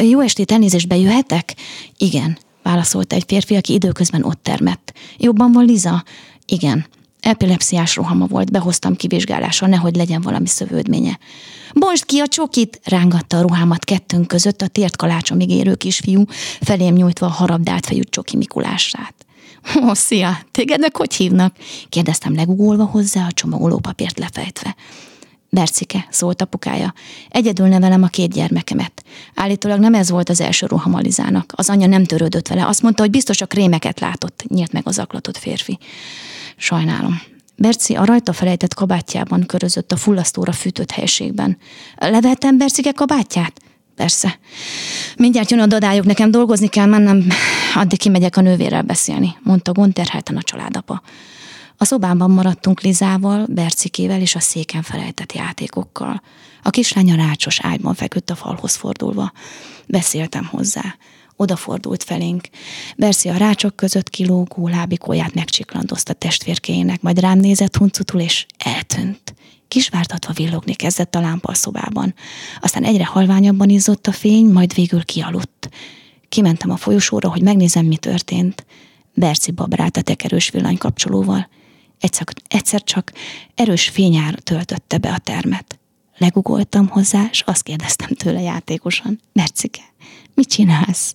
Jó 0.00 0.20
estét, 0.20 0.52
elnézést, 0.52 0.88
bejöhetek? 0.88 1.54
Igen, 1.96 2.38
válaszolta 2.62 3.14
egy 3.14 3.24
férfi, 3.26 3.56
aki 3.56 3.72
időközben 3.72 4.24
ott 4.24 4.42
termett. 4.42 4.92
Jobban 5.18 5.52
van 5.52 5.64
Liza? 5.64 6.04
Igen. 6.46 6.86
Epilepsziás 7.24 7.96
rohama 7.96 8.26
volt, 8.26 8.50
behoztam 8.50 8.96
kivizsgálásra, 8.96 9.66
nehogy 9.66 9.96
legyen 9.96 10.20
valami 10.20 10.46
szövődménye. 10.46 11.18
Most 11.72 12.04
ki 12.04 12.18
a 12.18 12.26
csokit, 12.26 12.80
rángatta 12.84 13.38
a 13.38 13.40
ruhámat 13.40 13.84
kettőnk 13.84 14.26
között 14.26 14.62
a 14.62 14.66
tért 14.66 14.96
kalácsomig 14.96 15.50
érő 15.50 15.74
kisfiú, 15.74 16.24
felém 16.60 16.94
nyújtva 16.94 17.26
a 17.26 17.30
harabdált 17.30 17.86
fejű 17.86 18.00
csoki 18.00 18.36
Mikulását. 18.36 19.14
Ó, 19.82 19.86
oh, 19.86 19.94
szia, 19.94 20.38
tégednek 20.50 20.96
hogy 20.96 21.14
hívnak? 21.14 21.56
kérdeztem 21.88 22.34
legugolva 22.34 22.84
hozzá, 22.84 23.26
a 23.26 23.32
csomagolópapírt 23.32 24.18
lefejtve. 24.18 24.76
Bercike, 25.50 26.06
szólt 26.10 26.42
apukája. 26.42 26.94
Egyedül 27.28 27.66
nevelem 27.66 28.02
a 28.02 28.06
két 28.06 28.32
gyermekemet. 28.32 29.04
Állítólag 29.34 29.78
nem 29.78 29.94
ez 29.94 30.10
volt 30.10 30.28
az 30.28 30.40
első 30.40 30.66
rohamalizának. 30.66 31.52
Az 31.56 31.70
anyja 31.70 31.86
nem 31.86 32.04
törődött 32.04 32.48
vele. 32.48 32.66
Azt 32.66 32.82
mondta, 32.82 33.02
hogy 33.02 33.10
biztos 33.10 33.40
a 33.40 33.46
krémeket 33.46 34.00
látott, 34.00 34.44
nyílt 34.48 34.72
meg 34.72 34.86
az 34.86 34.98
aklatott 34.98 35.38
férfi. 35.38 35.78
Sajnálom. 36.56 37.20
Berci 37.56 37.94
a 37.94 38.04
rajta 38.04 38.32
felejtett 38.32 38.74
kabátjában 38.74 39.46
körözött 39.46 39.92
a 39.92 39.96
fullasztóra 39.96 40.52
fűtött 40.52 40.90
helységben. 40.90 41.58
Levettem 41.96 42.58
Bercike 42.58 42.92
kabátját? 42.92 43.60
Persze. 43.96 44.38
Mindjárt 45.16 45.50
jön 45.50 45.60
a 45.60 45.66
dadályok, 45.66 46.04
nekem 46.04 46.30
dolgozni 46.30 46.68
kell 46.68 46.86
mennem, 46.86 47.26
addig 47.74 47.98
kimegyek 47.98 48.36
a 48.36 48.40
nővérrel 48.40 48.82
beszélni, 48.82 49.36
mondta 49.42 49.72
gondterhelten 49.72 50.36
a 50.36 50.42
családapa. 50.42 51.02
A 51.76 51.84
szobában 51.84 52.30
maradtunk 52.30 52.80
Lizával, 52.80 53.46
Bercikével 53.48 54.20
és 54.20 54.34
a 54.34 54.40
széken 54.40 54.82
felejtett 54.82 55.32
játékokkal. 55.32 56.22
A 56.62 56.70
kislány 56.70 57.12
a 57.12 57.16
rácsos 57.16 57.60
ágyban 57.60 57.94
feküdt 57.94 58.30
a 58.30 58.34
falhoz 58.34 58.74
fordulva. 58.74 59.32
Beszéltem 59.86 60.44
hozzá. 60.44 60.96
Odafordult 61.36 62.02
felénk. 62.02 62.48
Berci 62.96 63.28
a 63.28 63.36
rácsok 63.36 63.76
között 63.76 64.10
kilógó 64.10 64.68
lábikóját 64.68 65.34
megcsiklandozta 65.34 66.12
testvérkének, 66.12 67.02
majd 67.02 67.18
rám 67.18 67.38
nézett 67.38 67.76
huncutul, 67.76 68.20
és 68.20 68.46
eltűnt. 68.58 69.34
Kisvártatva 69.68 70.32
villogni 70.32 70.74
kezdett 70.74 71.14
a 71.14 71.20
lámpa 71.20 71.48
a 71.48 71.54
szobában. 71.54 72.14
Aztán 72.60 72.84
egyre 72.84 73.04
halványabban 73.04 73.68
izzott 73.68 74.06
a 74.06 74.12
fény, 74.12 74.46
majd 74.46 74.74
végül 74.74 75.04
kialudt. 75.04 75.68
Kimentem 76.28 76.70
a 76.70 76.76
folyosóra, 76.76 77.30
hogy 77.30 77.42
megnézem, 77.42 77.86
mi 77.86 77.96
történt. 77.96 78.66
Berci 79.14 79.50
babrált 79.50 79.96
a 79.96 80.02
tekerős 80.02 80.50
villanykapcsolóval. 80.50 81.48
Egyszer, 82.00 82.26
egyszer 82.48 82.82
csak 82.82 83.12
erős 83.54 83.88
fényár 83.88 84.34
töltötte 84.34 84.98
be 84.98 85.12
a 85.12 85.18
termet. 85.18 85.78
Legugoltam 86.18 86.88
hozzá, 86.88 87.28
és 87.30 87.40
azt 87.40 87.62
kérdeztem 87.62 88.08
tőle 88.08 88.40
játékosan. 88.40 89.20
Bercike, 89.32 89.82
mit 90.34 90.48
csinálsz? 90.48 91.12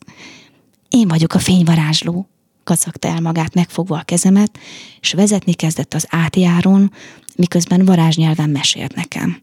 Én 0.90 1.08
vagyok 1.08 1.34
a 1.34 1.40
fényvarázsló, 1.40 2.30
kacagta 2.64 3.08
el 3.08 3.20
magát 3.20 3.54
megfogva 3.54 3.98
a 3.98 4.04
kezemet, 4.04 4.60
és 5.02 5.14
vezetni 5.14 5.54
kezdett 5.54 5.94
az 5.94 6.08
átjáron, 6.10 6.92
miközben 7.36 7.86
varázsnyelven 7.86 8.50
mesélt 8.50 8.96
nekem. 8.96 9.42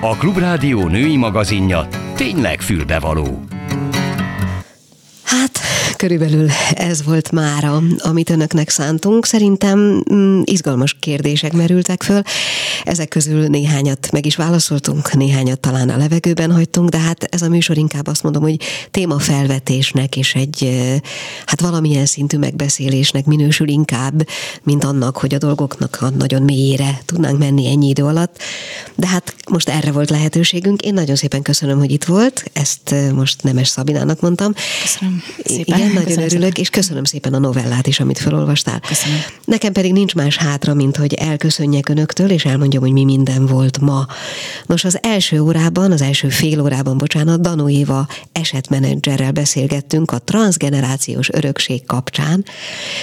A 0.00 0.16
Klubrádió 0.16 0.86
női 0.86 1.16
magazinja 1.16 1.88
tényleg 2.14 2.60
fülbevaló. 2.60 3.44
Hát, 5.30 5.60
körülbelül 5.96 6.48
ez 6.74 7.04
volt 7.04 7.30
mára, 7.30 7.82
amit 7.98 8.30
önöknek 8.30 8.68
szántunk. 8.68 9.26
Szerintem 9.26 10.02
mm, 10.12 10.40
izgalmas 10.44 10.96
kérdések 11.00 11.52
merültek 11.52 12.02
föl. 12.02 12.22
Ezek 12.84 13.08
közül 13.08 13.46
néhányat 13.46 14.10
meg 14.12 14.26
is 14.26 14.36
válaszoltunk, 14.36 15.14
néhányat 15.14 15.60
talán 15.60 15.88
a 15.88 15.96
levegőben 15.96 16.52
hagytunk, 16.52 16.88
de 16.88 16.98
hát 16.98 17.24
ez 17.24 17.42
a 17.42 17.48
műsor 17.48 17.78
inkább 17.78 18.06
azt 18.06 18.22
mondom, 18.22 18.42
hogy 18.42 18.56
témafelvetésnek 18.90 20.16
és 20.16 20.34
egy 20.34 20.80
hát 21.46 21.60
valamilyen 21.60 22.06
szintű 22.06 22.38
megbeszélésnek 22.38 23.24
minősül 23.24 23.68
inkább, 23.68 24.28
mint 24.62 24.84
annak, 24.84 25.16
hogy 25.16 25.34
a 25.34 25.38
dolgoknak 25.38 25.98
a 26.00 26.10
nagyon 26.10 26.42
mélyére 26.42 27.00
tudnánk 27.06 27.38
menni 27.38 27.68
ennyi 27.68 27.88
idő 27.88 28.04
alatt. 28.04 28.36
De 28.94 29.06
hát 29.06 29.34
most 29.50 29.68
erre 29.68 29.92
volt 29.92 30.10
lehetőségünk. 30.10 30.82
Én 30.82 30.94
nagyon 30.94 31.16
szépen 31.16 31.42
köszönöm, 31.42 31.78
hogy 31.78 31.90
itt 31.90 32.04
volt. 32.04 32.50
Ezt 32.52 32.94
most 33.14 33.42
Nemes 33.42 33.68
Szabinának 33.68 34.20
mondtam. 34.20 34.52
Köszönöm 34.82 35.19
szépen. 35.44 35.78
Igen, 35.78 35.88
nagyon 35.88 36.04
köszönöm 36.04 36.24
örülök, 36.24 36.42
szépen. 36.42 36.62
és 36.62 36.70
köszönöm 36.70 37.04
szépen 37.04 37.34
a 37.34 37.38
novellát 37.38 37.86
is, 37.86 38.00
amit 38.00 38.18
felolvastál. 38.18 38.80
Köszönöm. 38.80 39.18
Nekem 39.44 39.72
pedig 39.72 39.92
nincs 39.92 40.14
más 40.14 40.36
hátra, 40.36 40.74
mint 40.74 40.96
hogy 40.96 41.14
elköszönjek 41.14 41.88
önöktől, 41.88 42.30
és 42.30 42.44
elmondjam, 42.44 42.82
hogy 42.82 42.92
mi 42.92 43.04
minden 43.04 43.46
volt 43.46 43.78
ma. 43.78 44.06
Nos, 44.66 44.84
az 44.84 44.98
első 45.02 45.40
órában, 45.40 45.92
az 45.92 46.02
első 46.02 46.28
fél 46.28 46.60
órában, 46.60 46.98
bocsánat, 46.98 47.40
Danó 47.40 47.68
Éva 47.68 48.06
esetmenedzserrel 48.32 49.32
beszélgettünk 49.32 50.10
a 50.10 50.18
transgenerációs 50.18 51.28
örökség 51.30 51.86
kapcsán, 51.86 52.44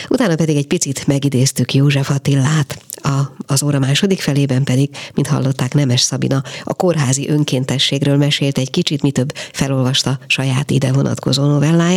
utána 0.09 0.35
pedig 0.35 0.55
egy 0.55 0.67
picit 0.67 1.07
megidéztük 1.07 1.73
József 1.73 2.09
Attillát, 2.09 2.77
a, 3.01 3.35
az 3.45 3.63
óra 3.63 3.79
második 3.79 4.21
felében 4.21 4.63
pedig, 4.63 4.89
mint 5.13 5.27
hallották, 5.27 5.73
Nemes 5.73 6.01
Szabina 6.01 6.43
a 6.63 6.73
kórházi 6.73 7.29
önkéntességről 7.29 8.17
mesélt 8.17 8.57
egy 8.57 8.69
kicsit, 8.69 9.01
mi 9.01 9.11
több 9.11 9.33
felolvasta 9.51 10.19
saját 10.27 10.71
ide 10.71 10.91
vonatkozó 10.91 11.45
novelláját, 11.45 11.96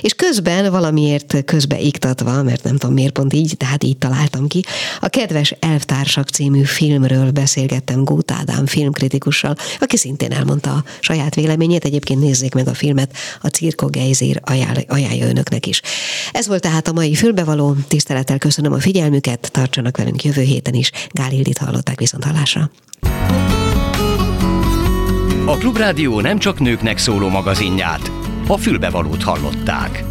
és 0.00 0.14
közben 0.14 0.70
valamiért 0.70 1.44
közbe 1.44 1.78
iktatva, 1.80 2.42
mert 2.42 2.64
nem 2.64 2.76
tudom 2.76 2.94
miért 2.94 3.12
pont 3.12 3.32
így, 3.32 3.54
tehát 3.56 3.84
így 3.84 3.98
találtam 3.98 4.46
ki, 4.46 4.64
a 5.00 5.08
Kedves 5.08 5.54
Elvtársak 5.58 6.28
című 6.28 6.62
filmről 6.62 7.30
beszélgettem 7.30 8.04
Gót 8.04 8.30
Ádám 8.30 8.66
filmkritikussal, 8.66 9.54
aki 9.80 9.96
szintén 9.96 10.32
elmondta 10.32 10.70
a 10.70 10.84
saját 11.00 11.34
véleményét, 11.34 11.84
egyébként 11.84 12.20
nézzék 12.20 12.54
meg 12.54 12.68
a 12.68 12.74
filmet, 12.74 13.16
a 13.40 13.46
Cirko 13.46 13.86
Geizér 13.86 14.40
ajánl- 14.44 14.90
ajánlja 14.90 15.26
önöknek 15.26 15.66
is. 15.66 15.80
Ez 16.32 16.46
volt 16.46 16.62
tehát 16.62 16.88
a 16.88 16.92
mai 16.92 17.14
fülbevaló, 17.14 17.76
tisztelettel 17.88 18.38
köszönöm 18.38 18.72
a 18.72 18.80
figyelmüket, 18.80 19.48
tartsanak 19.52 19.96
velünk 19.96 20.24
jövő 20.24 20.42
héten 20.42 20.74
is. 20.74 20.90
Gál 21.10 21.32
Ildit 21.32 21.58
hallották 21.58 21.98
viszont 21.98 22.24
hallásra. 22.24 22.70
A 25.46 25.56
Klubrádió 25.56 26.20
nem 26.20 26.38
csak 26.38 26.60
nőknek 26.60 26.98
szóló 26.98 27.28
magazinját, 27.28 28.19
a 28.52 28.56
fülbevalót 28.56 29.22
hallották. 29.22 30.04